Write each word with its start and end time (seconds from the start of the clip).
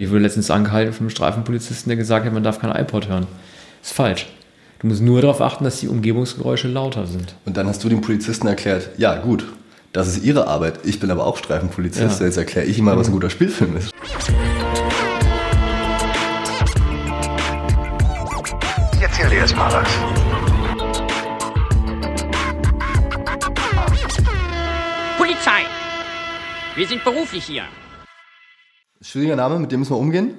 Ich 0.00 0.08
wurde 0.08 0.20
letztens 0.20 0.50
angehalten 0.50 0.94
von 0.94 1.04
einem 1.04 1.10
Streifenpolizisten, 1.10 1.90
der 1.90 1.98
gesagt 1.98 2.24
hat, 2.24 2.32
man 2.32 2.42
darf 2.42 2.58
kein 2.58 2.74
iPod 2.74 3.08
hören. 3.08 3.26
Ist 3.82 3.92
falsch. 3.92 4.28
Du 4.78 4.86
musst 4.86 5.02
nur 5.02 5.20
darauf 5.20 5.42
achten, 5.42 5.62
dass 5.62 5.80
die 5.80 5.88
Umgebungsgeräusche 5.88 6.68
lauter 6.68 7.06
sind. 7.06 7.34
Und 7.44 7.58
dann 7.58 7.66
hast 7.66 7.84
du 7.84 7.90
dem 7.90 8.00
Polizisten 8.00 8.46
erklärt, 8.46 8.88
ja 8.96 9.18
gut, 9.18 9.44
das 9.92 10.08
ist 10.08 10.24
ihre 10.24 10.48
Arbeit. 10.48 10.78
Ich 10.84 11.00
bin 11.00 11.10
aber 11.10 11.26
auch 11.26 11.36
Streifenpolizist. 11.36 12.18
Ja. 12.18 12.26
Jetzt 12.26 12.38
erkläre 12.38 12.64
ich 12.64 12.78
ihm 12.78 12.86
mal, 12.86 12.96
was 12.96 13.08
ein 13.08 13.12
guter 13.12 13.28
Spielfilm 13.28 13.76
ist. 13.76 13.92
Ich 18.94 19.02
erzähl 19.02 19.28
dir 19.28 19.40
jetzt 19.40 19.54
mal 19.54 19.70
was. 19.70 19.88
Polizei! 25.18 25.60
Wir 26.74 26.88
sind 26.88 27.04
beruflich 27.04 27.44
hier. 27.44 27.64
Schwieriger 29.02 29.36
Name, 29.36 29.58
mit 29.58 29.72
dem 29.72 29.80
müssen 29.80 29.92
wir 29.92 29.98
umgehen. 29.98 30.30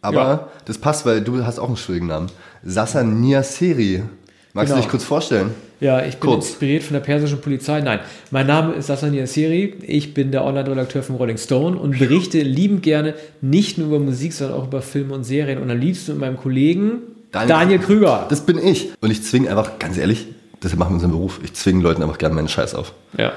Aber 0.00 0.16
Ja. 0.20 0.48
das 0.64 0.78
passt, 0.78 1.04
weil 1.04 1.20
du 1.20 1.44
hast 1.44 1.58
auch 1.58 1.66
einen 1.68 1.76
schwierigen 1.76 2.06
Namen. 2.06 2.30
Sasa 2.64 3.02
Niaseri. 3.02 4.02
Magst 4.52 4.68
Genau. 4.68 4.76
du 4.76 4.82
dich 4.82 4.90
kurz 4.90 5.04
vorstellen? 5.04 5.50
Ja, 5.80 6.02
ich 6.02 6.16
bin 6.16 6.30
Kurz. 6.30 6.48
inspiriert 6.48 6.82
von 6.84 6.94
der 6.94 7.00
persischen 7.00 7.42
Polizei. 7.42 7.80
Nein, 7.82 8.00
mein 8.30 8.46
Name 8.46 8.72
ist 8.72 8.86
Sassan 8.86 9.12
Yassiri. 9.12 9.74
Ich 9.82 10.14
bin 10.14 10.30
der 10.30 10.42
Online-Redakteur 10.44 11.02
von 11.02 11.16
Rolling 11.16 11.36
Stone 11.36 11.76
und 11.76 11.98
berichte 11.98 12.40
liebend 12.40 12.82
gerne 12.82 13.12
nicht 13.42 13.76
nur 13.76 13.88
über 13.88 13.98
Musik, 13.98 14.32
sondern 14.32 14.58
auch 14.58 14.66
über 14.68 14.80
Filme 14.80 15.12
und 15.12 15.24
Serien. 15.24 15.60
Und 15.60 15.70
am 15.70 15.78
liebsten 15.78 16.12
mit 16.12 16.20
meinem 16.22 16.38
Kollegen 16.38 17.02
Daniel, 17.32 17.78
Krüger. 17.80 18.24
Das 18.30 18.40
bin 18.46 18.56
ich. 18.56 18.88
Und 19.02 19.10
ich 19.10 19.22
zwinge 19.22 19.50
einfach, 19.50 19.78
ganz 19.78 19.98
ehrlich, 19.98 20.26
deshalb 20.62 20.78
machen 20.78 20.92
wir 20.92 20.94
unseren 20.94 21.10
Beruf, 21.10 21.40
ich 21.44 21.52
zwinge 21.52 21.82
Leuten 21.82 22.02
einfach 22.02 22.16
gerne 22.16 22.34
meinen 22.34 22.48
Scheiß 22.48 22.74
auf. 22.74 22.94
Ja. 23.18 23.32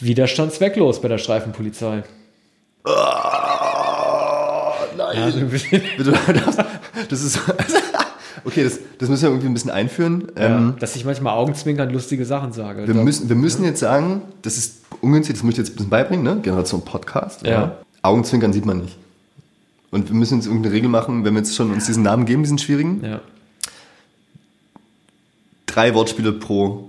Widerstand 0.00 0.54
zwecklos 0.54 1.02
bei 1.02 1.08
der 1.08 1.18
Streifenpolizei. 1.18 2.04
Nein. 2.86 2.94
Ja, 5.18 5.30
so 5.30 5.38
ein 5.38 5.48
bisschen. 5.48 5.82
Bitte, 5.96 6.12
das, 7.08 7.22
ist. 7.22 7.40
Okay, 8.44 8.64
das, 8.64 8.78
das 8.98 9.08
müssen 9.08 9.22
wir 9.22 9.30
irgendwie 9.30 9.48
ein 9.48 9.54
bisschen 9.54 9.70
einführen. 9.70 10.28
Ähm, 10.36 10.74
dass 10.78 10.96
ich 10.96 11.04
manchmal 11.04 11.34
augenzwinkernd 11.34 11.92
lustige 11.92 12.24
Sachen 12.24 12.52
sage. 12.52 12.86
wir, 12.86 12.94
müssen, 12.94 13.28
wir 13.28 13.36
müssen 13.36 13.64
jetzt 13.64 13.80
sagen, 13.80 14.22
das 14.42 14.56
ist 14.56 14.82
ungünstig, 15.00 15.34
das 15.36 15.42
muss 15.42 15.54
ich 15.54 15.58
jetzt 15.58 15.70
ein 15.70 15.76
bisschen 15.76 15.90
beibringen, 15.90 16.24
ne? 16.24 16.40
Generation 16.40 16.82
Podcast. 16.82 17.44
Ja. 17.44 17.76
Augenzwinkern 18.02 18.52
sieht 18.52 18.64
man 18.64 18.78
nicht. 18.82 18.96
Und 19.90 20.08
wir 20.08 20.14
müssen 20.14 20.36
jetzt 20.36 20.46
irgendeine 20.46 20.74
Regel 20.74 20.88
machen, 20.88 21.24
wenn 21.24 21.34
wir 21.34 21.40
jetzt 21.40 21.54
schon 21.54 21.72
uns 21.72 21.86
diesen 21.86 22.02
Namen 22.02 22.26
geben, 22.26 22.42
diesen 22.42 22.58
schwierigen. 22.58 23.02
ja. 23.04 23.20
Drei 25.66 25.94
Wortspiele 25.94 26.32
pro 26.32 26.88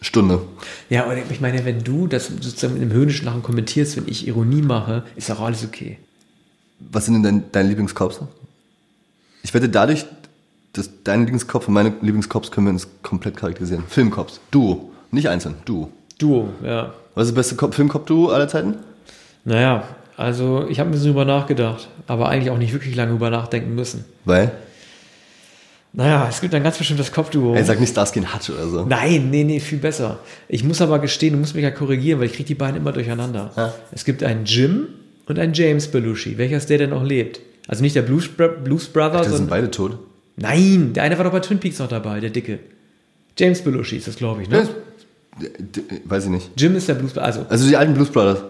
Stunde. 0.00 0.42
ja, 0.90 1.04
und 1.04 1.16
ich 1.30 1.40
meine, 1.40 1.64
wenn 1.64 1.84
du 1.84 2.06
das 2.06 2.26
sozusagen 2.26 2.74
mit 2.74 2.82
einem 2.82 2.92
höhnischen 2.92 3.24
Lachen 3.24 3.42
kommentierst, 3.42 3.96
wenn 3.96 4.08
ich 4.08 4.26
Ironie 4.26 4.62
mache, 4.62 5.04
ist 5.16 5.30
auch 5.30 5.40
alles 5.40 5.64
okay. 5.64 5.98
Was 6.92 7.04
sind 7.06 7.14
denn 7.14 7.22
dein, 7.22 7.44
deine 7.52 7.68
Lieblingscops? 7.68 8.20
Ich 9.42 9.52
wette, 9.54 9.68
dadurch, 9.68 10.06
dass 10.72 10.90
deine 11.04 11.22
Lieblingscops 11.24 11.66
und 11.68 11.74
meine 11.74 11.92
Lieblingscops 12.00 12.50
können 12.50 12.66
wir 12.66 12.72
uns 12.72 12.88
komplett 13.02 13.36
charakterisieren. 13.36 13.84
Filmcops. 13.88 14.40
Duo. 14.50 14.90
Nicht 15.10 15.28
einzeln. 15.28 15.54
Duo. 15.64 15.90
Duo, 16.18 16.48
ja. 16.64 16.92
Was 17.14 17.26
ist 17.28 17.30
das 17.30 17.34
beste 17.34 17.54
Cop- 17.56 17.74
Filmcop-Duo 17.74 18.30
aller 18.30 18.48
Zeiten? 18.48 18.76
Naja, 19.44 19.84
also 20.16 20.66
ich 20.68 20.80
habe 20.80 20.90
ein 20.90 20.92
bisschen 20.92 21.08
drüber 21.08 21.24
nachgedacht, 21.24 21.88
aber 22.06 22.28
eigentlich 22.28 22.50
auch 22.50 22.58
nicht 22.58 22.72
wirklich 22.72 22.96
lange 22.96 23.12
drüber 23.12 23.30
nachdenken 23.30 23.74
müssen. 23.74 24.04
Weil, 24.24 24.50
Naja, 25.92 26.26
es 26.28 26.40
gibt 26.40 26.52
ein 26.54 26.62
ganz 26.64 26.78
bestimmtes 26.78 27.12
Kopfduo. 27.12 27.54
ey, 27.54 27.62
sag 27.62 27.78
nicht 27.78 27.90
Starsky 27.90 28.18
und 28.20 28.34
Hutch 28.34 28.50
oder 28.50 28.66
so. 28.66 28.84
Nein, 28.84 29.30
nee, 29.30 29.44
nee, 29.44 29.60
viel 29.60 29.78
besser. 29.78 30.18
Ich 30.48 30.64
muss 30.64 30.80
aber 30.80 30.98
gestehen, 30.98 31.34
du 31.34 31.38
musst 31.38 31.54
mich 31.54 31.62
ja 31.62 31.70
korrigieren, 31.70 32.18
weil 32.18 32.26
ich 32.26 32.32
kriege 32.32 32.48
die 32.48 32.54
beiden 32.56 32.76
immer 32.76 32.90
durcheinander. 32.92 33.52
Ja. 33.56 33.72
Es 33.92 34.04
gibt 34.04 34.24
einen 34.24 34.44
Jim 34.44 34.88
und 35.26 35.38
einen 35.38 35.52
James 35.54 35.88
Belushi. 35.88 36.38
Welcher 36.38 36.56
ist 36.56 36.70
der 36.70 36.78
denn 36.78 36.90
noch 36.90 37.04
lebt? 37.04 37.40
Also 37.66 37.82
nicht 37.82 37.96
der 37.96 38.02
Blues, 38.02 38.28
Blues 38.28 38.86
Brother, 38.88 39.18
Das 39.22 39.36
sind 39.36 39.48
beide 39.48 39.70
tot. 39.70 39.98
Nein, 40.36 40.92
der 40.92 41.04
eine 41.04 41.16
war 41.16 41.24
doch 41.24 41.32
bei 41.32 41.40
Twin 41.40 41.58
Peaks 41.60 41.78
noch 41.78 41.88
dabei, 41.88 42.20
der 42.20 42.30
Dicke. 42.30 42.58
James 43.38 43.62
Belushi 43.62 43.96
ist 43.96 44.06
das, 44.08 44.16
glaube 44.16 44.42
ich, 44.42 44.48
ne? 44.48 44.68
D- 45.40 45.50
d- 45.58 45.82
Weiß 46.04 46.24
ich 46.24 46.30
nicht. 46.30 46.50
Jim 46.56 46.76
ist 46.76 46.88
der 46.88 46.94
Blues 46.94 47.16
Also, 47.18 47.46
Also 47.48 47.66
die 47.68 47.76
alten 47.76 47.94
Blues 47.94 48.10
Brothers. 48.10 48.42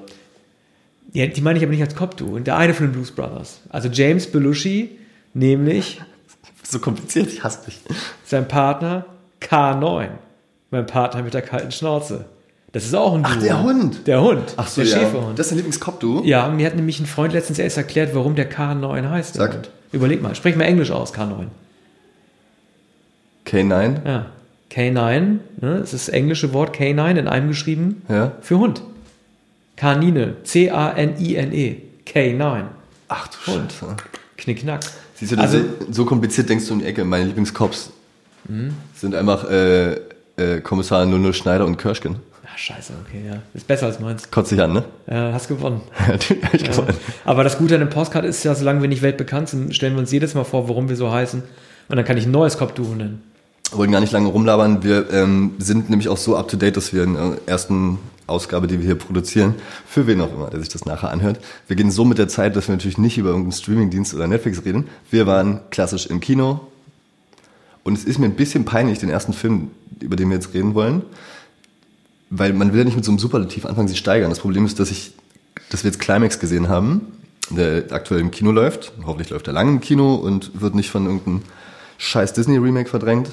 ja, 1.13 1.27
die 1.27 1.41
meine 1.41 1.59
ich 1.59 1.65
aber 1.65 1.73
nicht 1.73 1.83
als 1.83 1.95
Kopfduo. 1.95 2.39
Der 2.41 2.57
eine 2.57 2.75
von 2.75 2.87
den 2.87 2.93
Blues 2.93 3.11
Brothers. 3.11 3.61
Also 3.71 3.89
James 3.89 4.27
Belushi, 4.27 4.99
nämlich 5.33 6.01
So 6.63 6.79
kompliziert, 6.81 7.29
ich 7.29 7.45
hasse 7.45 7.67
dich. 7.67 7.79
sein 8.25 8.49
Partner 8.49 9.07
K9. 9.41 10.09
Mein 10.71 10.87
Partner 10.87 11.23
mit 11.23 11.35
der 11.35 11.43
kalten 11.43 11.71
Schnauze. 11.71 12.25
Das 12.75 12.85
ist 12.85 12.95
auch 12.95 13.15
ein 13.15 13.23
Duo. 13.23 13.33
Ach, 13.33 13.41
der 13.41 13.63
Hund. 13.63 14.07
Der 14.07 14.21
Hund. 14.21 14.53
Ach 14.57 14.67
so, 14.69 14.83
der 14.83 14.91
ja. 14.91 14.99
Schäferhund. 14.99 15.39
Das 15.39 15.47
ist 15.47 15.51
dein 15.53 15.57
Lieblingscop-Duo? 15.59 16.23
ja, 16.25 16.49
mir 16.49 16.67
hat 16.67 16.75
nämlich 16.77 17.01
ein 17.01 17.07
Freund 17.07 17.33
letztens 17.33 17.59
erst 17.59 17.77
erklärt, 17.79 18.15
warum 18.15 18.35
der 18.35 18.51
K9 18.51 19.09
heißt. 19.09 19.35
Sag. 19.35 19.55
Hund. 19.55 19.71
Überleg 19.93 20.21
mal, 20.21 20.35
sprich 20.35 20.57
mal 20.57 20.65
Englisch 20.65 20.91
aus, 20.91 21.15
K9. 21.15 21.47
K9. 23.47 23.97
Ja. 24.07 24.27
K9, 24.73 25.21
ne, 25.21 25.39
das 25.61 25.93
ist 25.95 26.09
das 26.09 26.15
englische 26.15 26.53
Wort 26.53 26.77
K9 26.77 27.17
in 27.17 27.29
einem 27.29 27.49
geschrieben 27.49 28.03
Ja. 28.09 28.33
für 28.41 28.59
Hund. 28.59 28.83
Kanine. 29.77 30.35
C-A-N-I-N-E. 30.45 31.77
K9. 32.07 32.63
Ach 33.09 33.29
du 33.29 33.53
Hund. 33.53 33.73
Scheiße. 33.73 33.97
Knickknack. 34.37 34.81
Siehst 35.15 35.33
du, 35.33 35.37
Also- 35.39 35.61
so 35.91 36.05
kompliziert 36.05 36.49
denkst 36.49 36.67
du 36.67 36.75
um 36.75 36.81
die 36.81 36.87
Ecke. 36.87 37.05
Meine 37.05 37.25
Lieblingscops 37.27 37.91
Mhm. 38.49 38.75
sind 38.97 39.15
einfach 39.15 39.49
äh, 39.49 39.93
äh, 40.37 40.61
Kommissar 40.63 41.07
00 41.07 41.33
Schneider 41.35 41.65
und 41.67 41.77
Kirschken. 41.77 42.17
Ach, 42.55 42.59
scheiße, 42.59 42.93
okay, 43.05 43.23
ja. 43.27 43.43
Ist 43.53 43.67
besser 43.67 43.87
als 43.87 43.99
meins. 43.99 44.31
Kotzt 44.31 44.53
dich 44.53 44.63
an, 44.63 44.73
ne? 44.73 44.85
Ja, 45.11 45.33
hast 45.33 45.49
gewonnen. 45.49 45.81
Die 46.29 46.41
hab 46.41 46.55
ich 46.55 46.63
gewonnen. 46.63 46.95
Aber 47.25 47.43
das 47.43 47.59
Gute 47.59 47.75
an 47.75 47.81
dem 47.81 47.91
Postcard 47.91 48.25
ist 48.25 48.45
ja, 48.45 48.55
solange 48.55 48.81
wir 48.81 48.89
nicht 48.89 49.03
weltbekannt 49.03 49.49
sind, 49.49 49.75
stellen 49.75 49.95
wir 49.95 50.01
uns 50.01 50.13
jedes 50.13 50.35
Mal 50.35 50.45
vor, 50.45 50.69
warum 50.69 50.89
wir 50.89 50.95
so 50.95 51.11
heißen. 51.11 51.43
Und 51.89 51.97
dann 51.97 52.05
kann 52.05 52.17
ich 52.17 52.27
ein 52.27 52.31
neues 52.31 52.57
Kopfduo 52.57 52.95
nennen. 52.95 53.23
Wir 53.71 53.79
wollen 53.79 53.91
gar 53.91 54.01
nicht 54.01 54.13
lange 54.13 54.29
rumlabern. 54.29 54.85
Wir 54.85 55.11
ähm, 55.13 55.55
sind 55.59 55.91
nämlich 55.91 56.09
auch 56.09 56.17
so 56.17 56.37
up 56.37 56.49
to 56.49 56.57
date, 56.57 56.77
dass 56.77 56.93
wir 56.93 57.03
in 57.03 57.15
der 57.15 57.39
ersten 57.47 57.99
Ausgabe, 58.29 58.69
die 58.69 58.79
wir 58.79 58.87
hier 58.87 58.95
produzieren, 58.95 59.57
für 59.85 60.07
wen 60.07 60.21
auch 60.21 60.33
immer, 60.33 60.49
der 60.49 60.61
sich 60.61 60.69
das 60.69 60.85
nachher 60.85 61.11
anhört. 61.11 61.41
Wir 61.67 61.75
gehen 61.75 61.91
so 61.91 62.05
mit 62.05 62.19
der 62.19 62.29
Zeit, 62.29 62.55
dass 62.55 62.69
wir 62.69 62.77
natürlich 62.77 62.99
nicht 62.99 63.19
über 63.19 63.31
irgendeinen 63.31 63.53
Streamingdienst 63.53 64.15
oder 64.15 64.29
Netflix 64.29 64.65
reden. 64.65 64.87
Wir 65.11 65.27
waren 65.27 65.59
klassisch 65.71 66.07
im 66.07 66.21
Kino. 66.21 66.61
Und 67.83 67.99
es 67.99 68.05
ist 68.05 68.19
mir 68.19 68.27
ein 68.27 68.37
bisschen 68.37 68.65
peinlich, 68.65 69.01
den 69.01 69.11
ersten 69.11 69.33
Film, 69.33 69.73
über 70.01 70.15
den 70.15 70.29
wir 70.29 70.37
jetzt 70.37 70.55
reden 70.55 70.75
wollen. 70.75 71.03
Weil 72.31 72.53
man 72.53 72.73
will 72.73 72.79
ja 72.79 72.85
nicht 72.85 72.97
mit 72.97 73.05
so 73.05 73.11
einem 73.11 73.19
Superlativ 73.19 73.67
anfangen, 73.67 73.89
sich 73.89 73.99
steigern. 73.99 74.31
Das 74.31 74.41
Problem 74.41 74.65
ist, 74.67 74.81
dass 74.81 74.91
ich, 74.91 75.13
dass 75.71 75.85
wir 75.85 75.91
jetzt 75.91 76.01
Climax 76.01 76.39
gesehen 76.39 76.69
haben, 76.69 77.03
der 77.51 77.85
aktuell 77.91 78.21
im 78.21 78.31
Kino 78.31 78.51
läuft. 78.51 78.93
Hoffentlich 79.05 79.31
läuft 79.31 79.47
er 79.47 79.53
lang 79.53 79.69
im 79.69 79.81
Kino 79.81 80.15
und 80.15 80.61
wird 80.61 80.75
nicht 80.75 80.91
von 80.91 81.07
irgendeinem 81.07 81.43
scheiß 81.99 82.33
Disney-Remake 82.33 82.89
verdrängt. 82.89 83.31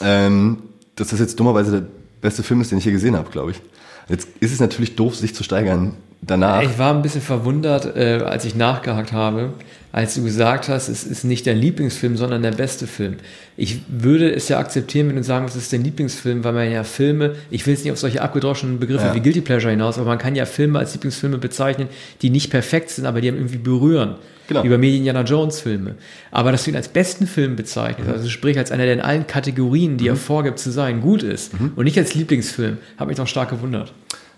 Ähm, 0.00 0.58
dass 0.94 1.08
das 1.08 1.20
jetzt 1.20 1.40
dummerweise 1.40 1.70
der 1.72 1.86
beste 2.20 2.42
Film 2.42 2.60
ist, 2.60 2.70
den 2.70 2.78
ich 2.78 2.84
je 2.84 2.92
gesehen 2.92 3.16
habe, 3.16 3.30
glaube 3.30 3.50
ich. 3.52 3.60
Jetzt 4.08 4.28
ist 4.40 4.52
es 4.52 4.60
natürlich 4.60 4.96
doof, 4.96 5.16
sich 5.16 5.34
zu 5.34 5.42
steigern 5.42 5.94
danach. 6.22 6.62
Ich 6.62 6.78
war 6.78 6.94
ein 6.94 7.02
bisschen 7.02 7.20
verwundert, 7.22 7.96
äh, 7.96 8.20
als 8.24 8.44
ich 8.44 8.54
nachgehakt 8.54 9.12
habe, 9.12 9.52
als 9.92 10.14
du 10.14 10.22
gesagt 10.24 10.68
hast, 10.68 10.88
es 10.88 11.04
ist 11.04 11.24
nicht 11.24 11.46
dein 11.46 11.56
Lieblingsfilm, 11.56 12.16
sondern 12.18 12.42
der 12.42 12.50
beste 12.50 12.86
Film. 12.86 13.16
Ich 13.56 13.80
würde 13.88 14.30
es 14.30 14.48
ja 14.48 14.58
akzeptieren, 14.58 15.08
wenn 15.08 15.16
du 15.16 15.22
sagen, 15.24 15.46
es 15.46 15.56
ist 15.56 15.72
dein 15.72 15.84
Lieblingsfilm, 15.84 16.44
weil 16.44 16.52
man 16.52 16.70
ja 16.70 16.84
Filme, 16.84 17.34
ich 17.50 17.66
will 17.66 17.72
jetzt 17.74 17.84
nicht 17.84 17.92
auf 17.92 17.98
solche 17.98 18.20
abgedroschenen 18.20 18.78
Begriffe 18.78 19.06
Ja. 19.06 19.14
wie 19.14 19.20
Guilty 19.20 19.40
Pleasure 19.40 19.70
hinaus, 19.70 19.96
aber 19.96 20.08
man 20.08 20.18
kann 20.18 20.34
ja 20.36 20.44
Filme 20.44 20.78
als 20.78 20.92
Lieblingsfilme 20.92 21.38
bezeichnen, 21.38 21.88
die 22.20 22.28
nicht 22.28 22.50
perfekt 22.50 22.90
sind, 22.90 23.06
aber 23.06 23.20
die 23.22 23.28
einen 23.28 23.38
irgendwie 23.38 23.58
berühren. 23.58 24.16
Genau. 24.48 24.62
Wie 24.62 24.68
bei 24.68 24.78
mir 24.78 24.90
die 24.90 24.98
Indiana 24.98 25.22
Jones 25.22 25.60
Filme. 25.60 25.94
Aber 26.30 26.52
dass 26.52 26.64
du 26.64 26.70
ihn 26.70 26.76
als 26.76 26.86
besten 26.88 27.26
Film 27.26 27.56
bezeichnest, 27.56 28.08
also 28.10 28.28
sprich 28.28 28.56
als 28.58 28.70
einer, 28.70 28.84
der 28.84 28.92
in 28.92 29.00
allen 29.00 29.26
Kategorien, 29.26 29.96
die 29.96 30.06
er 30.08 30.14
vorgibt 30.16 30.58
zu 30.60 30.70
sein, 30.70 31.00
gut 31.00 31.22
ist 31.24 31.52
und 31.74 31.84
nicht 31.84 31.98
als 31.98 32.14
Lieblingsfilm, 32.14 32.76
hat 32.98 33.08
mich 33.08 33.16
doch 33.16 33.26
stark 33.26 33.48
gewundert. 33.50 33.92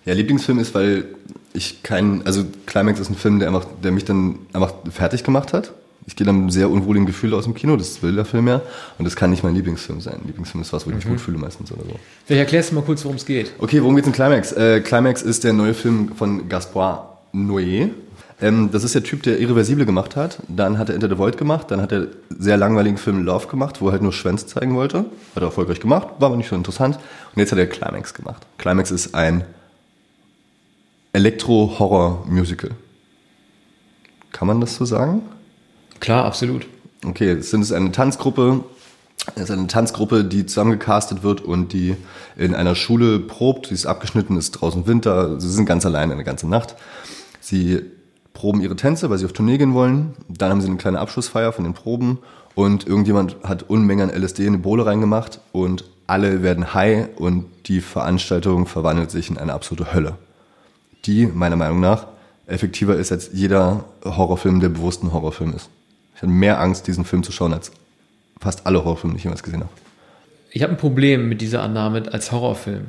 Ja, 0.08 0.14
Lieblingsfilm 0.14 0.58
ist, 0.58 0.74
weil 0.74 1.04
ich 1.52 1.82
keinen, 1.82 2.26
also 2.26 2.42
Climax 2.64 2.98
ist 2.98 3.10
ein 3.10 3.14
Film, 3.14 3.40
der 3.40 3.48
einfach, 3.48 3.66
der 3.84 3.92
mich 3.92 4.06
dann 4.06 4.38
einfach 4.54 4.72
fertig 4.90 5.22
gemacht 5.22 5.52
hat. 5.52 5.74
Ich 6.06 6.16
gehe 6.16 6.26
dann 6.26 6.46
mit 6.46 6.52
sehr 6.54 6.70
unwohligen 6.70 7.04
Gefühl 7.04 7.34
aus 7.34 7.44
dem 7.44 7.52
Kino, 7.52 7.76
das 7.76 8.02
will 8.02 8.14
der 8.14 8.24
Film 8.24 8.48
ja. 8.48 8.62
Und 8.96 9.04
das 9.04 9.16
kann 9.16 9.28
nicht 9.28 9.44
mein 9.44 9.54
Lieblingsfilm 9.54 10.00
sein. 10.00 10.20
Lieblingsfilm 10.24 10.62
ist 10.62 10.72
was, 10.72 10.86
wo 10.86 10.90
ich 10.90 10.96
mich 10.96 11.06
gut 11.06 11.20
fühle 11.20 11.36
meistens 11.36 11.70
oder 11.72 11.82
so. 11.82 11.90
Vielleicht 12.24 12.40
erklärst 12.40 12.70
du 12.70 12.76
mal 12.76 12.80
kurz, 12.84 13.04
worum 13.04 13.18
es 13.18 13.26
geht. 13.26 13.52
Okay, 13.58 13.82
worum 13.82 13.96
geht's 13.96 14.08
in 14.08 14.14
Climax? 14.14 14.52
Äh, 14.52 14.80
Climax 14.80 15.20
ist 15.20 15.44
der 15.44 15.52
neue 15.52 15.74
Film 15.74 16.12
von 16.16 16.48
Gaspar 16.48 17.18
Noé. 17.34 17.90
Ähm, 18.40 18.70
das 18.72 18.84
ist 18.84 18.94
der 18.94 19.02
Typ, 19.02 19.24
der 19.24 19.38
Irreversible 19.38 19.84
gemacht 19.84 20.16
hat. 20.16 20.38
Dann 20.48 20.78
hat 20.78 20.88
er 20.88 20.94
Enter 20.94 21.10
the 21.10 21.18
Void 21.18 21.36
gemacht. 21.36 21.70
Dann 21.70 21.82
hat 21.82 21.92
er 21.92 22.06
sehr 22.30 22.56
langweiligen 22.56 22.96
Film 22.96 23.24
Love 23.24 23.48
gemacht, 23.48 23.82
wo 23.82 23.88
er 23.88 23.92
halt 23.92 24.02
nur 24.02 24.14
Schwänze 24.14 24.46
zeigen 24.46 24.74
wollte. 24.74 25.00
Hat 25.34 25.42
er 25.42 25.42
erfolgreich 25.42 25.80
gemacht, 25.80 26.08
war 26.18 26.28
aber 26.28 26.38
nicht 26.38 26.48
so 26.48 26.56
interessant. 26.56 26.96
Und 26.96 27.40
jetzt 27.40 27.52
hat 27.52 27.58
er 27.58 27.66
Climax 27.66 28.14
gemacht. 28.14 28.46
Climax 28.56 28.90
ist 28.90 29.14
ein 29.14 29.44
Elektro-Horror-Musical. 31.18 32.70
Kann 34.30 34.46
man 34.46 34.60
das 34.60 34.76
so 34.76 34.84
sagen? 34.84 35.22
Klar, 35.98 36.24
absolut. 36.24 36.68
Okay, 37.04 37.32
es 37.32 37.50
sind 37.50 37.62
es 37.62 37.72
eine 37.72 37.90
Tanzgruppe. 37.90 38.62
Es 39.34 39.42
ist 39.42 39.50
eine 39.50 39.66
Tanzgruppe, 39.66 40.22
die 40.22 40.46
zusammengecastet 40.46 41.24
wird 41.24 41.40
und 41.40 41.72
die 41.72 41.96
in 42.36 42.54
einer 42.54 42.76
Schule 42.76 43.18
probt. 43.18 43.66
Sie 43.66 43.74
ist 43.74 43.84
abgeschnitten, 43.84 44.36
ist 44.36 44.52
draußen 44.52 44.86
Winter. 44.86 45.40
Sie 45.40 45.50
sind 45.50 45.66
ganz 45.66 45.84
allein 45.84 46.12
eine 46.12 46.22
ganze 46.22 46.48
Nacht. 46.48 46.76
Sie 47.40 47.80
proben 48.32 48.60
ihre 48.60 48.76
Tänze, 48.76 49.10
weil 49.10 49.18
sie 49.18 49.24
auf 49.24 49.32
Tournee 49.32 49.58
gehen 49.58 49.74
wollen. 49.74 50.14
Dann 50.28 50.52
haben 50.52 50.60
sie 50.60 50.68
eine 50.68 50.76
kleine 50.76 51.00
Abschlussfeier 51.00 51.50
von 51.50 51.64
den 51.64 51.74
Proben 51.74 52.18
und 52.54 52.86
irgendjemand 52.86 53.38
hat 53.42 53.64
Unmengen 53.68 54.08
an 54.08 54.22
LSD 54.22 54.46
in 54.46 54.52
die 54.52 54.58
Bohle 54.60 54.86
reingemacht 54.86 55.40
und 55.50 55.84
alle 56.06 56.44
werden 56.44 56.74
high 56.74 57.08
und 57.16 57.46
die 57.66 57.80
Veranstaltung 57.80 58.66
verwandelt 58.66 59.10
sich 59.10 59.30
in 59.30 59.36
eine 59.36 59.52
absolute 59.52 59.92
Hölle. 59.92 60.16
Die, 61.08 61.26
meiner 61.26 61.56
Meinung 61.56 61.80
nach, 61.80 62.06
effektiver 62.46 62.94
ist 62.96 63.10
als 63.10 63.30
jeder 63.32 63.86
Horrorfilm, 64.04 64.60
der 64.60 64.68
bewusst 64.68 65.02
ein 65.02 65.12
Horrorfilm 65.12 65.54
ist. 65.54 65.70
Ich 66.14 66.22
hatte 66.22 66.30
mehr 66.30 66.60
Angst, 66.60 66.86
diesen 66.86 67.06
Film 67.06 67.22
zu 67.22 67.32
schauen, 67.32 67.54
als 67.54 67.72
fast 68.38 68.66
alle 68.66 68.84
Horrorfilme, 68.84 69.14
die 69.14 69.18
ich 69.18 69.24
jemals 69.24 69.42
gesehen 69.42 69.60
habe. 69.60 69.70
Ich 70.50 70.62
habe 70.62 70.74
ein 70.74 70.78
Problem 70.78 71.28
mit 71.28 71.40
dieser 71.40 71.62
Annahme 71.62 72.12
als 72.12 72.30
Horrorfilm. 72.30 72.84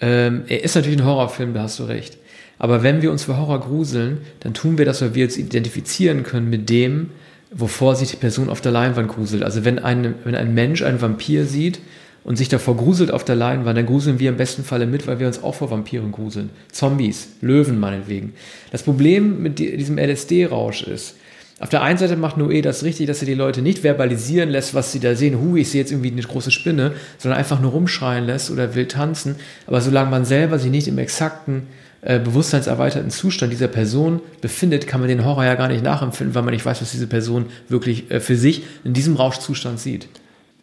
Ähm, 0.00 0.42
er 0.48 0.64
ist 0.64 0.74
natürlich 0.74 0.98
ein 0.98 1.06
Horrorfilm, 1.06 1.54
da 1.54 1.62
hast 1.62 1.78
du 1.78 1.84
recht. 1.84 2.18
Aber 2.58 2.82
wenn 2.82 3.02
wir 3.02 3.12
uns 3.12 3.24
für 3.24 3.36
Horror 3.36 3.60
gruseln, 3.60 4.18
dann 4.40 4.52
tun 4.52 4.76
wir 4.76 4.84
das, 4.84 5.00
weil 5.00 5.14
wir 5.14 5.24
uns 5.24 5.36
identifizieren 5.36 6.24
können 6.24 6.50
mit 6.50 6.70
dem, 6.70 7.10
wovor 7.52 7.94
sich 7.94 8.10
die 8.10 8.16
Person 8.16 8.48
auf 8.48 8.60
der 8.60 8.72
Leinwand 8.72 9.08
gruselt. 9.08 9.44
Also 9.44 9.64
wenn 9.64 9.78
ein, 9.78 10.16
wenn 10.24 10.34
ein 10.34 10.54
Mensch 10.54 10.82
einen 10.82 11.00
Vampir 11.00 11.46
sieht 11.46 11.80
und 12.24 12.36
sich 12.36 12.48
davor 12.48 12.76
gruselt 12.76 13.10
auf 13.10 13.24
der 13.24 13.36
Leinwand, 13.36 13.76
dann 13.76 13.86
gruseln 13.86 14.18
wir 14.18 14.30
im 14.30 14.36
besten 14.36 14.64
Falle 14.64 14.86
mit, 14.86 15.06
weil 15.06 15.18
wir 15.18 15.26
uns 15.26 15.42
auch 15.42 15.54
vor 15.54 15.70
Vampiren 15.70 16.12
gruseln. 16.12 16.50
Zombies, 16.70 17.28
Löwen 17.40 17.80
meinetwegen. 17.80 18.34
Das 18.70 18.82
Problem 18.82 19.42
mit 19.42 19.58
diesem 19.58 19.98
LSD-Rausch 19.98 20.84
ist, 20.84 21.16
auf 21.62 21.68
der 21.68 21.82
einen 21.82 21.98
Seite 21.98 22.16
macht 22.16 22.38
Noé 22.38 22.60
das 22.60 22.82
richtig, 22.82 23.06
dass 23.06 23.22
er 23.22 23.26
die 23.26 23.34
Leute 23.34 23.62
nicht 23.62 23.80
verbalisieren 23.80 24.50
lässt, 24.50 24.74
was 24.74 24.90
sie 24.90 24.98
da 24.98 25.14
sehen. 25.14 25.40
Hu, 25.40 25.56
ich 25.56 25.70
sehe 25.70 25.80
jetzt 25.80 25.92
irgendwie 25.92 26.10
eine 26.10 26.20
große 26.20 26.50
Spinne, 26.50 26.90
sondern 27.18 27.38
einfach 27.38 27.60
nur 27.60 27.70
rumschreien 27.70 28.26
lässt 28.26 28.50
oder 28.50 28.74
will 28.74 28.88
tanzen. 28.88 29.36
Aber 29.68 29.80
solange 29.80 30.10
man 30.10 30.24
selber 30.24 30.58
sich 30.58 30.72
nicht 30.72 30.88
im 30.88 30.98
exakten 30.98 31.68
äh, 32.00 32.18
bewusstseinserweiterten 32.18 33.10
Zustand 33.10 33.52
dieser 33.52 33.68
Person 33.68 34.20
befindet, 34.40 34.88
kann 34.88 34.98
man 34.98 35.08
den 35.08 35.24
Horror 35.24 35.44
ja 35.44 35.54
gar 35.54 35.68
nicht 35.68 35.84
nachempfinden, 35.84 36.34
weil 36.34 36.42
man 36.42 36.52
nicht 36.52 36.66
weiß, 36.66 36.82
was 36.82 36.90
diese 36.90 37.06
Person 37.06 37.46
wirklich 37.68 38.10
äh, 38.10 38.18
für 38.18 38.34
sich 38.34 38.64
in 38.82 38.92
diesem 38.92 39.14
Rauschzustand 39.14 39.78
sieht. 39.78 40.08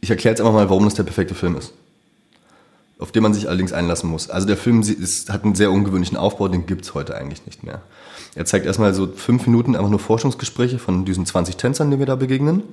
Ich 0.01 0.09
erkläre 0.09 0.33
jetzt 0.33 0.41
einfach 0.41 0.53
mal, 0.53 0.69
warum 0.69 0.85
das 0.85 0.93
der 0.93 1.03
perfekte 1.03 1.35
Film 1.35 1.55
ist. 1.55 1.73
Auf 2.99 3.11
den 3.11 3.23
man 3.23 3.33
sich 3.33 3.47
allerdings 3.47 3.71
einlassen 3.71 4.09
muss. 4.09 4.29
Also 4.29 4.47
der 4.47 4.57
Film 4.57 4.81
ist, 4.81 5.29
hat 5.29 5.43
einen 5.43 5.55
sehr 5.55 5.71
ungewöhnlichen 5.71 6.17
Aufbau, 6.17 6.47
den 6.47 6.65
gibt's 6.65 6.93
heute 6.93 7.15
eigentlich 7.15 7.45
nicht 7.45 7.63
mehr. 7.63 7.81
Er 8.35 8.45
zeigt 8.45 8.65
erstmal 8.65 8.93
so 8.93 9.07
fünf 9.07 9.47
Minuten 9.47 9.75
einfach 9.75 9.89
nur 9.89 9.99
Forschungsgespräche 9.99 10.79
von 10.79 11.05
diesen 11.05 11.25
20 11.25 11.57
Tänzern, 11.57 11.89
denen 11.89 11.99
wir 11.99 12.05
da 12.05 12.15
begegnen. 12.15 12.63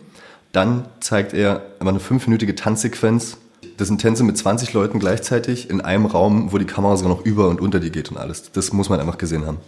Dann 0.52 0.86
zeigt 1.00 1.32
er 1.32 1.62
einfach 1.78 1.88
eine 1.88 2.00
fünfminütige 2.00 2.54
Tanzsequenz. 2.54 3.36
Das 3.76 3.88
sind 3.88 4.00
Tänze 4.00 4.24
mit 4.24 4.38
20 4.38 4.72
Leuten 4.72 4.98
gleichzeitig 4.98 5.70
in 5.70 5.80
einem 5.80 6.06
Raum, 6.06 6.52
wo 6.52 6.58
die 6.58 6.64
Kamera 6.64 6.96
sogar 6.96 7.14
noch 7.14 7.24
über 7.24 7.48
und 7.48 7.60
unter 7.60 7.80
die 7.80 7.90
geht 7.90 8.10
und 8.10 8.16
alles. 8.16 8.50
Das 8.52 8.72
muss 8.72 8.88
man 8.88 9.00
einfach 9.00 9.18
gesehen 9.18 9.46
haben. 9.46 9.58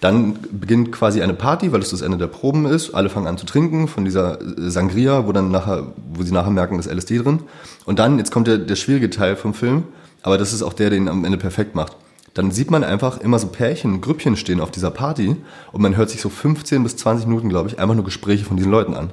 Dann 0.00 0.38
beginnt 0.50 0.90
quasi 0.90 1.22
eine 1.22 1.34
Party, 1.34 1.72
weil 1.72 1.80
es 1.80 1.90
das 1.90 2.00
Ende 2.00 2.18
der 2.18 2.26
Proben 2.26 2.66
ist. 2.66 2.94
Alle 2.94 3.08
fangen 3.08 3.26
an 3.26 3.38
zu 3.38 3.46
trinken 3.46 3.88
von 3.88 4.04
dieser 4.04 4.38
Sangria, 4.56 5.26
wo 5.26 5.32
dann 5.32 5.50
nachher, 5.50 5.92
wo 6.12 6.22
sie 6.22 6.32
nachher 6.32 6.50
merken, 6.50 6.76
das 6.76 6.86
LSD 6.86 7.18
drin. 7.18 7.40
Und 7.84 7.98
dann, 7.98 8.18
jetzt 8.18 8.32
kommt 8.32 8.46
der, 8.48 8.58
der 8.58 8.76
schwierige 8.76 9.10
Teil 9.10 9.36
vom 9.36 9.54
Film, 9.54 9.84
aber 10.22 10.38
das 10.38 10.52
ist 10.52 10.62
auch 10.62 10.72
der, 10.72 10.90
den 10.90 11.08
am 11.08 11.24
Ende 11.24 11.38
perfekt 11.38 11.74
macht 11.74 11.96
dann 12.34 12.50
sieht 12.50 12.70
man 12.70 12.82
einfach 12.84 13.18
immer 13.18 13.38
so 13.38 13.48
Pärchen, 13.48 14.00
Grüppchen 14.00 14.36
stehen 14.36 14.60
auf 14.60 14.70
dieser 14.70 14.90
Party 14.90 15.36
und 15.72 15.82
man 15.82 15.96
hört 15.96 16.10
sich 16.10 16.20
so 16.20 16.30
15 16.30 16.82
bis 16.82 16.96
20 16.96 17.26
Minuten, 17.26 17.48
glaube 17.48 17.68
ich, 17.68 17.78
einfach 17.78 17.94
nur 17.94 18.04
Gespräche 18.04 18.44
von 18.44 18.56
diesen 18.56 18.70
Leuten 18.70 18.94
an. 18.94 19.12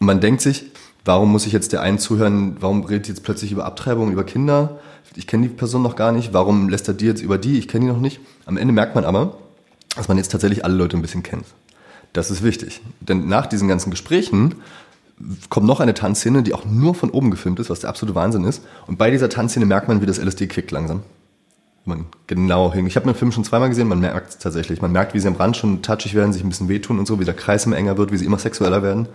Und 0.00 0.06
man 0.06 0.20
denkt 0.20 0.40
sich, 0.40 0.64
warum 1.04 1.30
muss 1.30 1.46
ich 1.46 1.52
jetzt 1.52 1.72
der 1.72 1.82
einen 1.82 1.98
zuhören, 1.98 2.56
warum 2.60 2.84
redet 2.84 3.08
jetzt 3.08 3.22
plötzlich 3.22 3.52
über 3.52 3.64
Abtreibung, 3.64 4.10
über 4.10 4.24
Kinder? 4.24 4.80
Ich 5.14 5.26
kenne 5.26 5.48
die 5.48 5.54
Person 5.54 5.82
noch 5.82 5.96
gar 5.96 6.12
nicht, 6.12 6.32
warum 6.32 6.68
lässt 6.68 6.88
er 6.88 6.94
die 6.94 7.06
jetzt 7.06 7.22
über 7.22 7.38
die? 7.38 7.58
Ich 7.58 7.68
kenne 7.68 7.86
die 7.86 7.92
noch 7.92 8.00
nicht. 8.00 8.20
Am 8.44 8.56
Ende 8.56 8.74
merkt 8.74 8.94
man 8.94 9.04
aber, 9.04 9.38
dass 9.96 10.08
man 10.08 10.16
jetzt 10.16 10.30
tatsächlich 10.30 10.64
alle 10.64 10.74
Leute 10.74 10.96
ein 10.96 11.02
bisschen 11.02 11.22
kennt. 11.22 11.46
Das 12.12 12.30
ist 12.30 12.42
wichtig. 12.42 12.80
Denn 13.00 13.28
nach 13.28 13.46
diesen 13.46 13.68
ganzen 13.68 13.90
Gesprächen 13.90 14.56
kommt 15.50 15.66
noch 15.66 15.80
eine 15.80 15.94
Tanzszene, 15.94 16.42
die 16.42 16.54
auch 16.54 16.64
nur 16.64 16.94
von 16.94 17.10
oben 17.10 17.30
gefilmt 17.30 17.58
ist, 17.58 17.70
was 17.70 17.80
der 17.80 17.90
absolute 17.90 18.14
Wahnsinn 18.14 18.44
ist. 18.44 18.62
Und 18.86 18.98
bei 18.98 19.10
dieser 19.10 19.28
Tanzszene 19.28 19.66
merkt 19.66 19.88
man, 19.88 20.00
wie 20.00 20.06
das 20.06 20.18
LSD 20.18 20.46
kickt 20.46 20.70
langsam 20.70 21.02
man 21.86 22.06
genau 22.26 22.72
hin. 22.72 22.86
Ich 22.86 22.96
habe 22.96 23.06
den 23.06 23.14
Film 23.14 23.32
schon 23.32 23.44
zweimal 23.44 23.68
gesehen, 23.68 23.88
man 23.88 24.00
merkt 24.00 24.30
es 24.30 24.38
tatsächlich. 24.38 24.82
Man 24.82 24.92
merkt, 24.92 25.14
wie 25.14 25.20
sie 25.20 25.28
am 25.28 25.36
Rand 25.36 25.56
schon 25.56 25.82
touchig 25.82 26.14
werden, 26.14 26.32
sich 26.32 26.42
ein 26.42 26.48
bisschen 26.48 26.68
wehtun 26.68 26.98
und 26.98 27.06
so, 27.06 27.20
wie 27.20 27.24
der 27.24 27.34
Kreis 27.34 27.66
immer 27.66 27.76
enger 27.76 27.96
wird, 27.96 28.12
wie 28.12 28.16
sie 28.16 28.24
immer 28.24 28.38
sexueller 28.38 28.82
werden. 28.82 29.08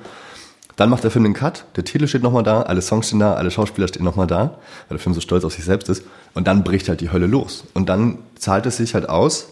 Dann 0.78 0.90
macht 0.90 1.04
der 1.04 1.12
Film 1.12 1.26
den 1.26 1.34
Cut, 1.34 1.66
der 1.76 1.84
Titel 1.84 2.08
steht 2.08 2.24
nochmal 2.24 2.44
da, 2.44 2.62
alle 2.62 2.82
Songs 2.82 3.08
stehen 3.08 3.20
da, 3.20 3.34
alle 3.34 3.52
Schauspieler 3.52 3.88
stehen 3.88 4.06
nochmal 4.06 4.28
da, 4.28 4.58
weil 4.88 4.98
der 4.98 5.00
Film 5.00 5.14
so 5.14 5.22
stolz 5.22 5.44
auf 5.44 5.54
sich 5.54 5.66
selbst 5.66 5.90
ist. 5.90 6.04
Und 6.34 6.48
dann 6.48 6.64
bricht 6.64 6.88
halt 6.90 7.02
die 7.02 7.12
Hölle 7.12 7.28
los. 7.28 7.66
Und 7.74 7.90
dann 7.90 8.20
zahlt 8.36 8.66
es 8.66 8.78
sich 8.78 8.94
halt 8.94 9.10
aus, 9.10 9.50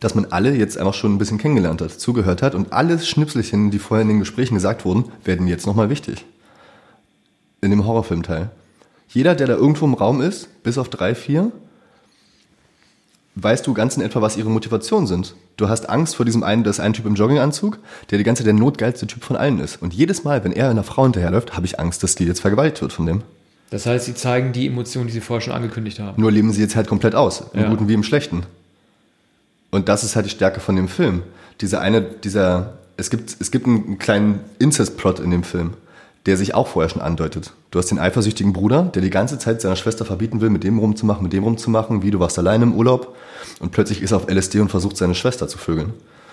dass 0.00 0.14
man 0.14 0.26
alle 0.26 0.54
jetzt 0.54 0.78
einfach 0.78 0.94
schon 0.94 1.14
ein 1.14 1.18
bisschen 1.18 1.38
kennengelernt 1.38 1.80
hat, 1.80 1.92
zugehört 1.92 2.42
hat 2.42 2.54
und 2.54 2.72
alle 2.72 2.98
Schnipselchen, 2.98 3.70
die 3.70 3.78
vorher 3.78 4.02
in 4.02 4.08
den 4.08 4.18
Gesprächen 4.18 4.54
gesagt 4.54 4.84
wurden, 4.84 5.04
werden 5.24 5.46
jetzt 5.46 5.66
nochmal 5.66 5.90
wichtig. 5.90 6.24
In 7.60 7.70
dem 7.70 7.86
Horrorfilmteil. 7.86 8.50
Jeder, 9.08 9.34
der 9.34 9.46
da 9.46 9.54
irgendwo 9.54 9.86
im 9.86 9.94
Raum 9.94 10.20
ist, 10.20 10.62
bis 10.62 10.78
auf 10.78 10.88
drei, 10.88 11.14
vier, 11.14 11.50
weißt 13.36 13.66
du 13.66 13.74
ganz 13.74 13.96
in 13.96 14.02
etwa, 14.02 14.20
was 14.22 14.36
ihre 14.36 14.50
Motivationen 14.50 15.06
sind. 15.06 15.34
Du 15.56 15.68
hast 15.68 15.88
Angst 15.88 16.16
vor 16.16 16.26
diesem 16.26 16.42
einen, 16.42 16.64
das 16.64 16.78
ist 16.78 16.84
ein 16.84 16.92
Typ 16.92 17.06
im 17.06 17.14
Jogginganzug, 17.14 17.78
der 18.10 18.18
die 18.18 18.24
ganze 18.24 18.42
Zeit 18.42 18.48
der 18.48 18.54
notgeilste 18.54 19.06
Typ 19.06 19.24
von 19.24 19.36
allen 19.36 19.58
ist. 19.60 19.80
Und 19.80 19.94
jedes 19.94 20.24
Mal, 20.24 20.42
wenn 20.44 20.52
er 20.52 20.70
einer 20.70 20.82
Frau 20.82 21.04
hinterherläuft, 21.04 21.54
habe 21.56 21.66
ich 21.66 21.78
Angst, 21.78 22.02
dass 22.02 22.14
die 22.14 22.24
jetzt 22.24 22.40
vergewaltigt 22.40 22.82
wird 22.82 22.92
von 22.92 23.06
dem. 23.06 23.22
Das 23.70 23.86
heißt, 23.86 24.06
sie 24.06 24.14
zeigen 24.14 24.52
die 24.52 24.66
Emotionen, 24.66 25.06
die 25.06 25.12
sie 25.12 25.20
vorher 25.20 25.40
schon 25.40 25.52
angekündigt 25.52 25.98
haben. 25.98 26.20
Nur 26.20 26.30
leben 26.30 26.52
sie 26.52 26.62
jetzt 26.62 26.76
halt 26.76 26.88
komplett 26.88 27.14
aus, 27.14 27.44
im 27.52 27.60
Ja. 27.60 27.68
Guten 27.68 27.88
wie 27.88 27.94
im 27.94 28.02
Schlechten. 28.02 28.44
Und 29.76 29.90
das 29.90 30.04
ist 30.04 30.16
halt 30.16 30.24
die 30.24 30.30
Stärke 30.30 30.60
von 30.60 30.74
dem 30.74 30.88
Film. 30.88 31.22
Dieser 31.60 31.82
eine, 31.82 32.00
dieser, 32.00 32.78
es 32.96 33.10
gibt, 33.10 33.36
es 33.38 33.50
gibt 33.50 33.66
einen 33.66 33.98
kleinen 33.98 34.40
Incest-Plot 34.58 35.20
in 35.20 35.30
dem 35.30 35.42
Film, 35.42 35.74
der 36.24 36.38
sich 36.38 36.54
auch 36.54 36.66
vorher 36.66 36.88
schon 36.88 37.02
andeutet. 37.02 37.52
Du 37.70 37.78
hast 37.78 37.90
den 37.90 37.98
eifersüchtigen 37.98 38.54
Bruder, 38.54 38.84
der 38.84 39.02
die 39.02 39.10
ganze 39.10 39.38
Zeit 39.38 39.60
seiner 39.60 39.76
Schwester 39.76 40.06
verbieten 40.06 40.40
will, 40.40 40.48
mit 40.48 40.64
dem 40.64 40.78
rumzumachen, 40.78 41.22
mit 41.22 41.34
dem 41.34 41.44
rumzumachen, 41.44 42.02
wie 42.02 42.10
du 42.10 42.18
warst 42.18 42.38
alleine 42.38 42.64
im 42.64 42.72
Urlaub 42.72 43.14
und 43.60 43.70
plötzlich 43.70 44.00
ist 44.00 44.12
er 44.12 44.16
auf 44.16 44.30
LSD 44.30 44.60
und 44.60 44.70
versucht 44.70 44.96
seine 44.96 45.14
Schwester 45.14 45.46
zu 45.46 45.58
vögeln. 45.58 45.92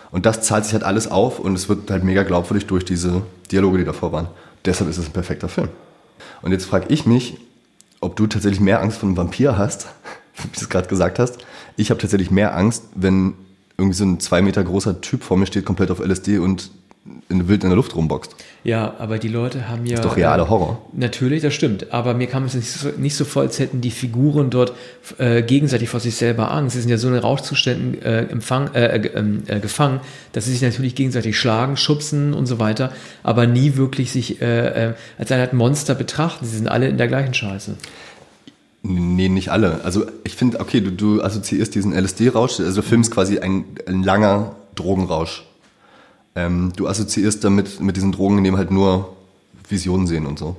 Und 0.09 0.25
das 0.25 0.41
zahlt 0.43 0.63
sich 0.63 0.73
halt 0.73 0.85
alles 0.85 1.11
auf 1.11 1.39
und 1.39 1.53
es 1.53 1.67
wird 1.67 1.91
halt 1.91 2.05
mega 2.05 2.23
glaubwürdig 2.23 2.65
durch 2.65 2.85
diese 2.85 3.23
Dialoge, 3.51 3.79
die 3.79 3.83
davor 3.83 4.13
waren. 4.13 4.27
Deshalb 4.63 4.89
ist 4.89 4.99
es 4.99 5.07
ein 5.07 5.11
perfekter 5.11 5.49
Film. 5.49 5.67
Und 6.41 6.53
jetzt 6.53 6.63
frage 6.63 6.85
ich 6.87 7.05
mich, 7.05 7.37
ob 7.99 8.15
du 8.15 8.25
tatsächlich 8.25 8.61
mehr 8.61 8.81
Angst 8.81 8.99
vor 8.99 9.09
einem 9.09 9.17
Vampir 9.17 9.57
hast, 9.57 9.87
wie 10.43 10.47
du 10.47 10.61
es 10.61 10.69
gerade 10.69 10.87
gesagt 10.87 11.19
hast. 11.19 11.39
Ich 11.75 11.89
habe 11.89 11.99
tatsächlich 11.99 12.31
mehr 12.31 12.55
Angst, 12.55 12.85
wenn 12.95 13.33
irgendwie 13.77 13.97
so 13.97 14.05
ein 14.05 14.19
zwei 14.19 14.41
Meter 14.41 14.63
großer 14.63 15.01
Typ 15.01 15.23
vor 15.23 15.37
mir 15.37 15.45
steht, 15.45 15.65
komplett 15.65 15.91
auf 15.91 15.99
LSD 15.99 16.37
und 16.37 16.71
in, 17.27 17.47
wild 17.49 17.63
in 17.63 17.69
der 17.69 17.75
Luft 17.75 17.95
rumboxt. 17.95 18.35
Ja, 18.63 18.95
aber 18.97 19.17
die 19.17 19.27
Leute 19.27 19.67
haben 19.67 19.85
ja. 19.85 19.95
ist 19.95 20.05
doch 20.05 20.15
realer 20.15 20.49
Horror. 20.49 20.81
Natürlich, 20.93 21.41
das 21.41 21.53
stimmt. 21.53 21.91
Aber 21.91 22.13
mir 22.13 22.27
kam 22.27 22.45
es 22.45 22.53
nicht 22.53 22.71
so, 22.71 22.89
nicht 22.97 23.15
so 23.15 23.25
vor, 23.25 23.41
als 23.41 23.59
hätten 23.59 23.81
die 23.81 23.91
Figuren 23.91 24.49
dort 24.49 24.73
äh, 25.17 25.41
gegenseitig 25.41 25.89
vor 25.89 25.99
sich 25.99 26.15
selber 26.15 26.51
Angst. 26.51 26.75
Sie 26.75 26.81
sind 26.81 26.89
ja 26.89 26.97
so 26.97 27.09
in 27.09 27.15
Rauschzuständen 27.15 28.01
äh, 28.01 28.23
empfang, 28.23 28.73
äh, 28.73 28.95
äh, 28.95 29.23
äh, 29.47 29.59
gefangen, 29.59 29.99
dass 30.31 30.45
sie 30.45 30.51
sich 30.51 30.61
natürlich 30.61 30.95
gegenseitig 30.95 31.37
schlagen, 31.37 31.75
schubsen 31.75 32.33
und 32.33 32.45
so 32.45 32.59
weiter, 32.59 32.93
aber 33.21 33.47
nie 33.47 33.75
wirklich 33.75 34.11
sich 34.11 34.41
äh, 34.41 34.89
äh, 34.89 34.93
als 35.17 35.31
eine 35.31 35.41
Art 35.41 35.53
Monster 35.53 35.95
betrachten. 35.95 36.45
Sie 36.45 36.55
sind 36.55 36.69
alle 36.69 36.87
in 36.87 36.97
der 36.97 37.09
gleichen 37.09 37.33
Scheiße. 37.33 37.75
Nee, 38.85 39.29
nicht 39.29 39.49
alle. 39.49 39.79
Also 39.85 40.05
ich 40.25 40.35
finde, 40.35 40.59
okay, 40.59 40.81
du, 40.81 40.91
du 40.91 41.23
assoziierst 41.23 41.73
diesen 41.73 41.93
LSD-Rausch, 41.93 42.59
also 42.59 42.81
der 42.81 42.83
Film 42.83 43.01
ist 43.01 43.11
quasi 43.11 43.39
ein, 43.39 43.63
ein 43.87 44.03
langer 44.03 44.55
Drogenrausch. 44.75 45.45
Ähm, 46.35 46.73
du 46.75 46.87
assoziierst 46.87 47.43
damit 47.43 47.79
mit 47.79 47.95
diesen 47.95 48.11
Drogen, 48.11 48.39
in 48.39 48.43
dem 48.43 48.57
halt 48.57 48.71
nur 48.71 49.15
Visionen 49.69 50.05
sehen 50.05 50.25
und 50.25 50.37
so. 50.37 50.57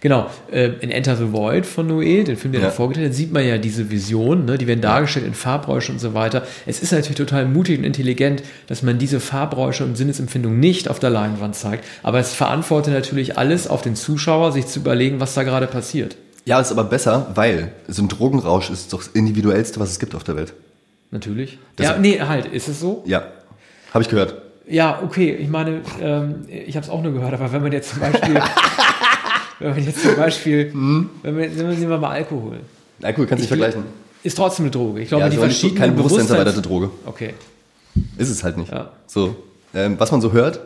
Genau, 0.00 0.30
äh, 0.50 0.70
in 0.80 0.90
Enter 0.90 1.16
the 1.16 1.32
Void 1.32 1.66
von 1.66 1.90
Noé, 1.90 2.24
den 2.24 2.36
Film, 2.36 2.52
der 2.52 2.62
Ja. 2.62 2.68
ja. 2.68 2.72
vorgestellt 2.72 3.10
hat, 3.10 3.14
sieht 3.14 3.32
man 3.32 3.46
ja 3.46 3.58
diese 3.58 3.90
Visionen, 3.90 4.46
ne? 4.46 4.56
die 4.56 4.66
werden 4.66 4.80
dargestellt 4.80 5.26
in 5.26 5.34
Farbräusche 5.34 5.92
und 5.92 5.98
so 5.98 6.14
weiter. 6.14 6.46
Es 6.64 6.80
ist 6.80 6.92
natürlich 6.92 7.16
total 7.16 7.46
mutig 7.46 7.78
und 7.78 7.84
intelligent, 7.84 8.42
dass 8.68 8.82
man 8.82 8.98
diese 8.98 9.20
Farbräusche 9.20 9.84
und 9.84 9.96
Sinnesempfindung 9.96 10.58
nicht 10.58 10.88
auf 10.88 10.98
der 10.98 11.10
Leinwand 11.10 11.56
zeigt, 11.56 11.84
aber 12.02 12.20
es 12.20 12.32
verantwortet 12.32 12.94
natürlich 12.94 13.36
alles 13.36 13.66
auf 13.68 13.82
den 13.82 13.96
Zuschauer, 13.96 14.52
sich 14.52 14.66
zu 14.66 14.80
überlegen, 14.80 15.20
was 15.20 15.34
da 15.34 15.42
gerade 15.42 15.66
passiert. 15.66 16.16
Ja, 16.46 16.60
ist 16.60 16.70
aber 16.70 16.84
besser, 16.84 17.32
weil 17.34 17.72
so 17.88 18.02
ein 18.02 18.08
Drogenrausch 18.08 18.70
ist 18.70 18.92
doch 18.92 19.00
das 19.02 19.08
individuellste, 19.08 19.80
was 19.80 19.90
es 19.90 19.98
gibt 19.98 20.14
auf 20.14 20.24
der 20.24 20.36
Welt. 20.36 20.54
Natürlich. 21.10 21.58
Das- 21.76 21.86
ja, 21.88 21.98
nee, 21.98 22.20
halt, 22.20 22.46
ist 22.46 22.68
es 22.68 22.80
so? 22.80 23.02
Ja, 23.06 23.24
habe 23.92 24.02
ich 24.02 24.08
gehört. 24.08 24.36
Ja, 24.68 25.00
okay, 25.04 25.32
ich 25.34 25.48
meine, 25.48 25.80
ähm, 26.00 26.44
ich 26.48 26.76
habe 26.76 26.84
es 26.84 26.90
auch 26.90 27.02
nur 27.02 27.12
gehört, 27.12 27.34
aber 27.34 27.52
wenn 27.52 27.62
man 27.62 27.72
jetzt 27.72 27.90
zum 27.90 28.00
Beispiel, 28.00 28.34
wenn 29.58 29.70
man 29.70 29.84
jetzt 29.84 30.02
zum 30.02 30.16
Beispiel, 30.16 30.72
Hm? 30.72 31.10
wenn 31.22 31.36
wir, 31.36 31.48
nehmen 31.48 31.88
wir 31.90 31.98
mal 31.98 32.10
Alkohol, 32.10 32.60
Alkohol 33.02 33.26
kannst 33.26 33.30
du 33.30 33.34
nicht 33.34 33.42
Ich- 33.42 33.48
vergleichen. 33.48 33.84
ist 34.22 34.36
trotzdem 34.36 34.64
eine 34.66 34.70
Droge. 34.70 35.00
Ich 35.02 35.08
glaube, 35.08 35.24
Ja, 35.24 35.28
die 35.30 35.36
verschiedenen 35.36 35.78
keine 35.78 35.92
bewusstseinserweiterte 35.92 36.62
Bewusstseins- 36.62 36.90
Droge. 36.90 36.90
Okay. 37.06 37.34
Ist 38.18 38.30
es 38.30 38.42
halt 38.44 38.56
nicht. 38.56 38.70
Ja. 38.72 38.90
So, 39.06 39.36
ähm, 39.74 39.96
was 39.98 40.10
man 40.12 40.20
so 40.20 40.32
hört, 40.32 40.60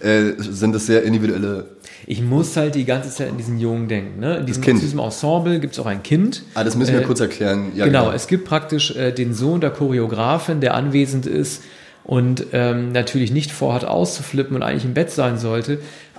äh, 0.00 0.32
sind 0.38 0.74
es 0.74 0.86
sehr 0.86 1.02
individuelle. 1.02 1.66
Ich 2.06 2.20
muss 2.20 2.56
halt 2.56 2.74
die 2.74 2.84
ganze 2.84 3.10
Zeit 3.10 3.30
an 3.30 3.36
diesen 3.36 3.58
Jungen 3.58 3.88
denken. 3.88 4.20
Ne? 4.20 4.38
In 4.38 4.46
diesem, 4.46 4.62
Kind. 4.62 4.78
in 4.78 4.84
diesem 4.84 4.98
Ensemble 4.98 5.60
gibt 5.60 5.74
es 5.74 5.78
auch 5.78 5.86
ein 5.86 6.02
Kind. 6.02 6.42
Ah, 6.54 6.64
das 6.64 6.76
müssen 6.76 6.92
wir 6.92 7.02
Äh, 7.02 7.04
kurz 7.04 7.20
erklären. 7.20 7.72
Ja, 7.74 7.84
genau, 7.86 8.10
es 8.10 8.26
gibt 8.26 8.44
praktisch 8.44 8.94
äh, 8.96 9.12
den 9.12 9.34
Sohn 9.34 9.60
der 9.60 9.70
Choreografin, 9.70 10.60
der 10.60 10.74
anwesend 10.74 11.26
ist 11.26 11.62
und 12.04 12.46
ähm, 12.52 12.90
natürlich 12.92 13.30
nicht 13.30 13.52
vorhat 13.52 13.84
auszuflippen 13.84 14.56
und 14.56 14.62
eigentlich 14.62 14.84
im 14.84 14.94
Bett 14.94 15.10
sein 15.10 15.38
sollte. 15.38 15.78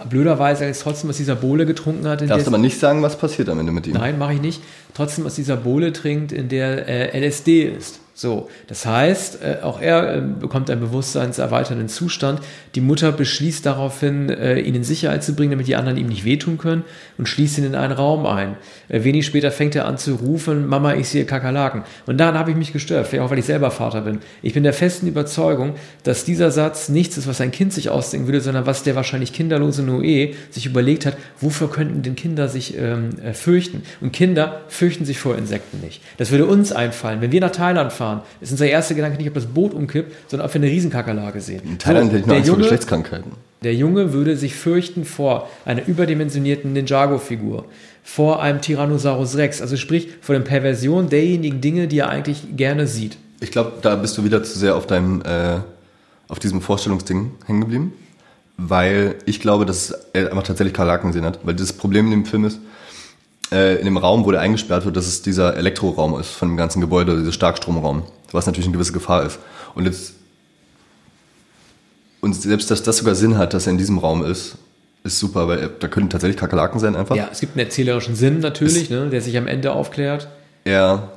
Blöderweise 0.10 0.66
jetzt 0.66 0.82
trotzdem 0.82 1.10
aus 1.10 1.18
dieser 1.18 1.36
Bohle 1.36 1.66
getrunken 1.66 2.08
hat. 2.08 2.22
in 2.22 2.30
Darfst 2.30 2.48
aber 2.48 2.58
nicht 2.58 2.80
sagen, 2.80 3.02
was 3.02 3.18
passiert 3.18 3.50
am 3.50 3.60
Ende 3.60 3.72
mit 3.72 3.88
ihm. 3.88 3.94
Nein, 3.94 4.18
mache 4.18 4.34
ich 4.34 4.42
nicht. 4.42 4.62
Trotzdem 4.94 5.26
aus 5.26 5.36
dieser 5.36 5.58
Bohle 5.58 5.92
trinkt, 5.92 6.32
in 6.32 6.50
der 6.50 6.88
äh, 6.88 7.20
LSD 7.28 7.64
ist. 7.64 8.00
So, 8.16 8.48
das 8.68 8.86
heißt, 8.86 9.40
äh, 9.42 9.64
auch 9.64 9.82
er 9.82 10.18
äh, 10.18 10.22
bekommt 10.22 10.70
einen 10.70 10.82
bewusstseinserweiternden 10.82 11.90
Zustand. 11.90 12.42
Die 12.76 12.82
Mutter 12.82 13.12
beschließt 13.12 13.66
daraufhin, 13.66 14.30
äh, 14.30 14.60
ihn 14.60 14.76
in 14.76 14.84
Sicherheit 14.84 15.24
zu 15.24 15.34
bringen, 15.34 15.50
damit 15.50 15.66
die 15.66 15.76
anderen 15.76 15.98
ihm 15.98 16.08
nicht 16.08 16.24
wehtun 16.24 16.60
können 16.60 16.84
und 17.18 17.28
schließt 17.28 17.58
ihn 17.58 17.66
in 17.66 17.76
einen 17.76 17.94
Raum 17.94 18.28
ein. 18.28 18.56
Äh, 18.88 19.04
wenig 19.04 19.26
später 19.26 19.50
fängt 19.50 19.76
er 19.76 19.88
an 19.88 19.98
zu 19.98 20.14
rufen, 20.14 20.68
Mama, 20.68 20.94
ich 20.94 21.10
sehe 21.10 21.26
Kakerlaken. 21.26 21.84
Und 22.06 22.20
daran 22.20 22.38
habe 22.38 22.52
ich 22.52 22.58
mich 22.58 22.72
gestört, 22.72 23.08
vielleicht 23.08 23.24
auch, 23.24 23.32
weil 23.32 23.40
ich 23.40 23.46
selber 23.46 23.72
Vater 23.72 24.02
bin. 24.02 24.20
Ich 24.44 24.54
bin 24.54 24.62
der 24.62 24.74
festen 24.74 25.08
Überzeugung, 25.08 25.74
dass 26.04 26.24
dieser 26.24 26.52
Satz 26.52 26.90
nichts 26.90 27.18
ist, 27.18 27.28
was 27.28 27.42
ein 27.42 27.52
Kind 27.52 27.74
sich 27.74 27.90
ausdenken 27.90 28.28
würde, 28.28 28.42
sondern 28.42 28.68
was 28.68 28.84
der 28.84 28.96
wahrscheinlich 28.96 29.34
kinderlose 29.34 29.82
Noé 29.82 30.36
sich 30.52 30.68
überlegt 30.68 31.08
hat, 31.08 31.18
wofür 31.40 31.68
könnten 31.68 32.04
denn 32.04 32.16
Kinder 32.16 32.48
sich 32.48 32.78
ähm, 32.78 33.10
äh, 33.24 33.34
fürchten? 33.34 33.82
Und 34.02 34.14
Kinder 34.14 34.62
fürchten 34.68 35.04
sich 35.04 35.18
vor 35.18 35.36
Insekten 35.36 35.80
nicht. 35.80 36.00
Das 36.18 36.30
würde 36.30 36.46
uns 36.46 36.72
einfallen. 36.72 37.20
Wenn 37.20 37.32
wir 37.32 37.42
nach 37.42 37.52
Thailand 37.52 37.92
fahren, 37.92 38.03
ist 38.42 38.52
unser 38.52 38.68
erster 38.68 38.96
Gedanke 38.96 39.18
nicht, 39.18 39.28
ob 39.28 39.34
das 39.34 39.46
Boot 39.46 39.74
umkippt, 39.74 40.14
sondern 40.30 40.48
ob 40.48 40.54
wir 40.54 40.62
eine 40.62 40.70
Riesenkakerlake 40.70 41.42
sehen. 41.42 41.62
In 41.66 41.78
Thailand 41.78 42.12
hätte 42.12 42.20
ich 42.20 42.26
der 42.26 42.36
Angst 42.36 42.48
vor 42.48 42.56
Junge, 42.56 42.64
Geschlechtskrankheiten. 42.64 43.32
der 43.64 43.76
Junge 43.76 44.14
würde 44.14 44.36
sich 44.38 44.56
fürchten 44.56 45.06
vor 45.06 45.50
einer 45.66 45.88
überdimensionierten 45.88 46.74
Ninjago-Figur, 46.74 47.66
vor 48.04 48.42
einem 48.42 48.62
Tyrannosaurus 48.62 49.38
Rex, 49.38 49.62
also 49.62 49.78
sprich 49.78 50.10
vor 50.22 50.36
der 50.36 50.42
Perversion 50.42 51.10
derjenigen 51.10 51.62
Dinge, 51.62 51.88
die 51.88 52.00
er 52.00 52.10
eigentlich 52.10 52.44
gerne 52.56 52.88
sieht. 52.88 53.18
Ich 53.40 53.52
glaube, 53.52 53.74
da 53.82 53.96
bist 53.96 54.18
du 54.18 54.24
wieder 54.24 54.44
zu 54.44 54.58
sehr 54.58 54.76
auf 54.76 54.88
deinem, 54.88 55.22
äh, 55.22 55.60
auf 56.28 56.40
diesem 56.40 56.62
Vorstellungsding 56.62 57.32
hängen 57.46 57.62
geblieben. 57.62 57.94
Weil 58.56 59.16
ich 59.26 59.40
glaube, 59.40 59.66
dass 59.66 59.92
er 60.14 60.30
einfach 60.30 60.44
tatsächlich 60.44 60.76
Kakerlaken 60.76 61.10
gesehen 61.10 61.26
hat. 61.26 61.40
Weil 61.44 61.56
das 61.56 61.74
Problem 61.74 62.06
in 62.06 62.12
dem 62.12 62.26
Film 62.26 62.46
ist, 62.46 62.60
äh, 63.54 63.76
in 63.76 63.86
dem 63.86 63.98
Raum, 63.98 64.26
wo 64.26 64.32
der 64.32 64.42
eingesperrt 64.42 64.84
wird, 64.86 64.98
dass 64.98 65.08
es 65.08 65.22
dieser 65.22 65.56
Elektroraum 65.56 66.20
ist 66.20 66.30
von 66.32 66.50
dem 66.50 66.58
ganzen 66.58 66.82
Gebäude, 66.82 67.18
dieser 67.20 67.32
Starkstromraum, 67.32 68.04
was 68.32 68.46
natürlich 68.48 68.66
eine 68.68 68.74
gewisse 68.74 68.92
Gefahr 68.94 69.26
ist. 69.26 69.40
Und 69.76 69.86
jetzt 69.86 70.16
und 72.22 72.34
selbst, 72.34 72.72
dass 72.72 72.84
das 72.84 72.98
sogar 72.98 73.16
Sinn 73.16 73.38
hat, 73.38 73.54
dass 73.54 73.68
er 73.68 73.72
in 73.74 73.78
diesem 73.78 73.98
Raum 73.98 74.24
ist, 74.24 74.56
ist 75.04 75.20
super, 75.20 75.48
weil 75.50 75.60
er, 75.60 75.68
da 75.68 75.90
können 75.90 76.10
tatsächlich 76.10 76.38
Kakerlaken 76.38 76.80
sein 76.80 76.96
einfach. 76.96 77.16
Ja, 77.16 77.28
es 77.32 77.42
gibt 77.42 77.58
einen 77.58 77.66
erzählerischen 77.66 78.16
Sinn 78.16 78.40
natürlich, 78.40 78.90
ne, 78.90 79.10
der 79.10 79.22
sich 79.22 79.38
am 79.38 79.48
Ende 79.48 79.74
aufklärt. 79.74 80.30
Er, 80.64 81.10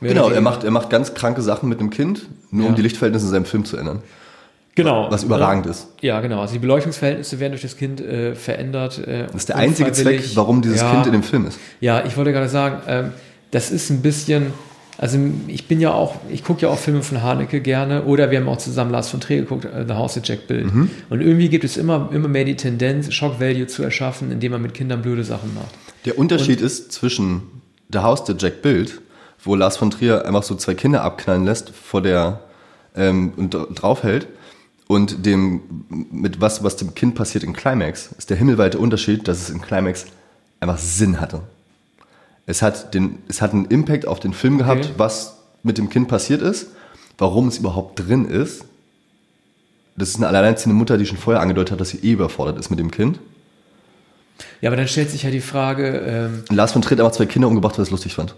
Mehr 0.00 0.14
genau, 0.14 0.30
er 0.30 0.40
macht, 0.40 0.64
er 0.64 0.70
macht 0.70 0.88
ganz 0.88 1.12
kranke 1.12 1.42
Sachen 1.42 1.68
mit 1.68 1.80
dem 1.80 1.90
Kind, 1.90 2.26
nur 2.50 2.64
Ja. 2.64 2.70
um 2.70 2.74
die 2.74 2.82
Lichtverhältnisse 2.82 3.26
in 3.26 3.32
seinem 3.32 3.44
Film 3.44 3.66
zu 3.66 3.76
ändern. 3.76 4.02
Genau. 4.76 5.10
Was 5.10 5.24
überragend 5.24 5.66
ist. 5.66 5.88
Ja, 6.02 6.20
genau. 6.20 6.40
Also 6.42 6.52
die 6.52 6.58
Beleuchtungsverhältnisse 6.60 7.40
werden 7.40 7.52
durch 7.52 7.62
das 7.62 7.76
Kind 7.76 8.00
äh, 8.00 8.34
verändert. 8.36 8.98
Äh, 8.98 9.24
Das 9.26 9.34
ist 9.36 9.48
der 9.48 9.56
einzige 9.56 9.90
Zweck, 9.90 10.22
warum 10.36 10.62
dieses 10.62 10.82
ja, 10.82 10.92
Kind 10.92 11.06
in 11.06 11.12
dem 11.12 11.22
Film 11.24 11.46
ist. 11.46 11.58
Ja, 11.80 12.04
ich 12.04 12.16
wollte 12.16 12.32
gerade 12.32 12.48
sagen, 12.48 12.82
ähm, 12.86 13.12
das 13.50 13.70
ist 13.70 13.88
ein 13.90 14.02
bisschen, 14.02 14.52
also 14.98 15.18
ich 15.46 15.66
bin 15.66 15.80
ja 15.80 15.92
auch, 15.92 16.16
ich 16.28 16.44
gucke 16.44 16.62
ja 16.62 16.68
auch 16.68 16.78
Filme 16.78 17.02
von 17.02 17.22
Haneke 17.22 17.60
gerne 17.60 18.04
oder 18.04 18.30
wir 18.30 18.38
haben 18.38 18.48
auch 18.48 18.58
zusammen 18.58 18.90
Lars 18.90 19.08
von 19.08 19.18
Trier 19.20 19.38
geguckt, 19.40 19.64
äh, 19.64 19.84
The 19.88 19.94
House 19.94 20.18
of 20.18 20.24
Jack 20.26 20.46
Bild. 20.46 20.72
Mhm. 20.72 20.90
Und 21.08 21.22
irgendwie 21.22 21.48
gibt 21.48 21.64
es 21.64 21.78
immer, 21.78 22.10
immer 22.12 22.28
mehr 22.28 22.44
die 22.44 22.56
Tendenz, 22.56 23.12
Shock 23.14 23.40
Value 23.40 23.66
zu 23.66 23.82
erschaffen, 23.82 24.30
indem 24.30 24.52
man 24.52 24.60
mit 24.62 24.74
Kindern 24.74 25.00
blöde 25.00 25.24
Sachen 25.24 25.54
macht. 25.54 25.74
Der 26.04 26.18
Unterschied 26.18 26.60
ist 26.60 26.92
zwischen 26.92 27.42
The 27.90 28.00
House 28.00 28.24
der 28.24 28.36
Jack 28.38 28.60
Bild, 28.60 29.00
wo 29.42 29.54
Lars 29.54 29.78
von 29.78 29.90
Trier 29.90 30.26
einfach 30.26 30.42
so 30.42 30.54
zwei 30.54 30.74
Kinder 30.74 31.02
abknallen 31.02 31.46
lässt 31.46 31.70
vor 31.70 32.02
der 32.02 32.40
ähm, 32.94 33.32
und 33.36 33.54
dra- 33.54 33.72
draufhält 33.74 34.26
und 34.88 35.26
dem 35.26 35.60
mit 36.10 36.40
was 36.40 36.62
was 36.62 36.76
dem 36.76 36.94
Kind 36.94 37.14
passiert 37.14 37.44
in 37.44 37.52
Climax 37.52 38.10
ist 38.18 38.30
der 38.30 38.36
himmelweite 38.36 38.78
Unterschied, 38.78 39.26
dass 39.28 39.40
es 39.40 39.50
in 39.50 39.60
Climax 39.60 40.06
einfach 40.60 40.78
Sinn 40.78 41.20
hatte. 41.20 41.42
Es 42.46 42.62
hat 42.62 42.94
den 42.94 43.18
es 43.28 43.42
hat 43.42 43.52
einen 43.52 43.64
Impact 43.66 44.06
auf 44.06 44.20
den 44.20 44.32
Film 44.32 44.58
gehabt, 44.58 44.84
Okay. 44.86 44.94
was 44.96 45.36
mit 45.62 45.78
dem 45.78 45.88
Kind 45.90 46.06
passiert 46.08 46.42
ist, 46.42 46.68
warum 47.18 47.48
es 47.48 47.58
überhaupt 47.58 47.98
drin 48.06 48.24
ist. 48.26 48.64
Das 49.96 50.10
ist 50.10 50.16
eine 50.16 50.28
alleinerziehende 50.28 50.76
Mutter, 50.76 50.98
die 50.98 51.06
schon 51.06 51.16
vorher 51.16 51.40
angedeutet 51.42 51.72
hat, 51.72 51.80
dass 51.80 51.88
sie 51.88 51.98
eh 51.98 52.12
überfordert 52.12 52.58
ist 52.58 52.70
mit 52.70 52.78
dem 52.78 52.90
Kind. 52.90 53.18
Ja, 54.60 54.68
aber 54.68 54.76
dann 54.76 54.86
stellt 54.88 55.10
sich 55.10 55.22
ja 55.22 55.30
die 55.30 55.40
Frage, 55.40 55.88
ähm, 56.06 56.44
Lars 56.54 56.72
von 56.72 56.82
Trier 56.82 56.98
hat 56.98 57.00
einfach 57.00 57.16
zwei 57.16 57.24
Kinder 57.26 57.48
umgebracht, 57.48 57.74
weil 57.78 57.82
er 57.82 57.86
es 57.86 57.90
lustig 57.90 58.14
fand. 58.14 58.34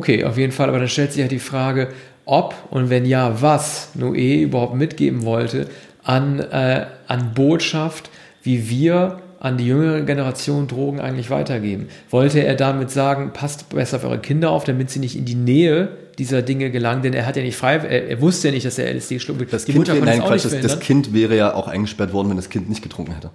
Okay, 0.00 0.24
auf 0.24 0.38
jeden 0.38 0.50
Fall, 0.50 0.70
aber 0.70 0.78
dann 0.78 0.88
stellt 0.88 1.12
sich 1.12 1.20
ja 1.20 1.28
die 1.28 1.38
Frage, 1.38 1.88
ob 2.24 2.54
und 2.70 2.88
wenn 2.88 3.04
ja, 3.04 3.42
was 3.42 3.90
Noé 3.94 4.40
überhaupt 4.40 4.74
mitgeben 4.74 5.26
wollte 5.26 5.68
an, 6.02 6.40
äh, 6.40 6.86
an 7.06 7.34
Botschaft, 7.34 8.08
wie 8.42 8.70
wir 8.70 9.18
an 9.40 9.58
die 9.58 9.66
jüngere 9.66 10.00
Generation 10.00 10.68
Drogen 10.68 11.00
eigentlich 11.00 11.28
weitergeben. 11.28 11.88
Wollte 12.08 12.42
er 12.42 12.54
damit 12.54 12.90
sagen, 12.90 13.34
passt 13.34 13.68
besser 13.68 13.98
auf 13.98 14.04
eure 14.04 14.20
Kinder 14.20 14.52
auf, 14.52 14.64
damit 14.64 14.88
sie 14.88 15.00
nicht 15.00 15.16
in 15.16 15.26
die 15.26 15.34
Nähe 15.34 15.90
dieser 16.18 16.40
Dinge 16.40 16.70
gelangen, 16.70 17.02
denn 17.02 17.12
er 17.12 17.26
hat 17.26 17.36
ja 17.36 17.42
nicht 17.42 17.56
frei, 17.56 17.74
er, 17.74 18.08
er 18.08 18.22
wusste 18.22 18.48
ja 18.48 18.54
nicht, 18.54 18.64
dass 18.64 18.78
er 18.78 18.90
LSD 18.94 19.18
schluckt. 19.18 19.52
Das 19.52 19.66
kind, 19.66 19.86
nein, 20.02 20.22
Quatsch, 20.22 20.46
das, 20.46 20.58
das 20.62 20.80
Kind 20.80 21.12
wäre 21.12 21.36
ja 21.36 21.52
auch 21.52 21.68
eingesperrt 21.68 22.14
worden, 22.14 22.30
wenn 22.30 22.36
das 22.36 22.48
Kind 22.48 22.70
nicht 22.70 22.82
getrunken 22.82 23.12
hätte. 23.12 23.32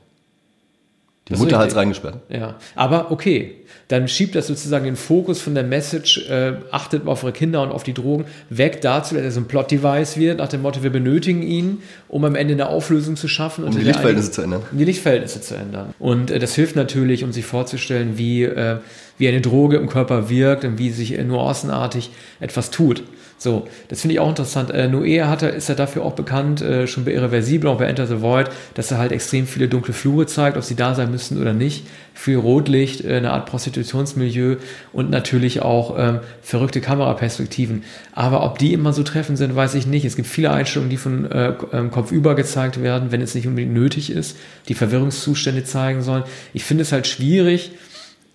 Die 1.28 1.34
Das 1.34 1.40
Mutter 1.40 1.58
hat 1.58 1.70
es 1.70 1.76
reingesperrt. 1.76 2.18
Ja, 2.30 2.56
aber 2.76 3.12
okay, 3.12 3.56
dann 3.88 4.08
schiebt 4.08 4.36
das 4.36 4.46
sozusagen 4.46 4.86
den 4.86 4.96
Fokus 4.96 5.42
von 5.42 5.56
der 5.56 5.64
Message, 5.64 6.30
äh, 6.30 6.54
achtet 6.72 7.08
auf 7.08 7.24
eure 7.24 7.34
Kinder 7.34 7.64
und 7.64 7.72
auf 7.72 7.84
die 7.84 7.94
Drogen, 7.94 8.26
weg 8.50 8.82
dazu, 8.82 9.16
dass 9.16 9.24
er 9.24 9.32
so 9.32 9.40
ein 9.40 9.48
Plot-Device 9.48 10.18
wird, 10.18 10.38
nach 10.38 10.50
dem 10.50 10.62
Motto, 10.62 10.84
wir 10.84 10.92
benötigen 10.92 11.42
ihn, 11.42 11.80
um 12.08 12.26
am 12.26 12.36
Ende 12.36 12.54
eine 12.54 12.70
Auflösung 12.70 13.16
zu 13.16 13.28
schaffen. 13.28 13.64
Um 13.64 13.72
die 13.72 13.82
Lichtverhältnisse 13.82 14.32
zu 14.32 14.42
ändern. 14.44 14.62
Um 14.72 14.78
die 14.78 14.86
Lichtverhältnisse 14.86 15.42
zu 15.42 15.56
ändern. 15.56 15.96
Und 15.98 16.30
äh, 16.30 16.38
das 16.38 16.54
hilft 16.54 16.76
natürlich, 16.76 17.24
um 17.24 17.32
sich 17.32 17.46
vorzustellen, 17.46 18.20
wie, 18.20 18.44
äh, 18.44 18.78
wie 19.18 19.28
eine 19.28 19.42
Droge 19.42 19.78
im 19.78 19.88
Körper 19.88 20.30
wirkt 20.30 20.66
und 20.66 20.78
wie 20.78 20.92
sich 20.92 21.18
nuancenartig 21.18 22.12
etwas 22.40 22.72
tut. 22.72 23.04
So, 23.38 23.68
das 23.90 24.02
finde 24.02 24.14
ich 24.14 24.20
auch 24.22 24.30
interessant. 24.30 24.72
Äh, 24.72 24.88
Noé 24.88 25.26
hatte, 25.26 25.48
ist 25.48 25.68
ja 25.68 25.76
dafür 25.76 26.04
auch 26.06 26.14
bekannt, 26.14 26.62
äh, 26.62 26.88
schon 26.88 27.04
bei 27.04 27.12
Irreversibel, 27.12 27.70
auch 27.70 27.78
bei 27.78 27.86
Enter 27.86 28.08
the 28.08 28.22
Void, 28.22 28.50
dass 28.76 28.92
er 28.92 28.98
halt 28.98 29.12
extrem 29.12 29.46
viele 29.46 29.68
dunkle 29.68 29.94
Flure 29.94 30.26
zeigt, 30.26 30.56
ob 30.56 30.64
sie 30.64 30.76
da 30.76 30.96
sein 30.96 31.12
müssen 31.12 31.42
oder 31.42 31.52
nicht. 31.52 31.86
Viel 32.14 32.38
Rotlicht, 32.38 33.04
äh, 33.04 33.18
eine 33.18 33.32
Art 33.32 33.46
Prostitutionsmilieu 33.46 34.56
und 34.94 35.10
natürlich 35.10 35.62
auch 35.62 35.96
ähm, 35.98 36.20
verrückte 36.42 36.80
Kameraperspektiven. 36.80 37.84
Aber 38.14 38.42
ob 38.44 38.58
die 38.58 38.72
immer 38.72 38.94
so 38.94 39.04
treffend 39.04 39.38
sind, 39.38 39.54
weiß 39.54 39.76
ich 39.76 39.86
nicht. 39.86 40.06
Es 40.06 40.16
gibt 40.16 40.30
viele 40.30 40.52
Einstellungen, 40.52 40.90
die 40.90 40.98
von 40.98 41.30
äh, 41.30 41.54
ähm, 41.74 41.92
Kopf 41.92 42.14
über 42.14 42.36
gezeigt 42.36 42.82
werden, 42.82 43.12
wenn 43.12 43.22
es 43.22 43.36
nicht 43.36 43.48
unbedingt 43.48 43.74
nötig 43.74 44.12
ist, 44.12 44.38
die 44.70 44.76
Verwirrungszustände 44.76 45.66
zeigen 45.66 46.02
sollen. 46.04 46.24
Ich 46.54 46.64
finde 46.64 46.84
es 46.84 46.94
halt 46.94 47.06
schwierig, 47.06 47.72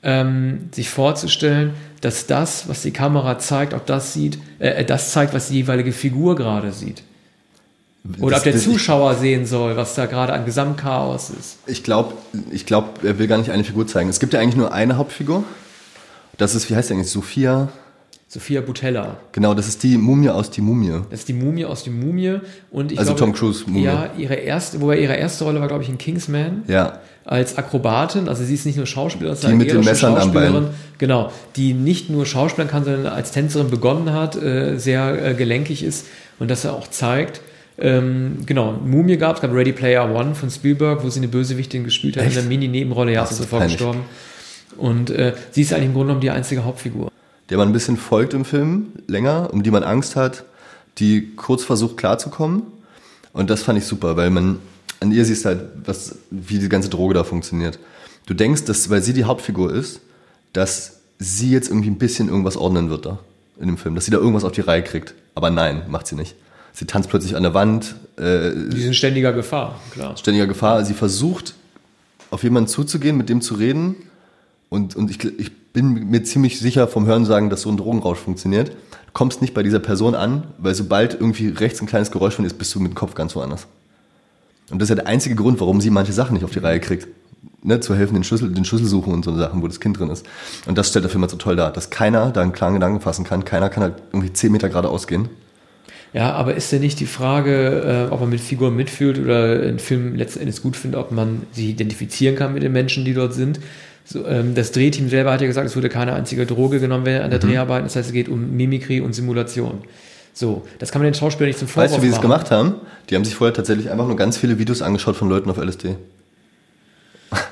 ähm, 0.02 0.68
sich 0.72 0.88
vorzustellen, 0.90 1.74
dass 2.00 2.26
das, 2.26 2.68
was 2.68 2.82
die 2.82 2.90
Kamera 2.92 3.38
zeigt, 3.38 3.74
ob 3.74 3.84
das 3.86 4.12
sieht, 4.14 4.38
äh, 4.58 4.84
das 4.84 5.12
zeigt, 5.12 5.34
was 5.34 5.48
die 5.48 5.56
jeweilige 5.56 5.92
Figur 5.92 6.36
gerade 6.36 6.72
sieht. 6.72 7.02
Oder 8.18 8.30
Das- 8.36 8.38
ob 8.40 8.44
der 8.52 8.56
Zuschauer 8.58 9.14
sehen 9.16 9.44
soll, 9.44 9.76
was 9.76 9.94
da 9.94 10.06
gerade 10.06 10.32
an 10.32 10.46
Gesamtchaos 10.46 11.28
ist. 11.30 11.58
Ich 11.66 11.84
glaube, 11.84 12.14
ich 12.50 12.64
glaub, 12.64 13.04
er 13.04 13.18
will 13.18 13.26
gar 13.26 13.36
nicht 13.36 13.50
eine 13.50 13.62
Figur 13.64 13.86
zeigen. 13.86 14.08
Es 14.08 14.20
gibt 14.20 14.32
ja 14.32 14.40
eigentlich 14.40 14.56
nur 14.56 14.72
eine 14.72 14.96
Hauptfigur. 14.96 15.44
Das 16.38 16.54
ist, 16.54 16.70
wie 16.70 16.76
heißt 16.76 16.88
die 16.88 16.94
eigentlich? 16.94 17.10
Sophia? 17.10 17.68
Sophia 18.32 18.60
Butella. 18.60 19.16
Genau, 19.32 19.54
das 19.54 19.66
ist 19.66 19.82
die 19.82 19.98
Mumie 19.98 20.28
aus 20.28 20.50
die 20.50 20.60
Mumie. 20.60 21.00
Das 21.10 21.18
ist 21.20 21.28
die 21.28 21.32
Mumie 21.32 21.64
aus 21.64 21.82
die 21.82 21.90
Mumie. 21.90 22.36
Und 22.70 22.92
ich 22.92 22.98
Also 23.00 23.14
glaube, 23.16 23.32
Tom 23.32 23.38
Cruise 23.38 23.64
Mumie. 23.66 23.82
Ja, 23.82 24.08
ihre 24.16 24.34
erste, 24.36 24.80
wobei 24.80 25.00
ihre 25.00 25.16
erste 25.16 25.42
Rolle 25.42 25.60
war, 25.60 25.66
glaube 25.66 25.82
ich, 25.82 25.88
in 25.88 25.98
Kingsman. 25.98 26.62
Ja. 26.68 27.00
als 27.24 27.58
Akrobatin, 27.58 28.28
also 28.28 28.44
sie 28.44 28.54
ist 28.54 28.66
nicht 28.66 28.76
nur 28.76 28.86
Schauspielerin, 28.86 29.36
Die 29.44 29.52
mit 29.54 29.72
den 29.72 29.80
Messern 29.84 30.16
am 30.16 30.32
Bein. 30.32 30.68
Genau, 30.98 31.32
die 31.56 31.74
nicht 31.74 32.08
nur 32.08 32.24
Schauspielern 32.24 32.70
kann, 32.70 32.84
sondern 32.84 33.06
als 33.06 33.32
Tänzerin 33.32 33.68
begonnen 33.68 34.12
hat, 34.12 34.36
äh, 34.40 34.78
sehr 34.78 35.30
äh, 35.30 35.34
gelenkig 35.34 35.82
ist 35.82 36.06
und 36.38 36.50
das 36.52 36.64
er 36.64 36.74
auch 36.74 36.88
zeigt. 36.88 37.40
Ähm, 37.78 38.38
genau, 38.46 38.72
Mumie 38.72 39.16
gab 39.16 39.36
es, 39.36 39.42
gab 39.42 39.52
Ready 39.52 39.72
Player 39.72 40.08
One 40.14 40.34
von 40.36 40.50
Spielberg, 40.50 41.02
wo 41.02 41.08
sie 41.10 41.18
eine 41.18 41.28
Bösewichtin 41.28 41.82
gespielt 41.82 42.16
hat, 42.16 42.24
Echt? 42.26 42.34
in 42.36 42.40
einer 42.40 42.48
Mini-Nebenrolle, 42.48 43.12
ja, 43.12 43.24
ist 43.24 43.36
sofort 43.36 43.60
peinlich. 43.62 43.76
gestorben. 43.78 44.02
Und 44.76 45.10
äh, 45.10 45.32
sie 45.50 45.62
ist 45.62 45.72
eigentlich 45.72 45.86
im 45.86 45.92
Grunde 45.94 46.06
genommen 46.08 46.20
die 46.20 46.30
einzige 46.30 46.64
Hauptfigur. 46.64 47.09
Der 47.50 47.58
man 47.58 47.68
ein 47.68 47.72
bisschen 47.72 47.96
folgt 47.96 48.32
im 48.32 48.44
Film, 48.44 48.92
länger, 49.06 49.50
um 49.52 49.62
die 49.62 49.70
man 49.70 49.82
Angst 49.82 50.16
hat, 50.16 50.44
die 50.98 51.34
kurz 51.34 51.64
versucht 51.64 51.96
klarzukommen. 51.96 52.62
Und 53.32 53.50
das 53.50 53.62
fand 53.62 53.78
ich 53.78 53.84
super, 53.84 54.16
weil 54.16 54.30
man 54.30 54.58
an 55.00 55.12
ihr 55.12 55.24
siehst 55.24 55.44
halt, 55.44 55.62
was, 55.84 56.16
wie 56.30 56.58
die 56.58 56.68
ganze 56.68 56.88
Droge 56.88 57.14
da 57.14 57.24
funktioniert. 57.24 57.78
Du 58.26 58.34
denkst, 58.34 58.64
dass, 58.64 58.90
weil 58.90 59.02
sie 59.02 59.12
die 59.14 59.24
Hauptfigur 59.24 59.72
ist, 59.72 60.00
dass 60.52 61.00
sie 61.18 61.50
jetzt 61.50 61.68
irgendwie 61.68 61.90
ein 61.90 61.98
bisschen 61.98 62.28
irgendwas 62.28 62.56
ordnen 62.56 62.90
wird 62.90 63.06
da 63.06 63.18
in 63.58 63.66
dem 63.66 63.76
Film, 63.76 63.94
dass 63.94 64.04
sie 64.04 64.10
da 64.10 64.18
irgendwas 64.18 64.44
auf 64.44 64.52
die 64.52 64.60
Reihe 64.60 64.82
kriegt. 64.82 65.14
Aber 65.34 65.50
nein, 65.50 65.82
macht 65.88 66.06
sie 66.06 66.16
nicht. 66.16 66.34
Sie 66.72 66.86
tanzt 66.86 67.08
plötzlich 67.08 67.36
an 67.36 67.42
der 67.42 67.54
Wand, 67.54 67.96
äh, 68.16 68.52
Die 68.52 68.78
sind 68.78 68.88
in 68.88 68.94
ständiger 68.94 69.32
Gefahr, 69.32 69.80
klar. 69.92 70.16
ständiger 70.16 70.46
Gefahr. 70.46 70.84
Sie 70.84 70.94
versucht, 70.94 71.54
auf 72.30 72.42
jemanden 72.42 72.68
zuzugehen, 72.68 73.16
mit 73.16 73.28
dem 73.28 73.40
zu 73.40 73.54
reden. 73.54 73.96
Und, 74.68 74.94
und 74.94 75.10
ich, 75.10 75.22
ich 75.24 75.50
bin 75.72 76.10
mir 76.10 76.22
ziemlich 76.22 76.58
sicher 76.58 76.88
vom 76.88 77.06
Hörensagen, 77.06 77.50
dass 77.50 77.62
so 77.62 77.70
ein 77.70 77.76
Drogenrausch 77.76 78.18
funktioniert. 78.18 78.70
Du 78.70 79.12
kommst 79.12 79.40
nicht 79.40 79.54
bei 79.54 79.62
dieser 79.62 79.78
Person 79.78 80.14
an, 80.14 80.44
weil 80.58 80.74
sobald 80.74 81.14
irgendwie 81.14 81.48
rechts 81.48 81.80
ein 81.80 81.86
kleines 81.86 82.10
Geräusch 82.10 82.34
von 82.34 82.44
ist, 82.44 82.58
bist 82.58 82.74
du 82.74 82.80
mit 82.80 82.92
dem 82.92 82.94
Kopf 82.94 83.14
ganz 83.14 83.34
woanders. 83.36 83.66
Und 84.70 84.80
das 84.80 84.86
ist 84.86 84.90
ja 84.90 85.02
der 85.02 85.06
einzige 85.06 85.34
Grund, 85.34 85.60
warum 85.60 85.80
sie 85.80 85.90
manche 85.90 86.12
Sachen 86.12 86.34
nicht 86.34 86.44
auf 86.44 86.52
die 86.52 86.60
Reihe 86.60 86.80
kriegt. 86.80 87.08
Ne, 87.62 87.78
zu 87.78 87.94
helfen, 87.94 88.14
den 88.14 88.24
Schlüssel, 88.24 88.50
den 88.52 88.64
Schlüssel 88.64 88.86
suchen 88.86 89.12
und 89.12 89.22
so 89.22 89.36
Sachen, 89.36 89.60
wo 89.60 89.66
das 89.66 89.80
Kind 89.80 89.98
drin 89.98 90.08
ist. 90.08 90.24
Und 90.66 90.78
das 90.78 90.88
stellt 90.88 91.04
der 91.04 91.10
Film 91.10 91.20
halt 91.20 91.30
so 91.30 91.36
toll 91.36 91.56
dar, 91.56 91.70
dass 91.70 91.90
keiner 91.90 92.30
da 92.30 92.40
einen 92.40 92.52
klaren 92.52 92.72
Gedanken 92.72 93.00
fassen 93.02 93.24
kann. 93.24 93.44
Keiner 93.44 93.68
kann 93.68 93.82
halt 93.82 93.96
irgendwie 94.12 94.32
zehn 94.32 94.50
Meter 94.50 94.70
geradeaus 94.70 95.06
gehen. 95.06 95.28
Ja, 96.14 96.32
aber 96.32 96.54
ist 96.54 96.72
denn 96.72 96.80
nicht 96.80 96.98
die 97.00 97.06
Frage, 97.06 98.08
äh, 98.08 98.12
ob 98.12 98.20
man 98.20 98.30
mit 98.30 98.40
Figuren 98.40 98.74
mitfühlt 98.74 99.18
oder 99.18 99.60
einen 99.62 99.78
Film 99.78 100.14
letztendlich 100.14 100.62
gut 100.62 100.74
findet, 100.74 101.00
ob 101.00 101.12
man 101.12 101.42
sie 101.52 101.70
identifizieren 101.70 102.34
kann 102.34 102.54
mit 102.54 102.62
den 102.62 102.72
Menschen, 102.72 103.04
die 103.04 103.12
dort 103.12 103.34
sind? 103.34 103.60
So, 104.12 104.26
ähm, 104.26 104.56
das 104.56 104.72
Drehteam 104.72 105.08
selber 105.08 105.30
hat 105.32 105.40
ja 105.40 105.46
gesagt, 105.46 105.68
es 105.68 105.76
wurde 105.76 105.88
keine 105.88 106.14
einzige 106.14 106.44
Droge 106.44 106.80
genommen 106.80 107.06
während 107.06 107.24
an 107.26 107.30
der 107.30 107.38
Mhm. 107.38 107.52
Dreharbeiten. 107.52 107.84
Das 107.84 107.94
heißt, 107.94 108.08
es 108.08 108.12
geht 108.12 108.28
um 108.28 108.56
Mimikry 108.56 109.00
und 109.00 109.12
Simulation. 109.14 109.82
So, 110.34 110.66
das 110.80 110.90
kann 110.90 111.00
man 111.00 111.12
den 111.12 111.14
Schauspielern 111.14 111.48
nicht 111.50 111.58
zum 111.60 111.68
Vorwurf 111.68 111.90
Weißt 111.92 111.98
du, 111.98 112.02
wie 112.02 112.08
sie 112.08 112.14
es 112.16 112.20
gemacht 112.20 112.50
haben? 112.50 112.74
Die 113.08 113.14
haben 113.14 113.24
sich 113.24 113.34
vorher 113.36 113.54
tatsächlich 113.54 113.88
einfach 113.90 114.06
nur 114.08 114.16
ganz 114.16 114.36
viele 114.36 114.58
Videos 114.58 114.82
angeschaut 114.82 115.14
von 115.14 115.28
Leuten 115.28 115.48
auf 115.48 115.58
LSD. 115.58 115.96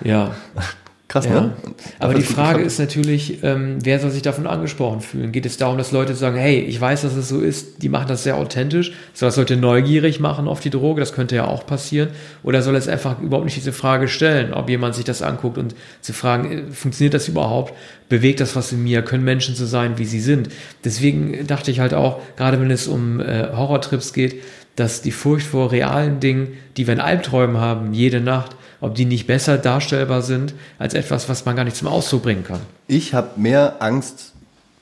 Ja. 0.03 0.35
Krass, 1.09 1.25
Ja. 1.25 1.41
ne? 1.41 1.53
Aber 1.99 2.13
die 2.13 2.23
Frage 2.23 2.63
ist 2.63 2.79
natürlich, 2.79 3.43
ähm, 3.43 3.79
wer 3.83 3.99
soll 3.99 4.11
sich 4.11 4.21
davon 4.21 4.47
angesprochen 4.47 5.01
fühlen? 5.01 5.33
Geht 5.33 5.47
es 5.47 5.57
darum, 5.57 5.79
dass 5.79 5.91
Leute 5.91 6.15
sagen, 6.15 6.37
hey, 6.37 6.61
ich 6.61 6.79
weiß, 6.79 7.01
dass 7.01 7.15
es 7.15 7.31
so 7.31 7.41
ist, 7.41 7.83
die 7.83 7.89
machen 7.89 8.09
das 8.09 8.25
sehr 8.25 8.37
authentisch, 8.37 8.93
soll 9.15 9.29
das 9.29 9.39
Leute 9.39 9.57
neugierig 9.57 10.21
machen 10.21 10.47
auf 10.47 10.61
die 10.61 10.69
Droge, 10.69 11.01
das 11.01 11.15
könnte 11.15 11.35
ja 11.35 11.47
auch 11.47 11.65
passieren, 11.65 12.11
oder 12.43 12.61
soll 12.61 12.77
es 12.77 12.89
einfach 12.89 13.21
überhaupt 13.23 13.47
nicht 13.47 13.57
diese 13.57 13.73
Frage 13.73 14.07
stellen, 14.07 14.53
ob 14.53 14.69
jemand 14.69 14.95
sich 14.95 15.07
das 15.07 15.23
anguckt 15.23 15.57
und 15.57 15.75
zu 16.03 16.13
fragen, 16.13 16.53
äh, 16.53 16.73
funktioniert 16.73 17.15
das 17.15 17.27
überhaupt? 17.27 17.73
Bewegt 18.11 18.41
das 18.41 18.55
was 18.55 18.73
in 18.73 18.83
mir? 18.83 19.01
Können 19.01 19.25
Menschen 19.25 19.55
so 19.55 19.65
sein, 19.65 19.97
wie 19.97 20.05
sie 20.05 20.21
sind? 20.21 20.51
Deswegen 20.85 21.47
dachte 21.47 21.71
ich 21.71 21.81
halt 21.81 21.95
auch, 21.95 22.21
gerade 22.37 22.61
wenn 22.61 22.71
es 22.71 22.87
um 22.87 23.21
äh, 23.21 23.49
Horrortrips 23.55 24.13
geht, 24.13 24.43
dass 24.77 25.01
die 25.01 25.11
Furcht 25.11 25.47
vor 25.47 25.73
realen 25.73 26.21
Dingen, 26.21 26.49
die 26.77 26.87
wir 26.87 26.93
in 26.95 27.01
Albträumen 27.01 27.57
haben, 27.57 27.95
jede 27.95 28.21
Nacht, 28.21 28.57
ob 28.81 28.95
die 28.95 29.05
nicht 29.05 29.27
besser 29.27 29.59
darstellbar 29.59 30.23
sind 30.23 30.55
als 30.79 30.95
etwas, 30.95 31.29
was 31.29 31.45
man 31.45 31.57
gar 31.57 31.65
nicht 31.65 31.77
zum 31.77 31.89
Ausdruck 31.89 32.23
bringen 32.23 32.45
kann. 32.45 32.61
Ich 32.87 33.15
habe 33.15 33.41
mehr 33.41 33.77
Angst 33.81 34.33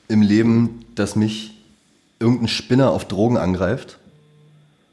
im 0.07 0.21
Leben, 0.21 0.85
dass 0.95 1.15
mich 1.15 1.53
irgendein 2.19 2.47
Spinner 2.47 2.91
auf 2.91 3.05
Drogen 3.05 3.37
angreift, 3.37 3.97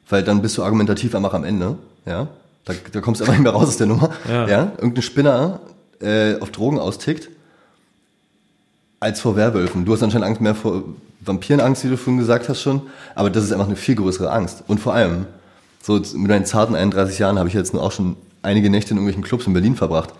weil 0.08 0.22
dann 0.22 0.42
bist 0.42 0.56
du 0.58 0.62
argumentativ 0.62 1.14
einfach 1.14 1.34
am 1.34 1.44
Ende, 1.44 1.76
ja. 2.06 2.28
Da, 2.66 2.72
da 2.92 3.00
kommst 3.02 3.20
du 3.20 3.24
einfach 3.24 3.34
nicht 3.34 3.42
mehr 3.42 3.52
raus 3.52 3.68
aus 3.68 3.76
der 3.76 3.86
Nummer, 3.86 4.10
Ja. 4.28 4.48
ja. 4.48 4.72
Irgendein 4.78 5.02
Spinner 5.02 5.60
äh, 6.00 6.38
auf 6.40 6.50
Drogen 6.50 6.78
austickt, 6.78 7.28
als 9.00 9.20
vor 9.20 9.36
Werwölfen. 9.36 9.84
Du 9.84 9.92
hast 9.92 10.02
anscheinend 10.02 10.26
Angst 10.26 10.40
mehr 10.40 10.54
vor 10.54 10.82
Vampiren 11.20 11.60
Angst, 11.60 11.84
wie 11.84 11.88
du 11.88 11.96
vorhin 11.96 12.18
gesagt 12.18 12.48
hast 12.48 12.60
schon, 12.62 12.82
aber 13.14 13.30
das 13.30 13.44
ist 13.44 13.52
einfach 13.52 13.66
eine 13.66 13.76
viel 13.76 13.94
größere 13.94 14.30
Angst. 14.30 14.64
Und 14.66 14.80
vor 14.80 14.94
allem, 14.94 15.26
so 15.82 15.94
mit 15.94 16.14
meinen 16.14 16.44
zarten 16.46 16.74
31 16.74 17.18
Jahren 17.18 17.38
habe 17.38 17.48
ich 17.48 17.54
jetzt 17.54 17.74
auch 17.74 17.92
schon 17.92 18.16
einige 18.44 18.70
Nächte 18.70 18.90
in 18.90 18.96
irgendwelchen 18.98 19.22
Clubs 19.24 19.46
in 19.46 19.52
Berlin 19.52 19.76
verbracht. 19.76 20.10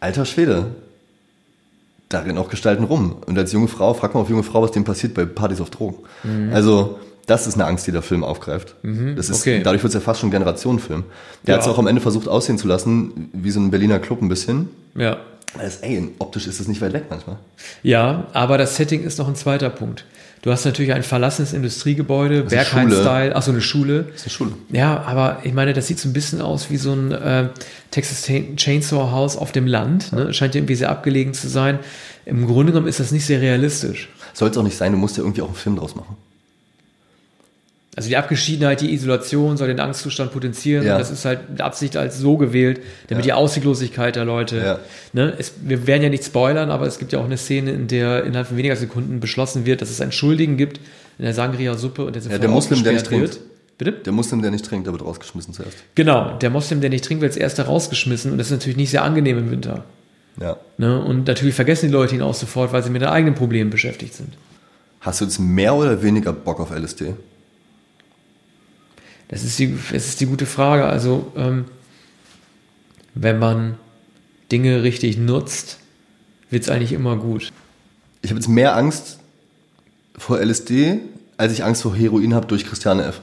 Alter 0.00 0.24
Schwede, 0.24 0.66
da 2.08 2.20
rennen 2.20 2.38
auch 2.38 2.48
Gestalten 2.48 2.84
rum. 2.84 3.16
Und 3.26 3.38
als 3.38 3.52
junge 3.52 3.68
Frau, 3.68 3.94
frag 3.94 4.14
mal 4.14 4.20
auf 4.20 4.28
junge 4.30 4.42
Frau, 4.42 4.62
was 4.62 4.70
dem 4.72 4.84
passiert 4.84 5.14
bei 5.14 5.24
Partys 5.24 5.60
auf 5.60 5.70
Drogen. 5.70 5.98
Also, 6.52 6.98
das 7.26 7.46
ist 7.46 7.54
eine 7.54 7.66
Angst, 7.66 7.86
die 7.86 7.92
der 7.92 8.02
Film 8.02 8.24
aufgreift. 8.24 8.74
Das 9.16 9.30
ist, 9.30 9.40
okay. 9.42 9.62
dadurch 9.62 9.82
wird 9.82 9.90
es 9.90 9.94
ja 9.94 10.00
fast 10.00 10.20
schon 10.20 10.28
ein 10.28 10.32
Generationenfilm. 10.32 11.04
Der 11.46 11.54
Ja. 11.54 11.60
hat 11.60 11.66
es 11.66 11.72
auch 11.72 11.78
am 11.78 11.86
Ende 11.86 12.00
versucht 12.00 12.28
aussehen 12.28 12.58
zu 12.58 12.66
lassen, 12.66 13.30
wie 13.32 13.50
so 13.50 13.60
ein 13.60 13.70
Berliner 13.70 13.98
Club 14.00 14.20
ein 14.22 14.28
bisschen. 14.28 14.68
Ja. 14.96 15.18
Es, 15.58 15.78
ey, 15.78 16.08
optisch 16.18 16.46
ist 16.46 16.60
es 16.60 16.68
nicht 16.68 16.80
weit 16.80 16.92
weg 16.92 17.04
manchmal. 17.10 17.36
Ja, 17.82 18.26
aber 18.32 18.58
das 18.58 18.76
Setting 18.76 19.04
ist 19.04 19.18
noch 19.18 19.28
ein 19.28 19.36
zweiter 19.36 19.70
Punkt. 19.70 20.04
Du 20.42 20.50
hast 20.50 20.64
natürlich 20.64 20.92
ein 20.92 21.04
verlassenes 21.04 21.52
Industriegebäude, 21.52 22.42
Berghain-Style, 22.42 23.36
ach 23.36 23.42
so, 23.42 23.52
eine 23.52 23.60
Schule. 23.60 24.04
Das 24.04 24.16
ist 24.16 24.22
eine 24.22 24.30
Schule. 24.30 24.52
Ja, 24.70 25.02
aber 25.02 25.38
ich 25.44 25.52
meine, 25.52 25.72
das 25.72 25.86
sieht 25.86 26.00
so 26.00 26.08
ein 26.08 26.12
bisschen 26.12 26.40
aus 26.40 26.68
wie 26.68 26.78
so 26.78 26.92
ein 26.92 27.12
äh, 27.12 27.48
Texas 27.92 28.28
Chainsaw 28.56 29.12
House 29.12 29.36
auf 29.36 29.52
dem 29.52 29.68
Land. 29.68 30.12
Ne? 30.12 30.34
Scheint 30.34 30.56
irgendwie 30.56 30.74
sehr 30.74 30.90
abgelegen 30.90 31.32
zu 31.32 31.48
sein. 31.48 31.78
Im 32.24 32.46
Grunde 32.48 32.72
genommen 32.72 32.88
ist 32.88 32.98
das 32.98 33.12
nicht 33.12 33.24
sehr 33.24 33.40
realistisch. 33.40 34.08
Soll 34.32 34.50
es 34.50 34.56
auch 34.56 34.64
nicht 34.64 34.76
sein, 34.76 34.90
du 34.90 34.98
musst 34.98 35.16
ja 35.16 35.22
irgendwie 35.22 35.42
auch 35.42 35.48
einen 35.48 35.54
Film 35.54 35.76
draus 35.76 35.94
machen. 35.94 36.16
Also 37.94 38.08
die 38.08 38.16
Abgeschiedenheit, 38.16 38.80
die 38.80 38.94
Isolation 38.94 39.58
soll 39.58 39.68
den 39.68 39.78
Angstzustand 39.78 40.32
potenzieren. 40.32 40.86
Ja. 40.86 40.96
Das 40.96 41.10
ist 41.10 41.26
halt 41.26 41.50
mit 41.50 41.60
Absicht 41.60 41.94
als 41.96 42.18
so 42.18 42.38
gewählt, 42.38 42.80
damit 43.08 43.26
die 43.26 43.34
Ausweglosigkeit 43.34 44.16
der 44.16 44.24
Leute. 44.24 44.56
Ja. 44.56 44.78
Ne, 45.12 45.34
es, 45.38 45.52
wir 45.60 45.86
werden 45.86 46.02
ja 46.02 46.08
nicht 46.08 46.24
spoilern, 46.24 46.70
aber 46.70 46.86
es 46.86 46.98
gibt 46.98 47.12
ja 47.12 47.18
auch 47.18 47.26
eine 47.26 47.36
Szene, 47.36 47.72
in 47.72 47.88
der 47.88 48.24
innerhalb 48.24 48.48
von 48.48 48.56
weniger 48.56 48.76
Sekunden 48.76 49.20
beschlossen 49.20 49.66
wird, 49.66 49.82
dass 49.82 49.90
es 49.90 50.00
einen 50.00 50.12
Schuldigen 50.12 50.56
gibt 50.56 50.80
in 51.18 51.26
der 51.26 51.34
Sangria-Suppe 51.34 52.06
und 52.06 52.16
der 52.16 52.22
Ja, 52.22 52.38
der 52.38 52.48
Muslim, 52.48 52.82
der 52.82 52.94
nicht 52.94 53.06
trinkt. 53.06 53.40
Bitte? 53.76 53.92
Der 53.92 54.12
Muslim, 54.12 54.40
der 54.40 54.50
nicht 54.50 54.64
trinkt, 54.64 54.86
der 54.86 54.92
wird 54.92 55.04
rausgeschmissen 55.04 55.52
zuerst. 55.52 55.76
Genau, 55.94 56.38
der 56.38 56.50
Moslem, 56.50 56.80
der 56.80 56.88
nicht 56.88 57.04
trinkt, 57.04 57.20
wird 57.20 57.32
als 57.32 57.36
erster 57.36 57.64
rausgeschmissen 57.64 58.32
und 58.32 58.38
das 58.38 58.46
ist 58.46 58.52
natürlich 58.52 58.76
nicht 58.76 58.90
sehr 58.90 59.02
angenehm 59.02 59.38
im 59.38 59.50
Winter. 59.50 59.84
Ja. 60.40 60.56
Ne? 60.78 61.02
Und 61.02 61.26
natürlich 61.26 61.54
vergessen 61.54 61.86
die 61.86 61.92
Leute 61.92 62.14
ihn 62.14 62.22
auch 62.22 62.34
sofort, 62.34 62.72
weil 62.72 62.82
sie 62.82 62.90
mit 62.90 63.02
ihren 63.02 63.12
eigenen 63.12 63.34
Problemen 63.34 63.70
beschäftigt 63.70 64.14
sind. 64.14 64.34
Hast 65.00 65.20
du 65.20 65.24
jetzt 65.24 65.38
mehr 65.40 65.74
oder 65.74 66.02
weniger 66.02 66.32
Bock 66.32 66.60
auf 66.60 66.70
LSD? 66.70 67.14
Das 69.32 69.44
ist 69.44 69.58
die, 69.58 69.74
das 69.90 70.08
ist 70.08 70.20
die 70.20 70.26
gute 70.26 70.44
Frage. 70.44 70.84
Also, 70.84 71.32
ähm, 71.36 71.64
wenn 73.14 73.38
man 73.38 73.78
Dinge 74.52 74.82
richtig 74.82 75.16
nutzt, 75.16 75.78
wird 76.50 76.64
es 76.64 76.68
eigentlich 76.68 76.92
immer 76.92 77.16
gut. 77.16 77.50
Ich 78.20 78.28
habe 78.28 78.38
jetzt 78.38 78.48
mehr 78.48 78.76
Angst 78.76 79.20
vor 80.18 80.38
LSD, 80.38 81.00
als 81.38 81.54
ich 81.54 81.64
Angst 81.64 81.80
vor 81.80 81.96
Heroin 81.96 82.34
habe 82.34 82.46
durch 82.46 82.66
Christiane 82.66 83.06
F. 83.06 83.22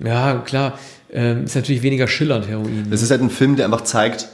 Ja, 0.00 0.38
klar. 0.38 0.76
Ähm, 1.12 1.44
ist 1.44 1.54
natürlich 1.54 1.82
weniger 1.82 2.08
schillernd, 2.08 2.48
Heroin. 2.48 2.90
Das 2.90 3.00
ist 3.00 3.12
halt 3.12 3.20
ein 3.20 3.30
Film, 3.30 3.54
der 3.54 3.66
einfach 3.66 3.82
zeigt, 3.82 4.28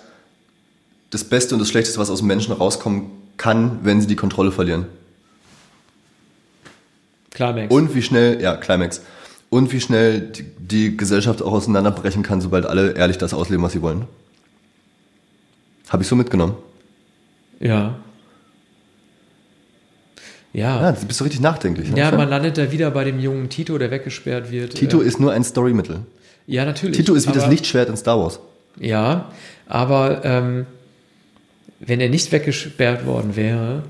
das 1.11 1.23
Beste 1.23 1.55
und 1.55 1.59
das 1.59 1.69
Schlechteste, 1.69 2.01
was 2.01 2.09
aus 2.09 2.21
dem 2.21 2.29
Menschen 2.29 2.55
rauskommen 2.55 3.11
kann, 3.37 3.81
wenn 3.83 4.01
sie 4.01 4.07
die 4.07 4.17
Kontrolle 4.17 4.53
verlieren. 4.53 4.87
Klar, 7.31 7.53
Max. 7.53 7.71
Und 7.71 7.95
wie 7.95 8.01
schnell, 8.01 8.41
ja, 8.41 8.57
Climax. 8.57 9.03
Und 9.51 9.73
wie 9.73 9.81
schnell 9.81 10.21
die, 10.21 10.45
die 10.59 10.97
Gesellschaft 10.97 11.43
auch 11.43 11.53
auseinanderbrechen 11.53 12.23
kann, 12.23 12.41
sobald 12.41 12.65
alle 12.67 12.93
ehrlich 12.93 13.19
das 13.19 13.35
ausleben, 13.35 13.63
was 13.65 13.73
sie 13.73 13.83
wollen. 13.83 14.05
Habe 15.89 16.03
ich 16.05 16.09
so 16.09 16.15
mitgenommen. 16.17 16.55
Ja. 17.59 17.97
Ja. 20.53 20.81
Ja, 20.83 20.93
du 20.93 21.07
bist 21.07 21.19
so 21.19 21.25
richtig 21.25 21.41
nachdenklich. 21.41 21.91
Ne? 21.91 21.99
Ja, 21.99 22.11
man 22.13 22.29
landet 22.29 22.59
da 22.59 22.73
wieder 22.73 22.91
bei 22.91 23.05
dem 23.05 23.21
jungen 23.21 23.49
Tito, 23.49 23.79
der 23.79 23.91
weggesperrt 23.91 24.51
wird. 24.51 24.75
Tito 24.75 25.01
Äh, 25.03 25.07
ist 25.07 25.21
nur 25.21 25.33
ein 25.33 25.45
Storymittel. 25.45 26.01
ja, 26.47 26.65
natürlich. 26.65 26.97
Tito 26.97 27.15
ist 27.15 27.29
wie 27.29 27.33
das 27.33 27.45
aber- 27.45 27.53
Lichtschwert 27.53 27.89
in 27.89 27.97
Star 27.97 28.19
Wars. 28.19 28.41
Ja, 28.79 29.31
aber 29.67 30.25
ähm, 30.25 30.67
wenn 31.81 32.01
er 32.01 32.09
nicht 32.09 32.31
weggesperrt 32.33 33.05
worden 33.07 33.35
wäre, 33.37 33.59
wär, 33.69 33.83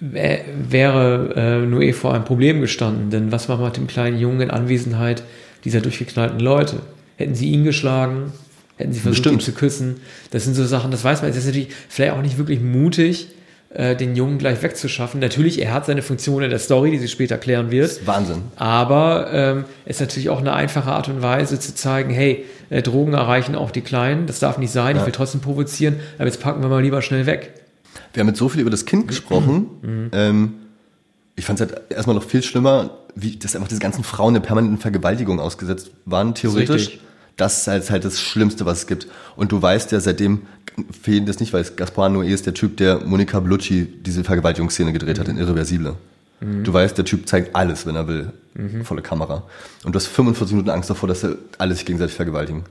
wäre 0.00 1.34
äh, 1.36 1.66
Noé 1.66 1.92
vor 1.92 2.14
einem 2.14 2.24
Problem 2.24 2.60
gestanden. 2.60 3.10
Denn 3.10 3.32
was 3.32 3.48
machen 3.48 3.60
wir 3.60 3.66
mit 3.66 3.76
dem 3.76 3.86
kleinen 3.86 4.18
Jungen 4.18 4.40
in 4.40 4.50
Anwesenheit 4.50 5.22
dieser 5.64 5.80
durchgeknallten 5.80 6.40
Leute? 6.40 6.80
Hätten 7.16 7.34
sie 7.34 7.50
ihn 7.50 7.64
geschlagen? 7.64 8.32
Hätten 8.76 8.92
sie 8.92 9.00
versucht, 9.00 9.24
Bestimmt. 9.24 9.42
ihn 9.42 9.44
zu 9.44 9.52
küssen? 9.52 10.00
Das 10.30 10.44
sind 10.44 10.54
so 10.54 10.64
Sachen, 10.64 10.90
das 10.90 11.04
weiß 11.04 11.20
man. 11.20 11.30
Es 11.30 11.36
ist 11.36 11.46
natürlich 11.46 11.68
vielleicht 11.88 12.12
auch 12.12 12.22
nicht 12.22 12.38
wirklich 12.38 12.60
mutig, 12.60 13.28
äh, 13.74 13.94
den 13.94 14.16
Jungen 14.16 14.38
gleich 14.38 14.62
wegzuschaffen. 14.62 15.20
Natürlich, 15.20 15.60
er 15.60 15.74
hat 15.74 15.86
seine 15.86 16.02
Funktion 16.02 16.42
in 16.42 16.50
der 16.50 16.58
Story, 16.58 16.90
die 16.90 16.98
sie 16.98 17.08
später 17.08 17.36
klären 17.36 17.70
wird. 17.70 17.84
Das 17.84 17.98
ist 17.98 18.06
Wahnsinn. 18.06 18.42
Aber 18.56 19.28
ähm, 19.32 19.64
es 19.84 19.96
ist 19.96 20.00
natürlich 20.00 20.30
auch 20.30 20.40
eine 20.40 20.54
einfache 20.54 20.90
Art 20.90 21.08
und 21.08 21.20
Weise 21.20 21.60
zu 21.60 21.74
zeigen, 21.74 22.10
hey, 22.10 22.46
äh, 22.70 22.82
Drogen 22.82 23.12
erreichen 23.12 23.54
auch 23.54 23.70
die 23.70 23.82
Kleinen, 23.82 24.26
das 24.26 24.38
darf 24.38 24.58
nicht 24.58 24.72
sein, 24.72 24.96
ich 24.96 25.04
will 25.04 25.12
trotzdem 25.12 25.40
provozieren, 25.40 26.00
aber 26.16 26.26
jetzt 26.26 26.40
packen 26.40 26.62
wir 26.62 26.68
mal 26.68 26.82
lieber 26.82 27.02
schnell 27.02 27.26
weg. 27.26 27.52
Wir 28.12 28.20
haben 28.20 28.28
jetzt 28.28 28.38
so 28.38 28.48
viel 28.48 28.60
über 28.60 28.70
das 28.70 28.86
Kind 28.86 29.08
gesprochen. 29.08 29.66
Mhm. 29.82 30.10
Ähm, 30.12 30.52
ich 31.36 31.44
fand 31.44 31.60
es 31.60 31.68
halt 31.68 31.82
erstmal 31.90 32.16
noch 32.16 32.24
viel 32.24 32.42
schlimmer, 32.42 32.90
wie 33.14 33.36
dass 33.36 33.54
einfach 33.54 33.68
diese 33.68 33.80
ganzen 33.80 34.04
Frauen 34.04 34.34
der 34.34 34.40
permanenten 34.40 34.78
Vergewaltigung 34.78 35.40
ausgesetzt 35.40 35.90
waren, 36.04 36.34
theoretisch. 36.34 36.88
richtig. 36.88 37.00
Das 37.36 37.60
ist 37.60 37.68
halt, 37.68 37.90
halt 37.90 38.04
das 38.04 38.20
Schlimmste, 38.20 38.66
was 38.66 38.80
es 38.80 38.86
gibt. 38.86 39.06
Und 39.36 39.50
du 39.50 39.62
weißt 39.62 39.92
ja, 39.92 40.00
seitdem, 40.00 40.42
jeden 41.06 41.24
das 41.24 41.40
nicht 41.40 41.52
weiß, 41.52 41.76
Gaspar 41.76 42.10
Noé 42.10 42.26
ist 42.26 42.44
der 42.44 42.52
Typ, 42.52 42.76
der 42.76 43.00
Monika 43.06 43.40
Bellucci 43.40 43.86
diese 44.04 44.24
Vergewaltigungsszene 44.24 44.92
gedreht 44.92 45.18
hat 45.18 45.28
in 45.28 45.38
Irreversible. 45.38 45.94
Du 46.40 46.72
weißt, 46.72 46.96
der 46.96 47.04
Typ 47.04 47.28
zeigt 47.28 47.54
alles, 47.54 47.84
wenn 47.86 47.96
er 47.96 48.08
will. 48.08 48.32
Volle 48.84 49.02
Kamera. 49.02 49.42
Und 49.84 49.94
du 49.94 49.98
hast 49.98 50.06
45 50.06 50.52
Minuten 50.52 50.70
Angst 50.70 50.88
davor, 50.88 51.06
dass 51.06 51.22
er 51.22 51.36
alle 51.58 51.74
sich 51.74 51.84
gegenseitig 51.84 52.16
vergewaltigen. 52.16 52.64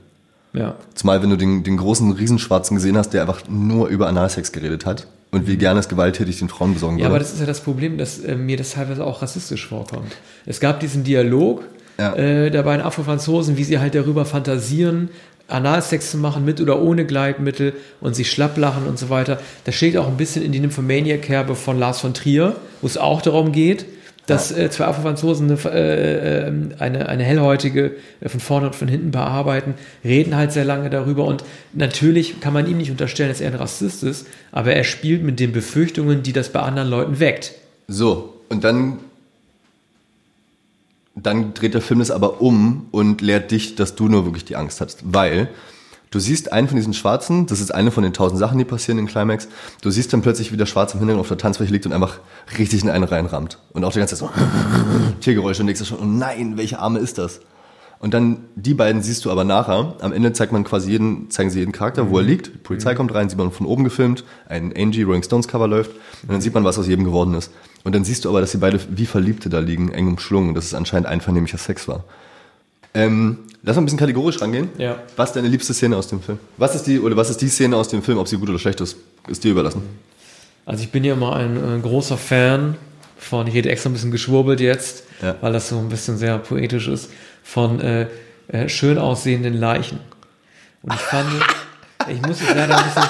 Ja. 0.52 0.74
Zumal, 0.94 1.22
wenn 1.22 1.30
du 1.30 1.36
den, 1.36 1.62
den 1.62 1.76
großen 1.76 2.10
Riesenschwarzen 2.12 2.74
gesehen 2.76 2.96
hast, 2.96 3.10
der 3.10 3.22
einfach 3.22 3.42
nur 3.48 3.88
über 3.88 4.08
Analsex 4.08 4.50
geredet 4.52 4.84
hat 4.86 5.06
und 5.30 5.46
wie 5.46 5.56
gerne 5.56 5.78
es 5.78 5.88
gewalttätig 5.88 6.38
den 6.40 6.48
Frauen 6.48 6.74
besorgen 6.74 6.98
Ja, 6.98 7.04
würde. 7.04 7.14
aber 7.14 7.18
das 7.20 7.32
ist 7.32 7.40
ja 7.40 7.46
das 7.46 7.60
Problem, 7.60 7.98
dass 7.98 8.18
äh, 8.18 8.34
mir 8.34 8.56
das 8.56 8.72
teilweise 8.72 9.04
auch 9.04 9.22
rassistisch 9.22 9.68
vorkommt. 9.68 10.16
Es 10.46 10.58
gab 10.58 10.80
diesen 10.80 11.04
Dialog 11.04 11.62
Ja. 11.98 12.14
äh, 12.16 12.50
der 12.50 12.62
beiden 12.64 12.84
Afro-Franzosen, 12.84 13.56
wie 13.56 13.64
sie 13.64 13.78
halt 13.78 13.94
darüber 13.94 14.24
fantasieren, 14.24 15.10
Analsex 15.46 16.12
zu 16.12 16.16
machen, 16.18 16.44
mit 16.44 16.60
oder 16.60 16.80
ohne 16.80 17.04
Gleitmittel 17.04 17.72
und 18.00 18.14
sich 18.14 18.30
schlapp 18.30 18.56
lachen 18.56 18.86
und 18.86 18.98
so 18.98 19.08
weiter. 19.10 19.38
Das 19.64 19.74
schlägt 19.74 19.96
auch 19.96 20.06
ein 20.06 20.16
bisschen 20.16 20.44
in 20.44 20.52
die 20.52 20.60
Nymphomania-Kerbe 20.60 21.54
von 21.56 21.78
Lars 21.78 22.00
von 22.00 22.14
Trier, 22.14 22.54
wo 22.82 22.86
es 22.86 22.96
auch 22.98 23.20
darum 23.20 23.50
geht, 23.52 23.84
dass 24.26 24.52
äh, 24.52 24.70
zwei 24.70 24.86
Afro-Franzosen 24.86 25.50
eine, 25.50 25.60
äh, 25.64 26.46
äh, 26.46 26.52
eine, 26.78 27.08
eine 27.08 27.24
hellhäutige 27.24 27.96
äh, 28.20 28.28
von 28.28 28.40
vorne 28.40 28.66
und 28.66 28.76
von 28.76 28.88
hinten 28.88 29.10
bearbeiten, 29.10 29.74
reden 30.04 30.36
halt 30.36 30.52
sehr 30.52 30.64
lange 30.64 30.90
darüber 30.90 31.24
und 31.24 31.44
natürlich 31.72 32.40
kann 32.40 32.52
man 32.52 32.68
ihm 32.68 32.78
nicht 32.78 32.90
unterstellen, 32.90 33.30
dass 33.30 33.40
er 33.40 33.50
ein 33.50 33.56
Rassist 33.56 34.02
ist, 34.02 34.26
aber 34.52 34.74
er 34.74 34.84
spielt 34.84 35.22
mit 35.22 35.40
den 35.40 35.52
Befürchtungen, 35.52 36.22
die 36.22 36.32
das 36.32 36.50
bei 36.50 36.60
anderen 36.60 36.88
Leuten 36.88 37.20
weckt. 37.20 37.54
So, 37.88 38.34
und 38.48 38.62
dann, 38.62 38.98
dann 41.16 41.54
dreht 41.54 41.74
der 41.74 41.82
Film 41.82 42.00
das 42.00 42.10
aber 42.10 42.40
um 42.40 42.86
und 42.92 43.20
lehrt 43.20 43.50
dich, 43.50 43.74
dass 43.74 43.96
du 43.96 44.08
nur 44.08 44.24
wirklich 44.26 44.44
die 44.44 44.56
Angst 44.56 44.80
hast. 44.80 45.00
Weil 45.04 45.48
du 46.10 46.18
siehst 46.18 46.52
einen 46.52 46.68
von 46.68 46.76
diesen 46.76 46.92
Schwarzen, 46.92 47.46
das 47.46 47.60
ist 47.60 47.72
eine 47.72 47.90
von 47.90 48.02
den 48.02 48.12
tausend 48.12 48.38
Sachen, 48.38 48.58
die 48.58 48.64
passieren 48.64 48.98
in 48.98 49.06
Climax. 49.06 49.48
Du 49.80 49.90
siehst 49.90 50.12
dann 50.12 50.22
plötzlich, 50.22 50.52
wie 50.52 50.56
der 50.56 50.66
Schwarze 50.66 50.94
im 50.94 51.00
Hintergrund 51.00 51.22
auf 51.22 51.28
der 51.28 51.38
Tanzfläche 51.38 51.72
liegt 51.72 51.86
und 51.86 51.92
einfach 51.92 52.18
richtig 52.58 52.82
in 52.82 52.90
einen 52.90 53.04
reinrammt. 53.04 53.58
Und 53.72 53.84
auch 53.84 53.92
die 53.92 53.98
ganze 53.98 54.16
Zeit 54.16 54.28
so 54.28 54.42
Tiergeräusche 55.20 55.62
und 55.62 55.66
denkst 55.66 55.80
du 55.80 55.86
schon, 55.86 55.98
oh 56.00 56.04
nein, 56.04 56.56
welche 56.56 56.78
Arme 56.78 56.98
ist 56.98 57.18
das? 57.18 57.40
Und 58.00 58.14
dann 58.14 58.44
die 58.56 58.72
beiden 58.72 59.02
siehst 59.02 59.26
du 59.26 59.30
aber 59.30 59.44
nachher. 59.44 59.94
Am 60.00 60.12
Ende 60.12 60.32
zeigt 60.32 60.52
man 60.52 60.64
quasi 60.64 60.90
jeden, 60.90 61.30
zeigen 61.30 61.50
sie 61.50 61.58
jeden 61.58 61.72
Charakter, 61.72 62.08
wo 62.08 62.16
er 62.16 62.24
liegt. 62.24 62.46
Die 62.46 62.58
Polizei 62.58 62.94
kommt 62.94 63.14
rein, 63.14 63.28
sieht 63.28 63.36
man 63.36 63.52
von 63.52 63.66
oben 63.66 63.84
gefilmt, 63.84 64.24
ein 64.48 64.72
Angie 64.74 65.02
Rolling 65.02 65.22
Stones 65.22 65.46
Cover 65.46 65.68
läuft 65.68 65.90
und 66.22 66.32
dann 66.32 66.40
sieht 66.40 66.54
man, 66.54 66.64
was 66.64 66.78
aus 66.78 66.86
jedem 66.86 67.04
geworden 67.04 67.34
ist. 67.34 67.52
Und 67.84 67.94
dann 67.94 68.04
siehst 68.04 68.24
du 68.24 68.30
aber, 68.30 68.40
dass 68.40 68.52
sie 68.52 68.58
beide 68.58 68.80
wie 68.90 69.04
Verliebte 69.04 69.50
da 69.50 69.58
liegen, 69.58 69.92
eng 69.92 70.08
umschlungen 70.08 70.54
dass 70.54 70.64
es 70.64 70.74
anscheinend 70.74 71.08
einvernehmlicher 71.08 71.58
Sex 71.58 71.88
war. 71.88 72.04
Ähm, 72.94 73.38
lass 73.62 73.76
mal 73.76 73.82
ein 73.82 73.84
bisschen 73.86 73.98
kategorisch 73.98 74.40
rangehen. 74.40 74.68
Ja. 74.78 74.96
Was 75.16 75.30
ist 75.30 75.36
deine 75.36 75.48
liebste 75.48 75.74
Szene 75.74 75.96
aus 75.96 76.08
dem 76.08 76.20
Film? 76.22 76.38
Was 76.56 76.74
ist 76.74 76.86
die, 76.86 76.98
oder 77.00 77.16
was 77.16 77.30
ist 77.30 77.40
die 77.40 77.48
Szene 77.48 77.76
aus 77.76 77.88
dem 77.88 78.02
Film, 78.02 78.18
ob 78.18 78.28
sie 78.28 78.36
gut 78.36 78.48
oder 78.48 78.58
schlecht 78.58 78.80
ist, 78.80 78.96
ist 79.28 79.42
dir 79.44 79.52
überlassen. 79.52 79.82
Also 80.66 80.82
ich 80.84 80.90
bin 80.90 81.04
ja 81.04 81.14
immer 81.14 81.36
ein 81.36 81.56
äh, 81.56 81.80
großer 81.80 82.16
Fan 82.16 82.76
von, 83.18 83.46
ich 83.46 83.54
rede 83.54 83.68
extra 83.70 83.90
ein 83.90 83.92
bisschen 83.94 84.10
geschwurbelt 84.10 84.60
jetzt, 84.60 85.04
Ja. 85.22 85.34
weil 85.40 85.52
das 85.52 85.68
so 85.68 85.78
ein 85.78 85.88
bisschen 85.88 86.16
sehr 86.16 86.38
poetisch 86.38 86.88
ist, 86.88 87.10
von 87.42 87.80
äh, 87.80 88.06
äh, 88.48 88.68
schön 88.68 88.98
aussehenden 88.98 89.54
Leichen. 89.54 89.98
Und 90.82 90.94
ich 90.94 91.00
fand, 91.00 91.28
ich 92.08 92.20
muss 92.22 92.40
es 92.40 92.48
leider 92.54 92.78
ein 92.78 92.84
bisschen, 92.84 93.02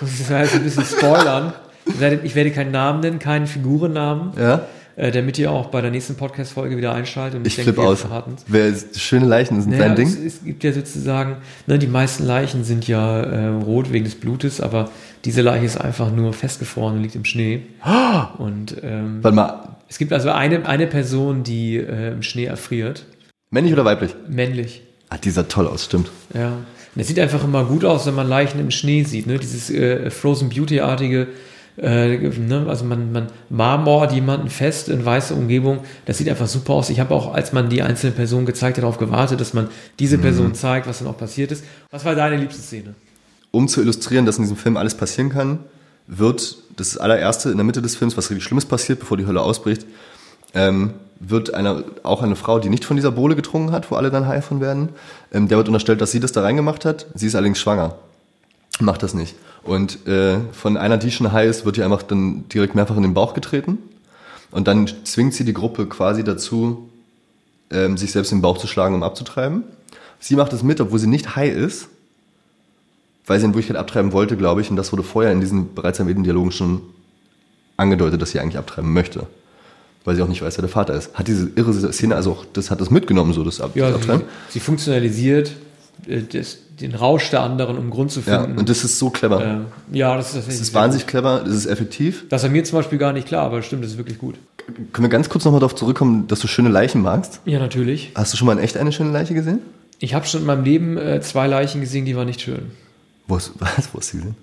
muss 0.00 0.10
es 0.20 0.28
leider 0.28 0.52
ein 0.52 0.62
bisschen 0.62 0.84
spoilern. 0.84 1.52
Ich 1.86 2.00
werde, 2.00 2.20
ich 2.24 2.34
werde 2.34 2.50
keinen 2.50 2.72
Namen 2.72 3.00
nennen, 3.00 3.18
keinen 3.18 3.46
Figurennamen, 3.46 4.32
Ja? 4.38 4.66
Äh, 4.96 5.10
damit 5.10 5.38
ihr 5.38 5.50
auch 5.50 5.66
bei 5.66 5.82
der 5.82 5.90
nächsten 5.90 6.14
Podcast-Folge 6.14 6.76
wieder 6.76 6.94
einschaltet. 6.94 7.38
Und 7.38 7.46
Ich 7.46 7.56
denke, 7.56 7.74
flippe 7.74 7.86
aus. 7.86 8.06
Wer, 8.46 8.72
schöne 8.96 9.26
Leichen 9.26 9.60
sind 9.60 9.72
Naja, 9.72 9.88
dein 9.88 9.96
Ding? 9.96 10.08
Es, 10.08 10.18
es 10.18 10.44
gibt 10.44 10.64
ja 10.64 10.72
sozusagen, 10.72 11.36
ne, 11.66 11.78
die 11.78 11.86
meisten 11.86 12.24
Leichen 12.24 12.64
sind 12.64 12.88
ja 12.88 13.20
äh, 13.20 13.46
rot 13.48 13.92
wegen 13.92 14.06
des 14.06 14.14
Blutes, 14.14 14.60
aber 14.60 14.90
diese 15.24 15.42
Leiche 15.42 15.66
ist 15.66 15.76
einfach 15.78 16.10
nur 16.10 16.32
festgefroren 16.32 16.96
und 16.96 17.02
liegt 17.02 17.14
im 17.14 17.24
Schnee. 17.24 17.62
Und 18.38 18.76
ähm, 18.82 19.18
Warte 19.22 19.34
mal, 19.34 19.76
es 19.88 19.98
gibt 19.98 20.12
also 20.12 20.30
eine, 20.30 20.66
eine 20.66 20.86
Person, 20.86 21.42
die 21.42 21.76
äh, 21.76 22.12
im 22.12 22.22
Schnee 22.22 22.46
erfriert, 22.46 23.04
männlich 23.50 23.72
oder 23.72 23.84
weiblich? 23.84 24.14
männlich. 24.28 24.82
Ah, 25.08 25.18
die 25.18 25.30
sah 25.30 25.44
toll 25.44 25.68
aus, 25.68 25.84
stimmt. 25.84 26.10
Ja. 26.34 26.48
Und 26.48 27.00
es 27.00 27.06
sieht 27.08 27.20
einfach 27.20 27.44
immer 27.44 27.64
gut 27.64 27.84
aus, 27.84 28.06
wenn 28.06 28.14
man 28.14 28.28
Leichen 28.28 28.58
im 28.58 28.70
Schnee 28.70 29.04
sieht, 29.04 29.26
ne? 29.26 29.38
Dieses 29.38 29.70
äh, 29.70 30.10
Frozen 30.10 30.48
Beauty-artige, 30.48 31.28
äh, 31.78 32.16
ne? 32.16 32.66
also 32.68 32.84
man, 32.84 33.12
man 33.12 33.26
marmort 33.50 34.12
jemanden 34.12 34.48
fest 34.48 34.88
in 34.88 35.04
weiße 35.04 35.34
Umgebung, 35.34 35.80
das 36.06 36.18
sieht 36.18 36.28
einfach 36.28 36.46
super 36.46 36.74
aus. 36.74 36.90
Ich 36.90 37.00
habe 37.00 37.14
auch, 37.14 37.34
als 37.34 37.52
man 37.52 37.68
die 37.68 37.82
einzelne 37.82 38.12
Person 38.12 38.46
gezeigt 38.46 38.76
hat, 38.76 38.82
darauf 38.82 38.98
gewartet, 38.98 39.40
dass 39.40 39.54
man 39.54 39.68
diese 39.98 40.18
Person 40.18 40.54
zeigt, 40.54 40.86
was 40.86 40.98
dann 40.98 41.08
auch 41.08 41.18
passiert 41.18 41.52
ist. 41.52 41.64
Was 41.90 42.04
war 42.04 42.14
deine 42.14 42.36
liebste 42.36 42.62
Szene? 42.62 42.94
um 43.56 43.68
zu 43.68 43.80
illustrieren, 43.80 44.26
dass 44.26 44.36
in 44.36 44.42
diesem 44.42 44.56
Film 44.56 44.76
alles 44.76 44.94
passieren 44.94 45.30
kann, 45.30 45.60
wird 46.06 46.58
das 46.76 46.98
allererste 46.98 47.50
in 47.50 47.56
der 47.56 47.64
Mitte 47.64 47.80
des 47.80 47.96
Films, 47.96 48.16
was 48.16 48.30
richtig 48.30 48.44
Schlimmes 48.44 48.66
passiert, 48.66 49.00
bevor 49.00 49.16
die 49.16 49.26
Hölle 49.26 49.40
ausbricht, 49.40 49.86
ähm, 50.54 50.92
wird 51.20 51.54
eine, 51.54 51.84
auch 52.02 52.22
eine 52.22 52.36
Frau, 52.36 52.58
die 52.58 52.68
nicht 52.68 52.84
von 52.84 52.96
dieser 52.96 53.10
Bohle 53.10 53.34
getrunken 53.34 53.72
hat, 53.72 53.90
wo 53.90 53.94
alle 53.94 54.10
dann 54.10 54.26
high 54.26 54.44
von 54.44 54.60
werden, 54.60 54.90
ähm, 55.32 55.48
der 55.48 55.56
wird 55.56 55.68
unterstellt, 55.68 56.02
dass 56.02 56.12
sie 56.12 56.20
das 56.20 56.32
da 56.32 56.42
reingemacht 56.42 56.84
hat. 56.84 57.06
Sie 57.14 57.26
ist 57.26 57.34
allerdings 57.34 57.58
schwanger. 57.58 57.94
Macht 58.78 59.02
das 59.02 59.14
nicht. 59.14 59.34
Und 59.66 60.06
äh, 60.06 60.38
von 60.52 60.76
einer, 60.76 60.96
die 60.96 61.10
schon 61.10 61.32
high 61.32 61.48
ist, 61.48 61.64
wird 61.64 61.76
ihr 61.78 61.84
einfach 61.84 62.02
dann 62.02 62.48
direkt 62.48 62.74
mehrfach 62.74 62.96
in 62.96 63.02
den 63.02 63.14
Bauch 63.14 63.34
getreten. 63.34 63.78
Und 64.50 64.68
dann 64.68 64.88
zwingt 65.04 65.34
sie 65.34 65.44
die 65.44 65.52
Gruppe 65.52 65.86
quasi 65.86 66.22
dazu, 66.24 66.88
ähm, 67.70 67.96
sich 67.96 68.12
selbst 68.12 68.30
in 68.32 68.38
den 68.38 68.42
Bauch 68.42 68.58
zu 68.58 68.66
schlagen, 68.66 68.94
um 68.94 69.02
abzutreiben. 69.02 69.64
Sie 70.20 70.36
macht 70.36 70.52
es 70.52 70.62
mit, 70.62 70.80
obwohl 70.80 70.98
sie 70.98 71.08
nicht 71.08 71.36
high 71.36 71.52
ist, 71.54 71.88
weil 73.26 73.38
sie 73.40 73.44
in 73.44 73.52
Wirklichkeit 73.52 73.76
abtreiben 73.76 74.12
wollte, 74.12 74.36
glaube 74.36 74.60
ich. 74.60 74.70
Und 74.70 74.76
das 74.76 74.92
wurde 74.92 75.02
vorher 75.02 75.32
in 75.32 75.40
diesen 75.40 75.74
bereits 75.74 75.98
erwähnten 75.98 76.22
Dialogen 76.22 76.52
schon 76.52 76.80
angedeutet, 77.76 78.22
dass 78.22 78.30
sie 78.30 78.40
eigentlich 78.40 78.56
abtreiben 78.58 78.92
möchte. 78.92 79.26
Weil 80.04 80.14
sie 80.14 80.22
auch 80.22 80.28
nicht 80.28 80.42
weiß, 80.42 80.56
wer 80.56 80.62
der 80.62 80.70
Vater 80.70 80.94
ist. 80.94 81.12
Hat 81.14 81.26
diese 81.26 81.50
irre 81.56 81.72
Szene, 81.92 82.14
also 82.14 82.30
auch, 82.30 82.44
das 82.52 82.70
hat 82.70 82.80
das 82.80 82.90
mitgenommen, 82.90 83.32
so 83.32 83.42
das 83.42 83.60
Ab 83.60 83.72
Ja, 83.74 83.90
das 83.90 83.96
sie, 83.96 84.00
Abtreiben. 84.10 84.28
sie 84.50 84.60
funktionalisiert 84.60 85.52
äh, 86.06 86.22
das, 86.22 86.58
den 86.80 86.94
Rausch 86.94 87.30
der 87.30 87.40
anderen, 87.42 87.78
um 87.78 87.90
Grund 87.90 88.10
zu 88.12 88.20
Ja, 88.26 88.42
finden. 88.42 88.58
und 88.58 88.68
das 88.68 88.84
ist 88.84 88.98
so 88.98 89.10
clever. 89.10 89.64
äh, 89.92 89.96
ja, 89.96 90.16
das 90.16 90.34
ist 90.34 90.46
das 90.48 90.60
ist 90.60 90.74
wahnsinnig 90.74 91.06
clever, 91.06 91.40
das 91.44 91.54
ist 91.54 91.66
effektiv. 91.66 92.26
Das 92.28 92.42
war 92.42 92.50
mir 92.50 92.64
zum 92.64 92.78
Beispiel 92.78 92.98
gar 92.98 93.12
nicht 93.12 93.26
klar, 93.28 93.44
aber 93.46 93.62
stimmt, 93.62 93.82
das 93.84 93.92
ist 93.92 93.96
wirklich 93.98 94.18
gut. 94.18 94.34
Können 94.92 95.04
wir 95.04 95.08
ganz 95.08 95.28
kurz 95.28 95.44
nochmal 95.44 95.60
darauf 95.60 95.74
zurückkommen, 95.74 96.26
dass 96.26 96.40
du 96.40 96.48
schöne 96.48 96.68
Leichen 96.68 97.00
magst? 97.00 97.40
Ja, 97.44 97.58
natürlich. 97.58 98.10
Hast 98.14 98.32
du 98.32 98.36
schon 98.36 98.46
mal 98.46 98.52
in 98.52 98.58
echt 98.58 98.76
eine 98.76 98.92
schöne 98.92 99.10
Leiche 99.12 99.32
gesehen? 99.32 99.60
Ich 100.00 100.12
habe 100.14 100.26
schon 100.26 100.40
in 100.40 100.46
meinem 100.46 100.64
Leben 100.64 100.98
äh, 100.98 101.20
zwei 101.22 101.46
Leichen 101.46 101.80
gesehen, 101.80 102.04
die 102.04 102.14
waren 102.16 102.26
nicht 102.26 102.40
schön. 102.42 102.70
Wo 103.28 103.36
hast, 103.36 103.52
was, 103.58 103.88
wo 103.92 103.98
hast 103.98 104.12
du 104.12 104.18
gesehen? 104.18 104.34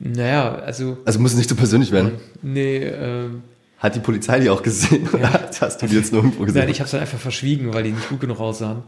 Naja, 0.00 0.54
also, 0.56 0.96
Also 1.04 1.18
muss 1.20 1.32
es 1.32 1.36
nicht 1.38 1.50
so 1.50 1.54
persönlich 1.54 1.92
werden. 1.92 2.12
nee, 2.42 2.78
ähm, 2.78 3.42
Hat 3.80 3.94
die 3.94 4.00
Polizei 4.00 4.40
die 4.40 4.50
auch 4.50 4.62
gesehen? 4.62 5.08
Oder 5.08 5.32
hast 5.60 5.80
du 5.80 5.86
die 5.86 5.96
jetzt 5.96 6.12
nirgendwo 6.12 6.44
gesehen? 6.44 6.60
nein, 6.60 6.68
ich 6.68 6.80
habe 6.80 6.84
es 6.84 6.90
dann 6.90 7.00
einfach 7.00 7.18
verschwiegen, 7.18 7.72
weil 7.72 7.82
die 7.82 7.92
nicht 7.92 8.10
gut 8.10 8.20
genug 8.20 8.38
aussahen. 8.38 8.82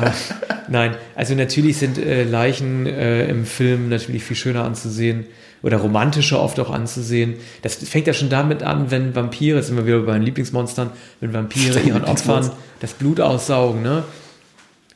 nein, 0.68 0.96
also 1.14 1.36
natürlich 1.36 1.78
sind 1.78 1.98
äh, 1.98 2.24
Leichen 2.24 2.86
äh, 2.86 3.28
im 3.28 3.46
Film 3.46 3.88
natürlich 3.88 4.24
viel 4.24 4.36
schöner 4.36 4.64
anzusehen 4.64 5.26
oder 5.62 5.76
romantischer 5.76 6.42
oft 6.42 6.58
auch 6.58 6.70
anzusehen. 6.70 7.34
Das 7.62 7.76
fängt 7.76 8.08
ja 8.08 8.12
schon 8.12 8.28
damit 8.28 8.64
an, 8.64 8.90
wenn 8.90 9.14
Vampire, 9.14 9.58
jetzt 9.58 9.68
sind 9.68 9.76
wir 9.76 9.86
wieder 9.86 10.00
bei 10.00 10.14
den 10.14 10.22
Lieblingsmonstern, 10.22 10.90
wenn 11.20 11.32
Vampire 11.32 11.78
ihren 11.78 12.04
Opfern 12.04 12.50
das 12.80 12.92
Blut 12.92 13.20
aussaugen, 13.20 13.82
ne? 13.82 14.02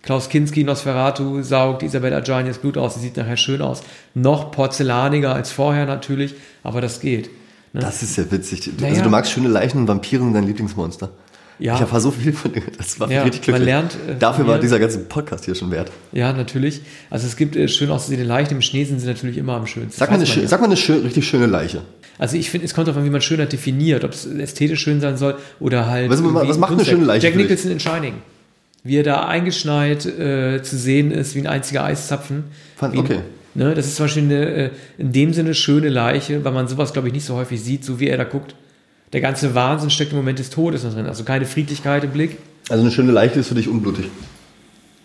Klaus 0.02 0.28
Kinski, 0.28 0.64
Nosferatu, 0.64 1.42
saugt 1.42 1.82
Isabel 1.82 2.12
Adjani 2.12 2.48
das 2.48 2.58
Blut 2.58 2.76
aus. 2.76 2.94
Sie 2.94 3.00
sieht 3.00 3.16
nachher 3.16 3.36
schön 3.36 3.60
aus. 3.62 3.82
Noch 4.14 4.50
porzellaniger 4.50 5.34
als 5.34 5.52
vorher 5.52 5.86
natürlich, 5.86 6.34
aber 6.62 6.80
das 6.80 7.00
geht. 7.00 7.30
Ne? 7.72 7.80
Das 7.80 8.02
ist 8.02 8.16
ja 8.16 8.24
witzig. 8.30 8.60
Du- 8.62 8.70
Naja. 8.80 8.88
Also 8.92 9.02
du 9.04 9.10
magst 9.10 9.32
schöne 9.32 9.48
Leichen 9.48 9.78
und 9.78 9.88
Vampire 9.88 10.22
sind 10.22 10.32
dein 10.34 10.44
Lieblingsmonster. 10.46 11.10
Ja. 11.60 11.74
Ich 11.74 11.80
erfahre 11.80 12.00
so 12.00 12.12
viel 12.12 12.32
von 12.32 12.52
dir. 12.52 12.62
Das 12.78 13.00
war 13.00 13.10
Ja, 13.10 13.22
richtig 13.24 13.42
glücklich. 13.42 13.60
man 13.60 13.64
lernt, 13.66 13.94
äh, 14.08 14.14
Dafür 14.16 14.46
war 14.46 14.60
dieser 14.60 14.78
ganze 14.78 15.00
Podcast 15.00 15.44
hier 15.44 15.56
schon 15.56 15.72
wert. 15.72 15.90
Ja, 16.12 16.32
natürlich. 16.32 16.82
Also 17.10 17.26
es 17.26 17.36
gibt 17.36 17.56
äh, 17.56 17.66
schön 17.66 17.90
aussehende 17.90 18.24
Leichen. 18.24 18.54
Im 18.54 18.62
Schnee 18.62 18.84
sind 18.84 19.00
sie 19.00 19.06
natürlich 19.08 19.36
immer 19.38 19.54
am 19.54 19.66
schönsten. 19.66 19.98
Sag 19.98 20.08
mal, 20.10 20.14
eine, 20.20 20.24
man 20.24 20.40
ja. 20.42 20.46
sag 20.48 20.60
mal 20.60 20.66
eine 20.66 20.76
schö- 20.76 21.02
richtig 21.02 21.26
schöne 21.28 21.46
Leiche. 21.46 21.82
Also 22.16 22.36
ich 22.36 22.50
finde, 22.50 22.64
es 22.64 22.74
kommt 22.74 22.86
darauf 22.86 22.98
an, 23.00 23.04
wie 23.06 23.10
man 23.10 23.20
Schönheit 23.22 23.52
definiert, 23.52 24.04
ob 24.04 24.12
es 24.12 24.24
ästhetisch 24.26 24.80
schön 24.80 25.00
sein 25.00 25.16
soll 25.16 25.36
oder 25.58 25.86
halt. 25.88 26.08
Was- 26.10 26.22
was 26.22 26.58
macht 26.58 26.72
eine 26.74 26.84
schöne 26.84 27.04
Leiche 27.04 27.26
Jack? 27.26 27.36
Nicholson 27.36 27.72
in 27.72 27.80
Shining. 27.80 28.14
Wie 28.84 28.96
er 28.96 29.02
da 29.02 29.26
eingeschneit 29.26 30.06
äh, 30.06 30.62
zu 30.62 30.76
sehen 30.78 31.10
ist, 31.10 31.34
wie 31.34 31.40
ein 31.40 31.46
einziger 31.48 31.82
Eiszapfen. 31.84 32.44
Fand- 32.76 32.94
ein- 32.94 33.00
okay. 33.00 33.18
Ne, 33.58 33.74
das 33.74 33.86
ist 33.86 33.96
zum 33.96 34.04
Beispiel 34.04 34.22
eine, 34.22 34.46
äh, 34.46 34.70
in 34.98 35.10
dem 35.10 35.32
Sinne 35.32 35.52
schöne 35.52 35.88
Leiche, 35.88 36.44
weil 36.44 36.52
man 36.52 36.68
sowas, 36.68 36.92
glaube 36.92 37.08
ich, 37.08 37.14
nicht 37.14 37.24
so 37.24 37.34
häufig 37.34 37.60
sieht, 37.60 37.84
so 37.84 37.98
wie 37.98 38.06
er 38.06 38.16
da 38.16 38.22
guckt. 38.22 38.54
Der 39.12 39.20
ganze 39.20 39.52
Wahnsinn 39.56 39.90
steckt 39.90 40.12
im 40.12 40.18
Moment 40.18 40.38
des 40.38 40.50
Todes 40.50 40.84
noch 40.84 40.94
drin. 40.94 41.06
Also 41.06 41.24
keine 41.24 41.44
Friedlichkeit 41.44 42.04
im 42.04 42.10
Blick. 42.10 42.36
Also 42.68 42.82
eine 42.84 42.92
schöne 42.92 43.10
Leiche 43.10 43.40
ist 43.40 43.48
für 43.48 43.56
dich 43.56 43.66
unblutig. 43.66 44.04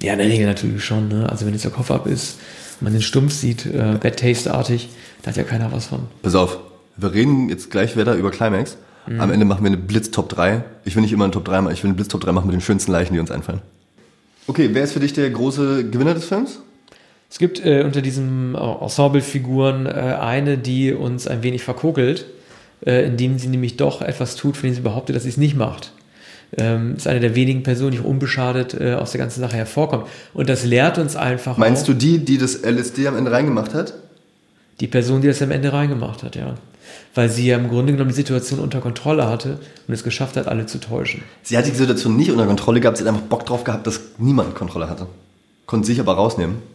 Ja, 0.03 0.13
in 0.13 0.19
der 0.19 0.27
Regel 0.27 0.45
natürlich 0.45 0.85
schon. 0.85 1.07
Ne? 1.07 1.27
Also 1.27 1.47
wenn 1.47 1.53
jetzt 1.53 1.63
der 1.63 1.71
Kopf 1.71 1.89
ab 1.89 2.05
ist, 2.05 2.37
man 2.79 2.93
den 2.93 3.01
Stumpf 3.01 3.33
sieht, 3.33 3.65
äh, 3.65 3.97
Bad 3.99 4.19
Taste-artig, 4.19 4.89
da 5.23 5.29
hat 5.29 5.37
ja 5.37 5.43
keiner 5.43 5.71
was 5.71 5.87
von. 5.87 6.01
Pass 6.21 6.35
auf, 6.35 6.59
wir 6.95 7.11
reden 7.11 7.49
jetzt 7.49 7.71
gleich 7.71 7.97
wieder 7.97 8.13
über 8.13 8.29
Climax. 8.29 8.77
Mhm. 9.07 9.19
Am 9.19 9.31
Ende 9.31 9.45
machen 9.45 9.63
wir 9.63 9.69
eine 9.69 9.77
Blitz-Top 9.77 10.29
3. 10.29 10.63
Ich 10.85 10.95
will 10.95 11.01
nicht 11.01 11.11
immer 11.11 11.23
eine 11.23 11.33
Top 11.33 11.45
3 11.45 11.61
machen, 11.61 11.73
ich 11.73 11.81
will 11.81 11.89
eine 11.89 11.95
Blitz-Top 11.95 12.21
3 12.21 12.33
machen 12.33 12.45
mit 12.45 12.53
den 12.53 12.61
schönsten 12.61 12.91
Leichen, 12.91 13.15
die 13.15 13.19
uns 13.19 13.31
einfallen. 13.31 13.61
Okay, 14.45 14.69
wer 14.73 14.83
ist 14.83 14.91
für 14.91 14.99
dich 14.99 15.13
der 15.13 15.31
große 15.31 15.89
Gewinner 15.89 16.13
des 16.13 16.25
Films? 16.25 16.59
Es 17.33 17.39
gibt 17.39 17.65
äh, 17.65 17.81
unter 17.81 18.03
diesen 18.03 18.53
Ensemble-Figuren 18.53 19.87
äh, 19.87 19.89
eine, 19.89 20.55
die 20.55 20.93
uns 20.93 21.25
ein 21.25 21.41
wenig 21.41 21.63
verkokelt, 21.63 22.27
äh, 22.85 23.07
indem 23.07 23.39
sie 23.39 23.47
nämlich 23.47 23.75
doch 23.75 24.03
etwas 24.03 24.35
tut, 24.35 24.55
von 24.55 24.69
dem 24.69 24.75
sie 24.75 24.81
behauptet, 24.81 25.15
dass 25.15 25.23
sie 25.23 25.29
es 25.29 25.37
nicht 25.37 25.55
macht. 25.55 25.93
Ähm, 26.55 26.93
ist 26.95 27.07
eine 27.07 27.19
der 27.21 27.33
wenigen 27.33 27.63
Personen, 27.63 27.93
die 27.93 27.97
unbeschadet 27.97 28.79
äh, 28.79 28.93
aus 28.93 29.13
der 29.13 29.19
ganzen 29.19 29.39
Sache 29.39 29.57
hervorkommt. 29.57 30.05
Und 30.35 30.47
das 30.47 30.63
lehrt 30.63 30.99
uns 30.99 31.15
einfach 31.15 31.57
Meinst 31.57 31.81
auch, 31.81 31.87
du 31.87 31.93
die, 31.95 32.19
die 32.19 32.37
das 32.37 32.61
LSD 32.61 33.07
am 33.07 33.17
Ende 33.17 33.31
reingemacht 33.31 33.73
hat? 33.73 33.95
die 34.79 34.87
Person, 34.87 35.21
die 35.21 35.27
das 35.27 35.41
am 35.41 35.49
Ende 35.49 35.73
reingemacht 35.73 36.21
hat, 36.21 36.35
ja. 36.35 36.53
Weil 37.15 37.29
sie 37.29 37.47
ja 37.47 37.57
im 37.57 37.67
Grunde 37.69 37.93
genommen 37.93 38.09
die 38.09 38.15
Situation 38.15 38.59
unter 38.59 38.79
Kontrolle 38.79 39.27
hatte 39.27 39.57
und 39.87 39.93
es 39.93 40.03
geschafft 40.03 40.35
hat, 40.35 40.47
alle 40.47 40.67
zu 40.67 40.79
täuschen. 40.79 41.23
Sie 41.41 41.57
hat 41.57 41.65
die 41.65 41.71
Situation 41.71 42.15
nicht 42.15 42.29
unter 42.29 42.45
Kontrolle 42.45 42.79
gehabt, 42.79 42.97
sie 42.97 43.03
hat 43.03 43.09
einfach 43.09 43.25
Bock 43.25 43.45
drauf 43.45 43.63
gehabt, 43.63 43.87
dass 43.87 44.01
niemand 44.19 44.53
Kontrolle 44.53 44.87
hatte. 44.87 45.07
Konnte 45.65 45.87
sich 45.87 45.99
aber 45.99 46.13
rausnehmen. 46.13 46.72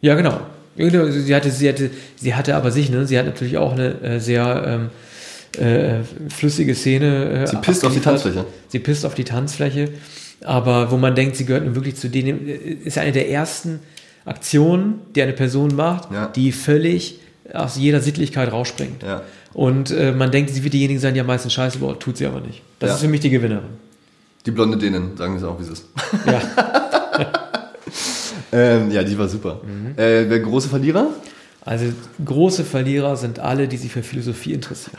Ja, 0.00 0.14
genau. 0.14 0.40
Genau, 0.76 1.06
Sie 1.10 1.34
hatte, 1.34 1.50
sie 1.50 1.68
hatte, 1.68 1.90
sie 2.16 2.34
hatte 2.34 2.54
aber 2.54 2.70
sich, 2.70 2.88
ne? 2.90 3.04
Sie 3.06 3.18
hat 3.18 3.26
natürlich 3.26 3.58
auch 3.58 3.72
eine 3.72 4.00
äh, 4.00 4.20
sehr 4.20 4.88
ähm, 5.58 5.62
äh, 5.64 6.04
flüssige 6.30 6.74
Szene. 6.76 7.42
Äh, 7.42 7.46
Sie 7.48 7.56
pisst 7.56 7.84
auf 7.84 7.92
die. 7.92 7.98
Tanzfläche. 8.00 8.44
Sie 8.68 8.78
pisst 8.78 9.04
auf 9.04 9.14
die 9.14 9.24
Tanzfläche. 9.24 9.88
Aber 10.44 10.92
wo 10.92 10.96
man 10.96 11.16
denkt, 11.16 11.34
sie 11.34 11.44
gehört 11.46 11.64
nun 11.64 11.74
wirklich 11.74 11.96
zu 11.96 12.08
denen, 12.08 12.46
äh, 12.48 12.52
ist 12.84 12.96
eine 12.96 13.10
der 13.10 13.28
ersten 13.28 13.80
Aktionen, 14.24 15.00
die 15.16 15.22
eine 15.22 15.32
Person 15.32 15.74
macht, 15.74 16.12
Ja. 16.12 16.28
die 16.28 16.52
völlig 16.52 17.18
aus 17.52 17.76
jeder 17.76 18.00
Sittlichkeit 18.00 18.52
rausspringt. 18.52 19.02
Ja. 19.02 19.22
Und 19.54 19.90
äh, 19.90 20.12
man 20.12 20.30
denkt, 20.30 20.50
sie 20.50 20.62
wird 20.62 20.74
diejenige 20.74 21.00
sein, 21.00 21.14
die 21.14 21.20
am 21.20 21.26
meisten 21.26 21.50
Scheiße 21.50 21.78
baut, 21.78 21.98
tut 21.98 22.18
sie 22.18 22.26
aber 22.26 22.40
nicht. 22.40 22.62
Das 22.78 22.90
Ja. 22.90 22.94
ist 22.94 23.00
für 23.00 23.08
mich 23.08 23.20
die 23.20 23.30
Gewinnerin. 23.30 23.64
Die 24.46 24.52
blonde 24.52 24.76
Dänen, 24.78 25.16
sagen 25.16 25.32
wir 25.32 25.38
es 25.38 25.44
auch, 25.44 25.58
wie 25.58 25.64
es 25.64 25.70
ist. 25.70 25.86
Ja. 26.24 26.40
Ähm, 28.52 28.90
ja, 28.90 29.02
die 29.02 29.18
war 29.18 29.28
super. 29.28 29.60
Mhm. 29.64 29.98
Äh, 29.98 30.28
wer 30.28 30.40
große 30.40 30.68
Verlierer? 30.68 31.08
Also 31.64 31.86
große 32.24 32.64
Verlierer 32.64 33.16
sind 33.16 33.40
alle, 33.40 33.68
die 33.68 33.76
sich 33.76 33.92
für 33.92 34.02
Philosophie 34.02 34.52
interessieren. 34.52 34.96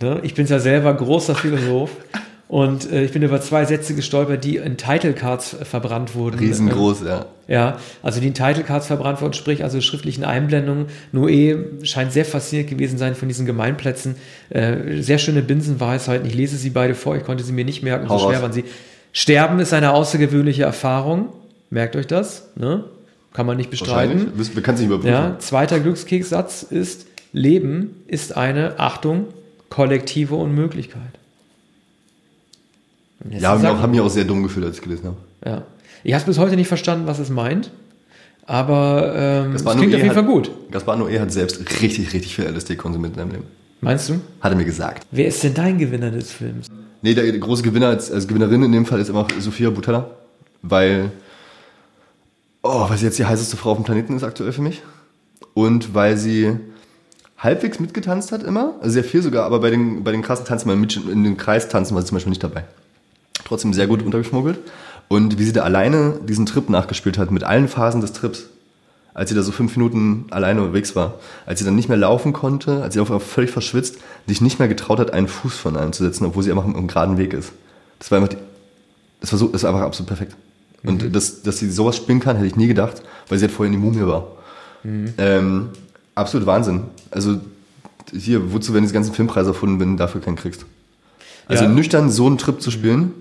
Ne? 0.00 0.20
Ich 0.22 0.34
bin 0.34 0.46
ja 0.46 0.58
selber 0.58 0.92
großer 0.92 1.34
Philosoph 1.34 1.90
und 2.48 2.92
äh, 2.92 3.04
ich 3.04 3.12
bin 3.12 3.22
über 3.22 3.40
zwei 3.40 3.64
Sätze 3.64 3.94
gestolpert, 3.94 4.44
die 4.44 4.56
in 4.56 4.76
Title 4.76 5.14
Cards 5.14 5.54
äh, 5.54 5.64
verbrannt 5.64 6.14
wurden. 6.14 6.38
Riesengroß, 6.38 7.04
ja. 7.06 7.20
Äh, 7.48 7.54
ja, 7.54 7.78
also 8.02 8.20
die 8.20 8.26
in 8.26 8.34
Title 8.34 8.64
Cards 8.64 8.88
verbrannt 8.88 9.22
wurden, 9.22 9.32
sprich 9.32 9.64
also 9.64 9.80
schriftlichen 9.80 10.24
Einblendungen. 10.24 10.86
Noé 11.14 11.84
scheint 11.86 12.12
sehr 12.12 12.26
fasziniert 12.26 12.68
gewesen 12.68 12.98
sein 12.98 13.14
von 13.14 13.28
diesen 13.28 13.46
Gemeinplätzen. 13.46 14.16
Äh, 14.50 15.00
sehr 15.00 15.16
schöne 15.18 15.40
Binsenweisheiten. 15.40 16.26
Ich 16.26 16.34
lese 16.34 16.56
sie 16.56 16.70
beide 16.70 16.94
vor, 16.94 17.16
ich 17.16 17.24
konnte 17.24 17.44
sie 17.44 17.52
mir 17.52 17.64
nicht 17.64 17.82
merken, 17.82 18.08
Hau 18.10 18.18
so 18.18 18.26
schwer 18.26 18.34
raus. 18.34 18.42
waren 18.42 18.52
sie. 18.52 18.64
Sterben 19.14 19.58
ist 19.60 19.72
eine 19.72 19.92
außergewöhnliche 19.92 20.64
Erfahrung. 20.64 21.28
Merkt 21.72 21.96
euch 21.96 22.06
das, 22.06 22.48
ne? 22.54 22.84
Kann 23.32 23.46
man 23.46 23.56
nicht 23.56 23.70
bestreiten. 23.70 24.32
Wir 24.36 24.62
können 24.62 24.74
es 24.74 24.80
nicht 24.80 24.88
überprüfen. 24.90 25.10
Ja, 25.10 25.38
zweiter 25.38 25.80
Glückskekssatz 25.80 26.62
ist, 26.64 27.06
Leben 27.32 28.02
ist 28.06 28.36
eine, 28.36 28.78
Achtung, 28.78 29.28
kollektive 29.70 30.34
Unmöglichkeit. 30.34 31.00
Ja, 33.30 33.50
haben, 33.50 33.62
sag- 33.62 33.74
auch, 33.74 33.80
haben 33.80 33.90
mich 33.92 34.00
auch 34.00 34.10
sehr 34.10 34.24
dumm 34.24 34.42
gefühlt, 34.42 34.66
als 34.66 34.76
ich 34.76 34.82
gelesen 34.82 35.06
habe. 35.06 35.16
ja. 35.46 35.62
Ich 36.04 36.12
habe 36.14 36.24
bis 36.24 36.36
heute 36.38 36.56
nicht 36.56 36.66
verstanden, 36.66 37.06
was 37.06 37.20
es 37.20 37.30
meint, 37.30 37.70
aber 38.44 39.12
ähm, 39.16 39.52
es 39.54 39.62
Gaspar 39.64 39.76
klingt 39.76 39.92
Noé 39.92 39.96
auf 39.98 40.02
jeden 40.02 40.08
hat- 40.08 40.16
Fall 40.16 40.24
gut. 40.24 40.50
Gaspar 40.72 40.96
Noé 40.96 41.20
hat 41.20 41.30
selbst 41.32 41.60
richtig, 41.80 42.12
richtig 42.12 42.34
viel 42.34 42.44
LSD 42.44 42.74
konsumiert 42.74 43.12
in 43.12 43.18
seinem 43.20 43.30
Leben. 43.30 43.44
Meinst 43.80 44.08
du? 44.08 44.14
Hat 44.40 44.50
er 44.50 44.56
mir 44.56 44.64
gesagt. 44.64 45.06
Wer 45.12 45.28
ist 45.28 45.44
denn 45.44 45.54
dein 45.54 45.78
Gewinner 45.78 46.10
des 46.10 46.32
Films? 46.32 46.66
Nee, 47.02 47.14
der, 47.14 47.22
der 47.22 47.38
große 47.38 47.62
Gewinner 47.62 47.86
als, 47.88 48.10
als 48.10 48.26
Gewinnerin 48.26 48.64
in 48.64 48.72
dem 48.72 48.84
Fall 48.84 48.98
ist 49.00 49.10
immer 49.10 49.28
Sophia 49.38 49.70
Butella, 49.70 50.10
weil, 50.62 51.12
oh, 52.62 52.88
weil 52.88 52.98
sie 52.98 53.04
jetzt 53.04 53.18
die 53.18 53.26
heißeste 53.26 53.56
Frau 53.56 53.72
auf 53.72 53.78
dem 53.78 53.84
Planeten 53.84 54.16
ist 54.16 54.24
aktuell 54.24 54.52
für 54.52 54.62
mich. 54.62 54.82
Und 55.54 55.94
weil 55.94 56.16
sie 56.16 56.56
halbwegs 57.38 57.80
mitgetanzt 57.80 58.32
hat 58.32 58.42
immer, 58.42 58.74
also 58.80 58.92
sehr 58.92 59.04
viel 59.04 59.22
sogar, 59.22 59.44
aber 59.44 59.60
bei 59.60 59.70
den, 59.70 60.04
bei 60.04 60.12
den 60.12 60.22
krassen 60.22 60.46
Tanzen, 60.46 60.80
mit, 60.80 60.96
in 60.96 61.24
den 61.24 61.36
Kreis 61.36 61.68
tanzen 61.68 61.94
war 61.94 62.02
sie 62.02 62.08
zum 62.08 62.16
Beispiel 62.16 62.30
nicht 62.30 62.42
dabei. 62.42 62.64
Trotzdem 63.44 63.74
sehr 63.74 63.88
gut 63.88 64.02
untergeschmuggelt. 64.02 64.58
Und 65.08 65.38
wie 65.38 65.44
sie 65.44 65.52
da 65.52 65.62
alleine 65.62 66.20
diesen 66.26 66.46
Trip 66.46 66.70
nachgespielt 66.70 67.18
hat, 67.18 67.30
mit 67.30 67.44
allen 67.44 67.68
Phasen 67.68 68.00
des 68.00 68.12
Trips, 68.12 68.44
als 69.12 69.28
sie 69.28 69.36
da 69.36 69.42
so 69.42 69.52
fünf 69.52 69.76
Minuten 69.76 70.26
alleine 70.30 70.62
unterwegs 70.62 70.96
war, 70.96 71.14
als 71.44 71.58
sie 71.58 71.64
dann 71.66 71.74
nicht 71.74 71.88
mehr 71.88 71.98
laufen 71.98 72.32
konnte, 72.32 72.82
als 72.82 72.94
sie 72.94 73.00
auf 73.00 73.10
einmal 73.10 73.20
völlig 73.20 73.50
verschwitzt, 73.50 73.98
sich 74.26 74.40
nicht 74.40 74.58
mehr 74.58 74.68
getraut 74.68 75.00
hat, 75.00 75.12
einen 75.12 75.28
Fuß 75.28 75.54
von 75.54 75.76
einem 75.76 75.92
zu 75.92 76.02
setzen, 76.02 76.24
obwohl 76.24 76.42
sie 76.42 76.50
einfach 76.50 76.64
im 76.64 76.86
geraden 76.86 77.18
Weg 77.18 77.34
ist. 77.34 77.52
Das 77.98 78.10
war 78.10 78.18
einfach, 78.18 78.30
die, 78.30 78.38
das 79.20 79.32
war 79.32 79.38
so, 79.38 79.48
das 79.48 79.64
war 79.64 79.70
einfach 79.70 79.84
absolut 79.84 80.08
perfekt. 80.08 80.34
Und 80.84 81.14
dass, 81.14 81.42
dass 81.42 81.58
sie 81.58 81.70
sowas 81.70 81.96
spielen 81.96 82.20
kann, 82.20 82.36
hätte 82.36 82.48
ich 82.48 82.56
nie 82.56 82.66
gedacht, 82.66 83.02
weil 83.28 83.38
sie 83.38 83.44
halt 83.44 83.52
vorher 83.54 83.72
in 83.72 83.80
die 83.80 83.84
Mumie 83.86 84.06
war. 84.06 84.26
Ähm, 84.84 85.68
absolut 86.14 86.46
Wahnsinn. 86.46 86.84
Also 87.10 87.36
hier, 88.12 88.52
wozu 88.52 88.72
werden 88.74 88.82
diese 88.84 88.94
ganzen 88.94 89.14
Filmpreise 89.14 89.50
erfunden, 89.50 89.78
wenn 89.80 89.92
du 89.92 89.96
dafür 89.96 90.20
keinen 90.20 90.36
kriegst? 90.36 90.66
Also 91.46 91.64
Ja. 91.64 91.70
nüchtern 91.70 92.10
so 92.10 92.26
einen 92.26 92.38
Trip 92.38 92.60
zu 92.60 92.70
spielen, 92.70 93.12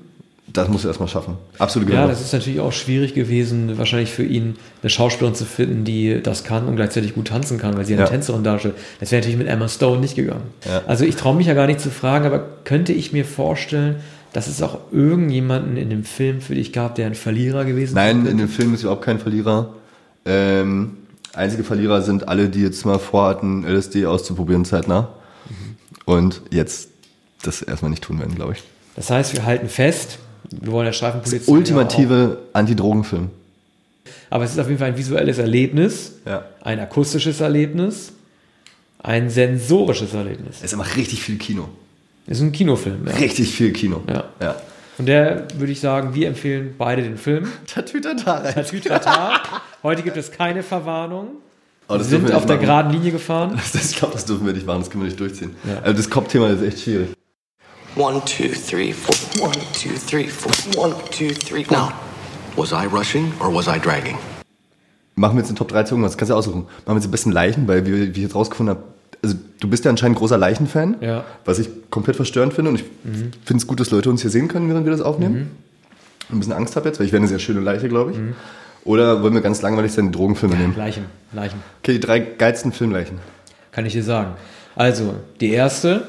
das 0.47 0.67
musst 0.67 0.84
du 0.84 0.88
erstmal 0.89 1.08
schaffen. 1.08 1.36
Absolut 1.60 1.88
Ja, 1.89 1.95
genau. 1.95 2.08
das 2.10 2.19
ist 2.19 2.34
natürlich 2.34 2.60
auch 2.60 2.74
schwierig 2.74 3.13
gewesen, 3.13 3.78
wahrscheinlich 3.78 4.12
für 4.12 4.24
ihn 4.24 4.56
eine 4.82 4.89
Schauspielerin 4.89 5.36
zu 5.36 5.45
finden, 5.45 5.86
die 5.86 6.21
das 6.21 6.43
kann 6.43 6.65
und 6.65 6.76
gleichzeitig 6.76 7.13
gut 7.15 7.28
tanzen 7.28 7.58
kann, 7.58 7.78
weil 7.78 7.86
sie 7.86 7.93
eine 7.93 8.02
Ja. 8.04 8.08
Tänzerin 8.10 8.43
darstellt. 8.43 8.76
Das 9.00 9.12
wäre 9.12 9.21
natürlich 9.21 9.38
mit 9.38 9.47
Emma 9.47 9.67
Stone 9.69 10.02
nicht 10.02 10.15
gegangen. 10.15 10.43
Ja. 10.67 10.82
Also 10.88 11.06
ich 11.06 11.15
traue 11.15 11.36
mich 11.36 11.47
ja 11.47 11.54
gar 11.54 11.67
nicht 11.67 11.80
zu 11.80 11.89
fragen, 11.89 12.26
aber 12.26 12.43
könnte 12.65 12.91
ich 12.91 13.13
mir 13.13 13.24
vorstellen, 13.24 13.97
dass 14.34 14.48
es 14.48 14.62
auch 14.62 14.80
irgendjemanden 14.91 15.78
in 15.78 15.89
dem 15.89 16.04
Film 16.04 16.41
für 16.41 16.56
dich 16.56 16.72
gab, 16.74 16.96
der 16.96 17.08
ein 17.08 17.15
Verlierer 17.15 17.65
gewesen 17.65 17.96
Nein, 17.96 18.26
ist? 18.26 18.32
in 18.32 18.38
dem 18.38 18.48
Film 18.48 18.74
ist 18.74 18.82
überhaupt 18.84 19.04
kein 19.04 19.20
Verlierer. 19.20 19.74
Ähm, 20.26 20.98
einzige 21.34 21.63
Verlierer 21.63 22.02
sind 22.02 22.28
alle, 22.28 22.50
die 22.50 22.62
jetzt 22.62 22.86
mal 22.86 23.00
vorhatten, 23.00 23.65
LSD 23.65 24.06
auszuprobieren 24.06 24.65
zeitnah. 24.65 25.10
Und 26.06 26.41
jetzt 26.52 26.89
das 27.44 27.62
erstmal 27.62 27.91
nicht 27.91 28.04
tun 28.04 28.20
werden, 28.20 28.36
glaube 28.36 28.54
ich. 28.54 28.63
Das 28.96 29.10
heißt, 29.10 29.34
wir 29.34 29.46
halten 29.46 29.67
fest, 29.70 30.20
wir 30.50 30.72
wollen 30.72 30.86
der 30.86 30.94
Streifenpolizei. 30.94 31.52
Ultimative 31.52 32.39
Antidrogenfilm. 32.54 33.30
Aber 34.30 34.44
es 34.46 34.52
ist 34.52 34.60
auf 34.60 34.67
jeden 34.67 34.80
Fall 34.80 34.89
ein 34.89 34.98
visuelles 34.98 35.38
Erlebnis, 35.38 36.13
Ja. 36.26 36.46
ein 36.62 36.80
akustisches 36.80 37.39
Erlebnis, 37.41 38.13
ein 39.00 39.30
sensorisches 39.30 40.13
Erlebnis. 40.13 40.58
Es 40.58 40.65
ist 40.65 40.74
immer 40.74 40.86
richtig 40.96 41.22
viel 41.22 41.38
Kino. 41.38 41.67
Es 42.32 42.38
ist 42.38 42.44
ein 42.44 42.54
Kinofilm. 42.54 43.06
Ja. 43.08 43.13
Richtig 43.15 43.52
viel 43.54 43.74
Kino. 43.74 44.04
Ja. 44.08 44.24
ja. 44.39 44.56
Von 44.96 45.06
der 45.06 45.48
würde 45.58 45.74
ich 45.74 45.82
sagen, 45.82 46.15
wir 46.15 46.30
empfehlen 46.30 46.76
beide 46.78 47.04
den 47.04 47.17
Film. 47.17 47.52
Tatütata. 47.67 48.39
Tatütata. 48.54 49.41
Heute 49.84 50.02
gibt 50.02 50.15
es 50.15 50.32
keine 50.32 50.63
Verwarnung. 50.63 51.28
Oh, 51.89 51.96
Wir 51.96 51.98
das 51.98 52.08
sind 52.08 52.26
wir 52.26 52.38
auf 52.38 52.46
der 52.46 52.56
machen. 52.56 52.65
geraden 52.65 52.94
Linie 52.94 53.12
gefahren. 53.12 53.60
Das, 53.74 53.91
ich 53.91 53.98
glaube, 53.98 54.13
das 54.13 54.24
dürfen 54.24 54.46
wir 54.46 54.54
nicht 54.54 54.65
machen, 54.65 54.80
das 54.80 54.89
können 54.89 55.04
wir 55.04 55.10
nicht 55.10 55.20
durchziehen. 55.20 55.58
Ja. 55.65 55.82
Also 55.82 55.98
das 55.98 56.10
Kopfthema 56.10 56.48
ist 56.48 56.62
echt 56.62 56.80
schwierig. 56.80 57.10
One, 57.98 58.22
two, 58.24 58.48
three, 58.65 58.94
four. 58.94 59.50
One, 59.50 59.58
two, 59.74 59.89
three, 60.10 60.28
four. 60.30 60.52
One, 60.82 60.96
two, 61.12 61.34
three. 61.34 61.65
Now, 61.70 61.91
was 62.56 62.72
I 62.72 62.86
rushing 62.89 63.34
or 63.41 63.54
was 63.54 63.67
I 63.67 63.78
dragging? 63.78 64.17
Machen 65.15 65.36
wir 65.36 65.41
jetzt 65.41 65.50
eine 65.50 65.58
Top 65.58 65.67
3 65.67 65.84
zu 65.84 65.96
irgendwas, 65.96 66.17
kannst 66.17 66.32
du 66.32 66.36
aussuchen. 66.36 66.62
Machen 66.62 66.70
wir 66.86 66.94
jetzt 66.96 67.04
die 67.04 67.10
besten 67.10 67.34
Leichen, 67.34 67.67
weil 67.67 67.86
wir, 67.86 67.94
wie 67.94 68.10
ich 68.12 68.17
jetzt 68.17 68.36
rausgefunden 68.36 68.78
habe, 68.78 68.88
also 69.23 69.36
du 69.60 69.67
bist 69.69 69.86
ja 69.86 69.91
anscheinend 69.91 70.17
großer 70.17 70.38
Leichenfan, 70.38 70.95
Ja. 71.01 71.23
was 71.45 71.60
ich 71.60 71.69
komplett 71.89 72.15
verstörend 72.15 72.53
finde 72.53 72.69
und 72.71 72.75
ich 72.79 72.86
finde 73.45 73.62
es 73.62 73.67
gut, 73.67 73.79
dass 73.79 73.91
Leute 73.91 74.10
uns 74.10 74.21
hier 74.21 74.31
sehen 74.31 74.47
können, 74.47 74.69
während 74.69 74.86
wir 74.86 74.91
das 74.91 75.01
aufnehmen. 75.01 75.51
Ein 76.31 76.39
bisschen 76.39 76.53
Angst 76.53 76.75
habe 76.75 76.88
jetzt, 76.88 76.99
weil 76.99 77.05
ich 77.07 77.12
wäre 77.12 77.19
eine 77.21 77.27
sehr 77.27 77.39
schöne 77.39 77.60
Leiche, 77.60 77.89
glaube 77.89 78.12
ich. 78.12 78.17
Oder 78.84 79.21
wollen 79.21 79.34
wir 79.34 79.41
ganz 79.41 79.62
langweilig 79.62 79.91
seine 79.91 80.12
Drogenfilme 80.12 80.55
nehmen? 80.55 80.75
Leichen, 80.75 81.05
Leichen. 81.34 81.62
Okay, 81.84 81.93
die 81.93 81.99
drei 81.99 82.19
geilsten 82.19 82.71
Filmleichen. 82.71 83.19
Kann 83.71 83.86
ich 83.86 83.93
dir 83.93 84.03
sagen. 84.03 84.31
Also, 84.75 85.15
die 85.39 85.51
erste 85.51 86.07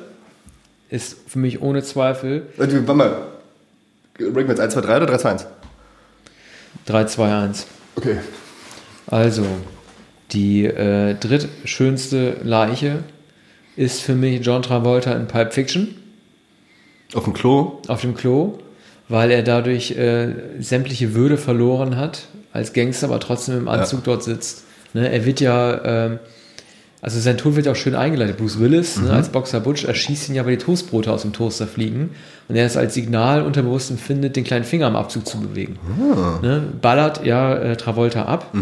ist 0.88 1.16
für 1.26 1.38
mich 1.38 1.60
ohne 1.60 1.82
Zweifel 1.82 2.46
Äh, 2.56 2.60
Warte 2.60 2.94
mal, 2.94 3.06
ranken 4.18 4.34
wir 4.36 4.46
jetzt 4.46 4.60
1, 4.60 4.74
2, 4.74 4.80
3 4.80 4.96
oder 4.98 5.06
3, 5.06 5.16
2, 5.18 5.30
1? 5.30 5.46
3, 6.86 7.04
2, 7.04 7.34
1. 7.44 7.66
Okay. 7.96 8.16
Also, 9.08 9.44
die 10.32 10.64
äh, 10.64 11.14
drittschönste 11.14 12.38
Leiche 12.42 12.98
ist 13.76 14.02
für 14.02 14.14
mich 14.14 14.44
John 14.44 14.62
Travolta 14.62 15.12
in 15.12 15.26
Pulp 15.26 15.52
Fiction 15.52 15.88
Auf 17.14 17.24
dem 17.24 17.32
Klo. 17.32 17.80
auf 17.88 18.00
dem 18.00 18.14
Klo, 18.14 18.58
weil 19.08 19.30
er 19.30 19.42
dadurch 19.42 19.92
äh, 19.92 20.28
sämtliche 20.58 21.14
Würde 21.14 21.36
verloren 21.36 21.96
hat 21.96 22.26
als 22.52 22.72
Gangster, 22.72 23.06
aber 23.06 23.20
trotzdem 23.20 23.56
im 23.56 23.68
Anzug 23.68 24.04
dort 24.04 24.22
sitzt. 24.22 24.64
Ne, 24.94 25.10
er 25.10 25.24
wird 25.24 25.40
ja, 25.40 25.84
ähm, 25.84 26.18
also 27.00 27.18
sein 27.18 27.38
Tod 27.38 27.56
wird 27.56 27.64
ja 27.64 27.72
auch 27.72 27.76
schön 27.76 27.94
eingeleitet. 27.94 28.36
Bruce 28.36 28.60
Willis 28.60 28.98
ne, 29.00 29.10
als 29.10 29.30
Boxer 29.30 29.60
Butch 29.60 29.84
erschießt 29.84 30.28
ihn 30.28 30.34
ja, 30.34 30.44
weil 30.44 30.56
die 30.56 30.64
Toastbrote 30.64 31.10
aus 31.10 31.22
dem 31.22 31.32
Toaster 31.32 31.66
fliegen 31.66 32.10
und 32.48 32.56
er 32.56 32.66
es 32.66 32.76
als 32.76 32.92
Signal 32.92 33.42
unterbewusst 33.42 33.90
empfindet, 33.90 34.36
den 34.36 34.44
kleinen 34.44 34.64
Finger 34.64 34.86
am 34.86 34.96
Abzug 34.96 35.26
zu 35.26 35.40
bewegen. 35.40 35.78
Ne, 36.42 36.62
ballert 36.82 37.24
ja 37.24 37.54
äh, 37.54 37.76
Travolta 37.76 38.24
ab. 38.26 38.52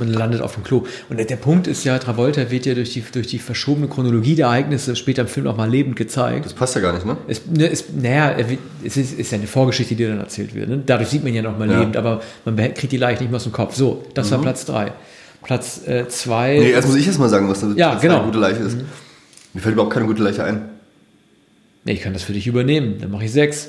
Und 0.00 0.08
landet 0.08 0.40
auf 0.40 0.54
dem 0.54 0.64
Klo. 0.64 0.86
Und 1.10 1.18
der, 1.18 1.36
Punkt 1.36 1.66
ist 1.66 1.84
ja, 1.84 1.98
Travolta 1.98 2.50
wird 2.50 2.64
ja 2.64 2.72
durch 2.72 2.94
die, 2.94 3.04
durch 3.12 3.26
die 3.26 3.38
verschobene 3.38 3.88
Chronologie 3.88 4.34
der 4.34 4.46
Ereignisse 4.46 4.96
später 4.96 5.22
im 5.22 5.28
Film 5.28 5.46
auch 5.46 5.56
mal 5.58 5.68
lebend 5.68 5.96
gezeigt. 5.96 6.46
Das 6.46 6.54
passt 6.54 6.74
ja 6.74 6.80
gar 6.80 6.94
nicht, 6.94 7.04
ne? 7.04 7.18
Es, 7.28 7.42
ne, 7.46 7.70
es, 7.70 7.84
naja, 7.94 8.34
es 8.82 8.96
ist, 8.96 9.18
ist 9.18 9.32
ja 9.32 9.36
eine 9.38 9.46
Vorgeschichte, 9.46 9.94
die 9.94 10.06
dann 10.06 10.18
erzählt 10.18 10.54
wird. 10.54 10.70
Ne? 10.70 10.82
Dadurch 10.86 11.10
sieht 11.10 11.22
man 11.22 11.34
ja 11.34 11.42
nochmal 11.42 11.70
Ja. 11.70 11.78
lebend, 11.80 11.98
aber 11.98 12.22
man 12.46 12.56
kriegt 12.56 12.90
die 12.90 12.96
Leiche 12.96 13.20
nicht 13.22 13.30
mehr 13.30 13.36
aus 13.36 13.42
dem 13.42 13.52
Kopf. 13.52 13.74
So, 13.74 14.02
das 14.14 14.30
war 14.30 14.40
Platz 14.40 14.64
drei. 14.64 14.92
Platz 15.42 15.86
äh, 15.86 16.08
zwei. 16.08 16.56
Nee, 16.58 16.70
erst 16.70 16.88
muss 16.88 16.96
ich 16.96 17.06
erst 17.06 17.18
mal 17.18 17.28
sagen, 17.28 17.46
was 17.50 17.62
eine, 17.62 17.74
Ja, 17.76 17.96
genau. 17.96 18.16
eine 18.16 18.24
gute 18.24 18.38
Leiche 18.38 18.62
ist. 18.62 18.78
Mir 19.52 19.60
fällt 19.60 19.74
überhaupt 19.74 19.92
keine 19.92 20.06
gute 20.06 20.22
Leiche 20.22 20.42
ein. 20.42 20.70
Nee, 21.84 21.92
ich 21.92 22.00
kann 22.00 22.14
das 22.14 22.22
für 22.22 22.32
dich 22.32 22.46
übernehmen. 22.46 22.94
Dann 22.98 23.10
mache 23.10 23.24
ich 23.26 23.32
sechs. 23.32 23.68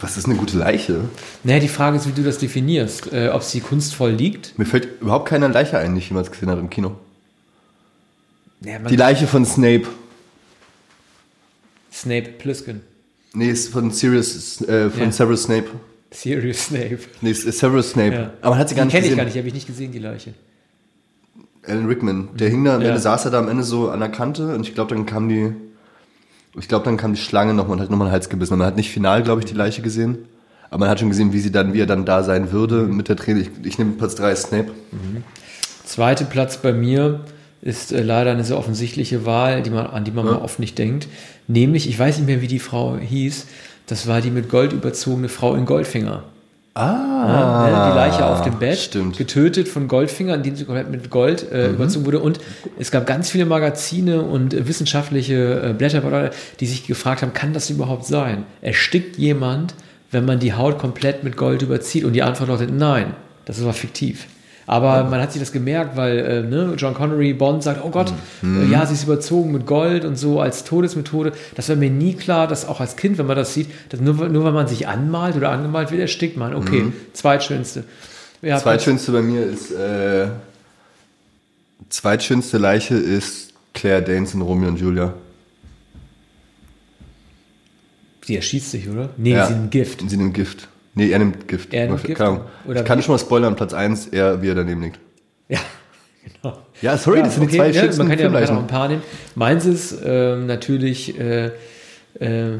Was 0.00 0.16
ist 0.16 0.26
eine 0.26 0.34
gute 0.34 0.58
Leiche? 0.58 1.00
Naja, 1.44 1.60
die 1.60 1.68
Frage 1.68 1.96
ist, 1.96 2.06
wie 2.08 2.12
du 2.12 2.22
das 2.22 2.38
definierst. 2.38 3.12
Äh, 3.12 3.28
ob 3.28 3.42
sie 3.42 3.60
kunstvoll 3.60 4.10
liegt. 4.10 4.58
Mir 4.58 4.66
fällt 4.66 5.00
überhaupt 5.00 5.28
keine 5.28 5.48
Leiche 5.48 5.78
ein, 5.78 5.94
die 5.94 6.00
ich 6.00 6.08
jemals 6.08 6.30
gesehen 6.30 6.50
habe 6.50 6.60
im 6.60 6.68
Kino. 6.70 6.96
Naja, 8.60 8.78
Die 8.80 8.96
Leiche 8.96 9.26
von 9.26 9.44
Snape. 9.46 9.86
Snape 11.92 12.28
Plissken. 12.38 12.80
Nee, 13.34 13.50
ist 13.50 13.72
von 13.72 13.90
Sirius, 13.90 14.60
äh, 14.62 14.90
von 14.90 15.00
Ja. 15.04 15.12
Severus 15.12 15.44
Snape. 15.44 15.66
Sirius 16.10 16.66
Snape. 16.66 16.98
Nee, 17.20 17.30
ist 17.30 17.42
Severus 17.58 17.90
Snape. 17.90 18.14
Ja. 18.14 18.32
Aber 18.40 18.50
man 18.50 18.58
hat 18.58 18.68
sie 18.68 18.74
gar 18.74 18.82
die 18.82 18.86
nicht 18.86 18.92
kenne 18.94 19.04
ich 19.06 19.10
gesehen. 19.10 19.16
gar 19.16 19.24
nicht, 19.24 19.34
die 19.34 19.38
habe 19.38 19.48
ich 19.48 19.54
nicht 19.54 19.66
gesehen, 19.66 19.92
die 19.92 19.98
Leiche. 19.98 20.34
Alan 21.66 21.86
Rickman, 21.86 22.28
der 22.34 22.48
hing 22.50 22.64
da, 22.64 22.76
am 22.76 22.82
Ja. 22.82 22.88
Ende 22.88 23.00
saß 23.00 23.24
er 23.24 23.30
da 23.30 23.38
am 23.38 23.48
Ende 23.48 23.62
so 23.62 23.88
an 23.90 24.00
der 24.00 24.10
Kante 24.10 24.54
und 24.54 24.68
ich 24.68 24.74
glaube, 24.74 24.94
dann 24.94 25.06
kam 25.06 25.28
die, 25.28 25.52
ich 26.56 26.68
glaube, 26.68 26.84
dann 26.84 26.96
kam 26.96 27.14
die 27.14 27.20
Schlange 27.20 27.54
noch, 27.54 27.68
man 27.68 27.80
hat 27.80 27.90
nochmal 27.90 28.08
den 28.08 28.12
Hals 28.12 28.28
gebissen. 28.28 28.56
Man 28.58 28.66
hat 28.66 28.76
nicht 28.76 28.90
final, 28.90 29.22
glaube 29.22 29.40
ich, 29.40 29.46
die 29.46 29.54
Leiche 29.54 29.82
gesehen, 29.82 30.18
aber 30.70 30.80
man 30.80 30.88
hat 30.88 31.00
schon 31.00 31.08
gesehen, 31.08 31.32
wie 31.32 31.40
sie 31.40 31.50
dann, 31.50 31.74
wie 31.74 31.80
er 31.80 31.86
dann 31.86 32.04
da 32.04 32.22
sein 32.22 32.52
würde 32.52 32.82
mit 32.82 33.08
der 33.08 33.16
Träne. 33.16 33.40
Ich, 33.40 33.50
ich 33.64 33.78
nehme 33.78 33.92
Platz 33.92 34.14
3 34.14 34.34
Snape. 34.36 34.70
Zweiter 35.84 36.24
Platz 36.24 36.58
bei 36.58 36.72
mir 36.72 37.20
ist 37.60 37.92
äh, 37.92 38.02
leider 38.02 38.30
eine 38.30 38.44
sehr 38.44 38.58
offensichtliche 38.58 39.24
Wahl, 39.26 39.62
die 39.62 39.70
man, 39.70 39.86
an 39.86 40.04
die 40.04 40.10
man 40.10 40.26
mal 40.26 40.36
oft 40.36 40.58
nicht 40.58 40.78
denkt. 40.78 41.08
Nämlich, 41.48 41.88
ich 41.88 41.98
weiß 41.98 42.18
nicht 42.18 42.26
mehr, 42.26 42.40
wie 42.40 42.48
die 42.48 42.58
Frau 42.58 42.96
hieß, 42.98 43.46
das 43.86 44.06
war 44.06 44.20
die 44.20 44.30
mit 44.30 44.48
Gold 44.48 44.72
überzogene 44.72 45.28
Frau 45.28 45.54
in 45.54 45.66
Goldfinger. 45.66 46.24
Ah, 46.76 47.66
ne, 47.70 47.90
die 47.92 47.96
Leiche 47.96 48.26
auf 48.26 48.42
dem 48.42 48.58
Bett, 48.58 48.78
Stimmt. 48.78 49.16
getötet 49.16 49.68
von 49.68 49.86
Goldfinger, 49.86 50.34
indem 50.34 50.56
sie 50.56 50.64
komplett 50.64 50.90
mit 50.90 51.08
Gold 51.08 51.50
äh, 51.52 51.68
Mhm. 51.68 51.74
überzogen 51.76 52.06
wurde. 52.06 52.18
Und 52.18 52.40
es 52.78 52.90
gab 52.90 53.06
ganz 53.06 53.30
viele 53.30 53.46
Magazine 53.46 54.22
und 54.22 54.52
äh, 54.54 54.66
wissenschaftliche 54.66 55.70
äh, 55.70 55.72
Blätter, 55.72 56.30
die 56.58 56.66
sich 56.66 56.86
gefragt 56.86 57.22
haben, 57.22 57.32
kann 57.32 57.52
das 57.52 57.70
überhaupt 57.70 58.06
sein? 58.06 58.44
Erstickt 58.60 59.16
jemand, 59.18 59.74
wenn 60.10 60.24
man 60.24 60.40
die 60.40 60.52
Haut 60.54 60.78
komplett 60.78 61.22
mit 61.22 61.36
Gold 61.36 61.62
überzieht? 61.62 62.04
Und 62.04 62.12
die 62.14 62.22
Antwort 62.24 62.48
lautet 62.48 62.72
nein, 62.76 63.14
das 63.44 63.64
war 63.64 63.72
fiktiv. 63.72 64.26
Aber 64.66 65.04
man 65.04 65.20
hat 65.20 65.32
sich 65.32 65.40
das 65.42 65.52
gemerkt, 65.52 65.96
weil 65.96 66.18
äh, 66.18 66.42
ne, 66.42 66.74
John 66.78 66.94
Connery, 66.94 67.34
Bond 67.34 67.62
sagt, 67.62 67.80
oh 67.84 67.90
Gott, 67.90 68.12
Mhm. 68.42 68.62
äh, 68.62 68.72
ja, 68.72 68.86
sie 68.86 68.94
ist 68.94 69.04
überzogen 69.04 69.52
mit 69.52 69.66
Gold 69.66 70.04
und 70.04 70.16
so 70.16 70.40
als 70.40 70.64
Todesmethode. 70.64 71.32
Das 71.54 71.68
war 71.68 71.76
mir 71.76 71.90
nie 71.90 72.14
klar, 72.14 72.46
dass 72.48 72.66
auch 72.66 72.80
als 72.80 72.96
Kind, 72.96 73.18
wenn 73.18 73.26
man 73.26 73.36
das 73.36 73.52
sieht, 73.52 73.68
dass 73.90 74.00
nur, 74.00 74.14
nur 74.28 74.44
weil 74.44 74.52
man 74.52 74.66
sich 74.66 74.88
anmalt 74.88 75.36
oder 75.36 75.50
angemalt 75.50 75.90
wird, 75.90 76.00
erstickt 76.00 76.36
man. 76.36 76.54
Okay, 76.54 76.92
zweitschönste. 77.12 77.84
Ja, 78.42 78.58
Zweitschönste 78.58 79.12
bei 79.12 79.22
mir 79.22 79.44
ist, 79.44 79.70
äh, 79.70 80.28
zweitschönste 81.90 82.58
Leiche 82.58 82.94
ist 82.94 83.52
Claire 83.74 84.02
Danes 84.02 84.34
in 84.34 84.40
Romeo 84.40 84.68
und 84.68 84.78
Julia. 84.80 85.14
Die 88.28 88.36
erschießt 88.36 88.70
sich, 88.70 88.88
oder? 88.88 89.10
Nee, 89.16 89.32
Ja. 89.32 89.46
sie 89.46 89.54
nimmt 89.54 89.70
Gift. 89.70 90.02
Sie 90.08 90.16
nimmt 90.16 90.34
Gift. 90.34 90.68
Nee, 90.94 91.10
er 91.10 91.18
nimmt 91.18 91.48
Gift. 91.48 91.72
Er 91.74 91.86
nimmt 91.86 91.98
Keine 92.02 92.08
Gift? 92.08 92.20
Ahnung. 92.20 92.40
Oder 92.66 92.80
ich 92.80 92.86
kann 92.86 93.02
schon 93.02 93.14
mal 93.14 93.18
spoilern, 93.18 93.56
Platz 93.56 93.74
1, 93.74 94.08
er, 94.08 94.42
wie 94.42 94.48
er 94.48 94.54
daneben 94.54 94.82
liegt. 94.82 94.98
Ja, 95.48 95.58
genau. 96.42 96.58
Ja, 96.82 96.96
sorry, 96.96 97.22
das 97.22 97.34
sind 97.34 97.50
die 97.50 97.56
zwei 97.56 97.70
ja, 97.70 97.82
Man 97.82 97.90
kann 97.90 97.98
ja 97.98 97.98
man 97.98 98.08
kann 98.08 98.14
auch 98.14 98.18
Filmleichen. 98.18 98.58
ein 98.58 98.66
paar 98.66 98.88
nehmen. 98.88 99.02
Meins 99.34 99.66
ist 99.66 99.98
ähm, 100.04 100.46
natürlich, 100.46 101.18
äh, 101.18 101.50
äh, 102.20 102.58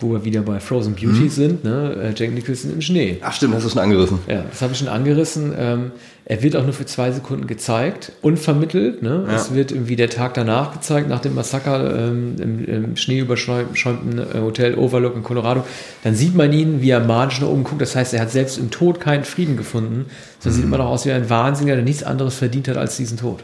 wo 0.00 0.10
wir 0.12 0.24
wieder 0.24 0.40
bei 0.42 0.58
Frozen 0.60 0.94
Beauty 0.94 1.06
Mhm. 1.24 1.28
sind, 1.30 1.64
ne? 1.64 1.94
äh, 2.02 2.12
Jack 2.16 2.32
Nicholson 2.32 2.72
im 2.72 2.80
Schnee. 2.80 3.18
Ach 3.20 3.32
stimmt, 3.32 3.54
hast 3.54 3.64
du 3.64 3.68
schon 3.70 3.78
angerissen. 3.80 4.18
Ja, 4.28 4.44
das 4.50 4.60
habe 4.62 4.72
ich 4.72 4.78
schon 4.78 4.88
angerissen. 4.88 5.52
Ähm, 5.56 5.90
er 6.24 6.42
wird 6.42 6.56
auch 6.56 6.64
nur 6.64 6.72
für 6.72 6.84
zwei 6.84 7.10
Sekunden 7.12 7.46
gezeigt, 7.46 8.12
unvermittelt. 8.22 9.02
Ne? 9.02 9.24
Ja. 9.28 9.34
Es 9.36 9.54
wird 9.54 9.70
irgendwie 9.72 9.96
der 9.96 10.10
Tag 10.10 10.34
danach 10.34 10.72
gezeigt, 10.72 11.08
nach 11.08 11.20
dem 11.20 11.34
Massaker 11.34 11.96
ähm, 12.08 12.36
im, 12.40 12.64
im 12.64 12.96
schneeüberschäumten 12.96 14.18
äh, 14.18 14.40
Hotel 14.40 14.74
Overlook 14.76 15.16
in 15.16 15.22
Colorado. 15.22 15.64
Dann 16.04 16.14
sieht 16.14 16.34
man 16.34 16.52
ihn, 16.52 16.80
wie 16.82 16.90
er 16.90 17.00
manisch 17.00 17.40
nach 17.40 17.48
oben 17.48 17.64
guckt. 17.64 17.80
Das 17.80 17.94
heißt, 17.96 18.14
er 18.14 18.20
hat 18.20 18.30
selbst 18.30 18.58
im 18.58 18.70
Tod 18.70 19.00
keinen 19.00 19.24
Frieden 19.24 19.56
gefunden. 19.56 20.06
So 20.40 20.50
Mhm. 20.50 20.54
sieht 20.54 20.64
immer 20.64 20.78
noch 20.78 20.86
aus 20.88 21.06
wie 21.06 21.12
ein 21.12 21.28
Wahnsinniger, 21.30 21.76
der 21.76 21.84
nichts 21.84 22.02
anderes 22.02 22.34
verdient 22.34 22.68
hat 22.68 22.76
als 22.76 22.96
diesen 22.96 23.18
Tod. 23.18 23.42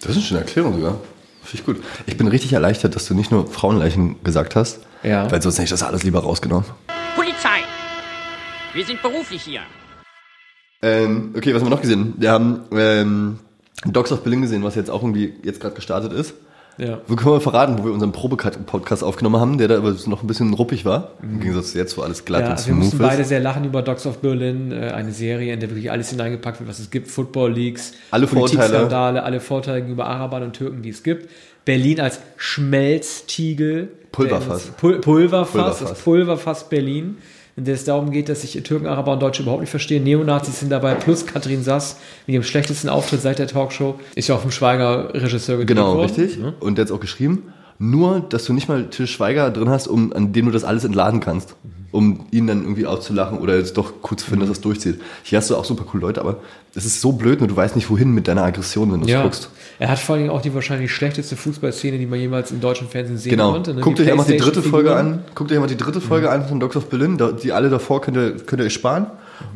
Das 0.00 0.10
ist 0.12 0.16
eine 0.16 0.24
schöne 0.26 0.40
Erklärung 0.40 0.74
sogar. 0.74 0.98
Finde 1.42 1.60
ich 1.60 1.66
gut. 1.66 1.76
Ich 2.06 2.16
bin 2.16 2.26
richtig 2.28 2.52
erleichtert, 2.52 2.94
dass 2.96 3.06
du 3.06 3.14
nicht 3.14 3.30
nur 3.30 3.46
Frauenleichen 3.46 4.16
gesagt 4.24 4.56
hast. 4.56 4.80
Ja. 5.04 5.30
Weil 5.30 5.42
sonst 5.42 5.56
hätte 5.56 5.64
ich 5.64 5.70
das 5.70 5.82
alles 5.82 6.02
lieber 6.02 6.20
rausgenommen. 6.20 6.64
Polizei! 7.14 7.60
Wir 8.72 8.84
sind 8.84 9.00
beruflich 9.02 9.42
hier. 9.42 9.60
Ähm, 10.82 11.34
okay, 11.36 11.54
was 11.54 11.60
haben 11.60 11.68
wir 11.68 11.76
noch 11.76 11.82
gesehen? 11.82 12.14
Wir 12.16 12.30
haben 12.32 12.62
ähm, 12.72 13.38
Dogs 13.84 14.10
of 14.12 14.22
Berlin 14.22 14.42
gesehen, 14.42 14.64
was 14.64 14.74
jetzt 14.74 14.90
auch 14.90 15.02
irgendwie 15.02 15.34
jetzt 15.42 15.60
gerade 15.60 15.74
gestartet 15.74 16.12
ist. 16.12 16.34
Ja. 16.78 17.00
Wo 17.06 17.14
können 17.16 17.30
wir 17.34 17.40
verraten, 17.40 17.78
wo 17.78 17.84
wir 17.84 17.92
unseren 17.92 18.12
Probe-Podcast 18.12 19.04
aufgenommen 19.04 19.40
haben, 19.40 19.58
der 19.58 19.68
da 19.68 19.76
aber 19.78 19.94
noch 20.06 20.22
ein 20.22 20.26
bisschen 20.26 20.52
ruppig 20.54 20.84
war. 20.84 21.12
Im 21.22 21.40
Gegensatz 21.40 21.72
zu 21.72 21.78
jetzt, 21.78 21.96
wo 21.96 22.02
alles 22.02 22.24
glatt 22.24 22.42
Ja, 22.42 22.50
und 22.52 22.66
wir 22.66 22.74
mussten 22.74 22.96
smooth 22.96 23.08
beide 23.08 23.22
ist. 23.22 23.28
sehr 23.28 23.40
lachen 23.40 23.64
über 23.64 23.82
Dogs 23.82 24.06
of 24.06 24.18
Berlin, 24.18 24.72
äh, 24.72 24.90
eine 24.90 25.12
Serie, 25.12 25.52
in 25.54 25.60
der 25.60 25.70
wirklich 25.70 25.90
alles 25.90 26.10
hineingepackt 26.10 26.58
wird, 26.60 26.68
was 26.68 26.78
es 26.80 26.90
gibt. 26.90 27.08
Football 27.08 27.52
Leagues, 27.52 27.92
Alle. 28.10 28.26
Politikskandale, 28.26 29.22
alle 29.22 29.40
Vorteile 29.40 29.80
gegenüber 29.80 30.06
Arabern 30.06 30.42
und 30.42 30.52
Türken, 30.54 30.82
die 30.82 30.88
es 30.90 31.02
gibt. 31.02 31.28
Berlin 31.64 32.00
als 32.00 32.20
Schmelztiegel. 32.36 33.88
Pulverfass. 34.12 34.72
Pulverfass, 34.76 35.02
Pulverfass. 35.50 35.78
das 35.80 35.98
Pulverfass 36.02 36.68
Berlin. 36.68 37.18
In 37.56 37.64
der 37.64 37.74
es 37.74 37.84
darum 37.84 38.10
geht, 38.10 38.28
dass 38.28 38.40
sich 38.42 38.60
Türken, 38.64 38.86
Araber 38.86 39.12
und 39.12 39.22
Deutsche 39.22 39.42
überhaupt 39.42 39.60
nicht 39.60 39.70
verstehen. 39.70 40.02
Neonazis 40.02 40.58
sind 40.60 40.70
dabei, 40.70 40.94
plus 40.96 41.24
Katrin 41.24 41.62
Sass 41.62 41.98
mit 42.26 42.34
ihrem 42.34 42.42
schlechtesten 42.42 42.88
Auftritt 42.88 43.20
seit 43.20 43.38
der 43.38 43.46
Talkshow. 43.46 43.94
Ist 44.16 44.28
ja 44.28 44.34
auch 44.34 44.40
vom 44.40 44.50
Schweiger 44.50 45.14
Regisseur 45.14 45.58
gedreht 45.58 45.76
Genau, 45.76 45.94
worden. 45.96 46.00
richtig. 46.10 46.38
Und 46.60 46.78
der 46.78 46.86
hat 46.86 46.92
auch 46.92 46.98
geschrieben. 47.00 47.52
Nur, 47.78 48.20
dass 48.20 48.44
du 48.44 48.52
nicht 48.52 48.68
mal 48.68 48.84
Til 48.90 49.06
Schweiger 49.06 49.50
drin 49.50 49.68
hast, 49.68 49.88
um, 49.88 50.12
an 50.12 50.32
dem 50.32 50.46
du 50.46 50.52
das 50.52 50.64
alles 50.64 50.84
entladen 50.84 51.20
kannst. 51.20 51.54
Um 51.90 52.26
ihn 52.32 52.48
dann 52.48 52.62
irgendwie 52.62 52.86
auszulachen 52.86 53.38
oder 53.38 53.56
jetzt 53.56 53.76
doch 53.76 53.92
cool 54.10 54.16
zu 54.16 54.26
finden, 54.26 54.40
dass 54.40 54.50
es 54.50 54.60
durchzieht. 54.60 55.00
Hier 55.22 55.38
hast 55.38 55.48
du 55.50 55.56
auch 55.56 55.64
super 55.64 55.84
coole 55.84 56.00
Leute, 56.00 56.20
aber 56.20 56.38
es 56.74 56.84
ist 56.84 57.00
so 57.00 57.12
blöd 57.12 57.40
und 57.40 57.48
du 57.48 57.56
weißt 57.56 57.76
nicht, 57.76 57.88
wohin 57.88 58.10
mit 58.12 58.26
deiner 58.26 58.42
Aggression, 58.42 58.90
wenn 58.92 58.98
du 59.00 59.06
es 59.06 59.12
Ja, 59.12 59.22
guckst. 59.22 59.48
er 59.78 59.88
hat 59.90 60.00
vor 60.00 60.16
allem 60.16 60.28
auch 60.30 60.42
die 60.42 60.52
wahrscheinlich 60.54 60.90
schlechteste 60.92 61.36
Fußballszene, 61.36 61.98
die 61.98 62.06
man 62.06 62.18
jemals 62.18 62.50
im 62.50 62.60
deutschen 62.60 62.88
Fernsehen 62.88 63.18
sehen 63.18 63.30
Genau. 63.30 63.52
konnte. 63.52 63.74
ne? 63.74 63.80
Guckt 63.80 64.00
euch 64.00 64.10
einmal 64.10 64.26
die 64.26 64.36
dritte 64.38 64.60
Folge 64.62 64.96
an. 64.96 65.20
Guckt 65.36 65.52
euch 65.52 65.56
einmal 65.56 65.68
die 65.68 65.76
dritte 65.76 66.00
Folge 66.00 66.30
an 66.30 66.48
von 66.48 66.58
Dogs 66.58 66.74
of 66.74 66.86
Berlin. 66.90 67.16
Die 67.44 67.52
alle 67.52 67.70
davor 67.70 68.00
könnt 68.00 68.16
ihr, 68.16 68.36
könnt 68.38 68.60
ihr 68.60 68.66
euch 68.66 68.74
sparen. 68.74 69.06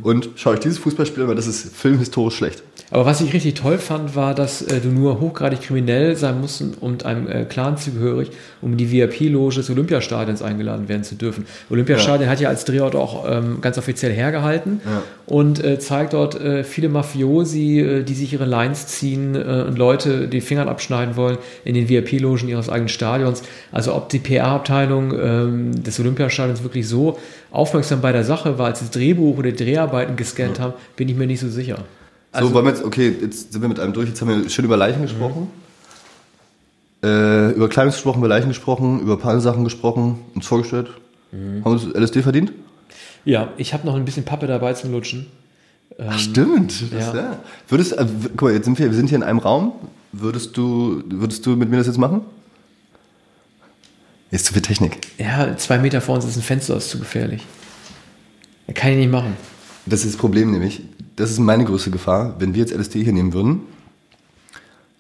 Und 0.03 0.31
schaut 0.37 0.55
euch 0.55 0.61
dieses 0.61 0.79
Fußballspiel 0.79 1.23
an, 1.23 1.29
weil 1.29 1.37
das 1.37 1.47
ist 1.47 1.75
filmhistorisch 1.77 2.37
schlecht. 2.37 2.63
Aber 2.91 3.05
was 3.05 3.21
ich 3.21 3.35
richtig 3.35 3.55
toll 3.55 3.77
fand, 3.77 4.17
war, 4.17 4.35
dass 4.35 4.63
äh, 4.63 4.81
du 4.81 4.89
nur 4.89 5.21
hochgradig 5.21 5.61
kriminell 5.61 6.17
sein 6.17 6.41
musst 6.41 6.65
und 6.81 7.05
einem 7.05 7.29
äh, 7.29 7.45
Clan 7.45 7.77
zugehörig, 7.77 8.31
um 8.63 8.73
in 8.73 8.79
die 8.79 8.91
VIP-Loge 8.91 9.57
des 9.57 9.69
Olympiastadions 9.69 10.41
eingeladen 10.41 10.89
werden 10.89 11.05
zu 11.05 11.15
dürfen. 11.15 11.45
Olympiastadion 11.69 12.31
hat 12.31 12.41
ja 12.41 12.49
als 12.49 12.65
Drehort 12.65 12.95
auch 12.97 13.27
ähm, 13.29 13.59
ganz 13.61 13.77
offiziell 13.77 14.13
hergehalten 14.13 14.81
Ja. 14.87 15.03
und 15.27 15.63
äh, 15.63 15.79
zeigt 15.79 16.15
dort 16.15 16.41
äh, 16.41 16.65
viele 16.65 16.89
Mafiosi, 16.89 17.81
äh, 17.81 18.03
die 18.05 18.15
sich 18.15 18.33
ihre 18.33 18.47
Lines 18.47 18.87
ziehen 18.87 19.35
äh, 19.35 19.65
und 19.69 19.77
Leute 19.77 20.27
die 20.27 20.41
Fingern 20.41 20.69
abschneiden 20.69 21.17
wollen 21.17 21.37
in 21.67 21.75
den 21.75 21.91
VIP-Logen 21.91 22.49
ihres 22.49 22.71
eigenen 22.71 22.89
Stadions. 22.89 23.43
Also 23.71 23.95
ob 23.95 24.09
die 24.09 24.19
PR-Abteilung 24.19 25.13
ähm, 25.21 25.83
des 25.85 26.01
Olympiastadions 26.01 26.63
wirklich 26.63 26.89
so 26.89 27.19
aufmerksam 27.51 28.01
bei 28.01 28.13
der 28.13 28.25
Sache 28.25 28.59
war, 28.59 28.67
als 28.67 28.81
das 28.81 28.91
Drehbuch 28.91 29.39
oder 29.39 29.51
die 29.51 29.65
Dreharbeiten 29.79 30.17
gescannt 30.17 30.59
haben, 30.59 30.75
bin 30.97 31.09
ich 31.09 31.17
mir 31.17 31.27
nicht 31.27 31.41
so 31.41 31.49
sicher. 31.49 31.85
so, 32.33 32.53
wollen 32.53 32.67
wir 32.67 32.73
jetzt, 32.73 32.85
okay, 32.85 33.15
jetzt 33.21 33.53
sind 33.53 33.63
wir 33.63 33.69
mit 33.69 33.79
einem 33.79 33.93
durch. 33.93 34.09
Jetzt 34.09 34.21
haben 34.21 34.29
wir 34.29 34.51
schön 34.51 34.65
über 34.65 34.77
Leichen 34.77 35.03
gesprochen. 35.03 35.51
Äh, 37.03 37.53
über 37.53 37.69
Kleidung 37.69 37.93
gesprochen, 37.93 38.19
über 38.19 38.29
Leichen 38.29 38.49
gesprochen, 38.49 39.01
über 39.01 39.15
ein 39.15 39.21
paar 39.21 39.41
Sachen 39.41 39.65
gesprochen, 39.65 40.19
uns 40.35 40.47
vorgestellt. 40.47 40.89
Haben 41.31 41.65
wir 41.65 41.71
uns 41.71 41.85
LSD 41.85 42.23
verdient? 42.23 42.53
Ja, 43.25 43.53
ich 43.57 43.75
habe 43.75 43.87
noch 43.87 43.95
ein 43.95 44.05
bisschen 44.05 44.25
Pappe 44.25 44.47
dabei 44.47 44.73
zum 44.73 44.93
Lutschen. 44.93 45.27
Ach, 45.99 46.19
stimmt. 46.19 46.93
Das, 46.93 47.15
ja. 47.15 47.15
ja. 47.15 47.39
Würdest, 47.69 47.93
äh, 47.93 48.07
guck 48.31 48.43
mal, 48.43 48.53
jetzt 48.53 48.65
sind 48.65 48.79
wir, 48.79 48.87
wir 48.87 48.97
sind 48.97 49.09
hier 49.09 49.17
in 49.17 49.23
einem 49.23 49.39
Raum. 49.39 49.73
Würdest 50.13 50.57
du, 50.57 51.03
würdest 51.07 51.45
du 51.45 51.51
mit 51.51 51.71
mir 51.71 51.77
das 51.77 51.87
jetzt 51.87 51.99
machen? 51.99 52.23
Ist 54.31 54.47
zu 54.47 54.53
viel 54.53 54.63
Technik. 54.63 54.99
Ja, 55.19 55.57
zwei 55.57 55.79
Meter 55.79 56.01
vor 56.01 56.17
uns 56.17 56.25
ist 56.25 56.37
ein 56.37 56.43
Fenster, 56.43 56.75
das 56.75 56.87
ist 56.87 56.91
zu 56.91 56.99
gefährlich. 56.99 57.43
Kann 58.75 58.93
ich 58.93 58.99
nicht 58.99 59.11
machen. 59.11 59.37
Das 59.89 60.01
ist 60.05 60.15
das 60.15 60.17
Problem 60.17 60.51
nämlich. 60.53 60.83
Das 61.17 61.31
ist 61.31 61.39
meine 61.39 61.65
größte 61.65 61.91
Gefahr. 61.91 62.35
Wenn 62.39 62.55
wir 62.55 62.61
jetzt 62.61 62.73
LSD 62.75 63.03
hier 63.05 63.13
nehmen 63.13 63.33
würden, 63.33 63.61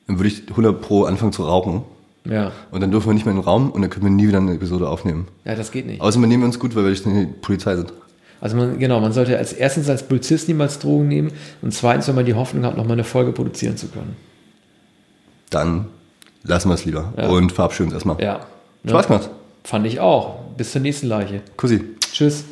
dann 0.07 0.18
würde 0.18 0.29
ich 0.29 0.48
100 0.48 0.81
pro 0.81 1.05
anfangen 1.05 1.33
zu 1.33 1.44
rauchen. 1.44 1.83
Ja, 2.24 2.53
Und 2.70 2.81
dann 2.81 2.90
dürfen 2.90 3.07
wir 3.09 3.14
nicht 3.14 3.24
mehr 3.24 3.33
in 3.35 3.40
den 3.40 3.44
Raum 3.44 3.70
und 3.70 3.81
dann 3.81 3.90
können 3.90 4.05
wir 4.05 4.11
nie 4.11 4.29
wieder 4.29 4.38
eine 4.38 4.53
Episode 4.55 4.88
aufnehmen. 4.88 5.29
ja 5.44 5.55
das 5.55 5.70
geht 5.70 5.87
nicht. 5.87 6.01
Außerdem 6.01 6.29
nehmen 6.29 6.42
wir 6.42 6.46
uns 6.46 6.59
gut, 6.59 6.74
weil 6.77 6.85
wir 6.85 6.90
nicht 6.90 7.07
die 7.07 7.27
Polizei 7.40 7.77
sind. 7.77 7.92
Also 8.40 8.57
man, 8.57 8.79
genau, 8.79 9.01
man 9.01 9.12
sollte 9.12 9.38
als 9.38 9.53
erstens 9.53 9.88
als 9.88 10.07
Polizist 10.07 10.46
niemals 10.46 10.79
Drogen 10.79 11.09
nehmen 11.09 11.33
und 11.62 11.72
zweitens, 11.72 12.07
wenn 12.07 12.14
man 12.14 12.27
die 12.27 12.35
Hoffnung 12.35 12.64
hat, 12.64 12.77
nochmal 12.77 12.92
eine 12.92 13.05
Folge 13.05 13.33
produzieren 13.33 13.77
zu 13.77 13.88
können. 13.88 14.14
Dann 15.51 15.87
lassen 16.42 16.68
wir 16.68 16.74
es 16.74 16.85
lieber 16.85 17.12
Ja. 17.16 17.29
und 17.29 17.51
verabschieden 17.53 17.87
uns 17.87 17.94
erstmal. 17.94 18.20
Ja. 18.22 18.46
Spaß 18.87 19.07
gemacht. 19.07 19.31
Fand 19.64 19.87
ich 19.87 19.99
auch. 20.01 20.39
Bis 20.57 20.72
zur 20.72 20.80
nächsten 20.82 21.07
Leiche. 21.09 21.41
Kussi. 21.57 21.82
Tschüss. 22.12 22.45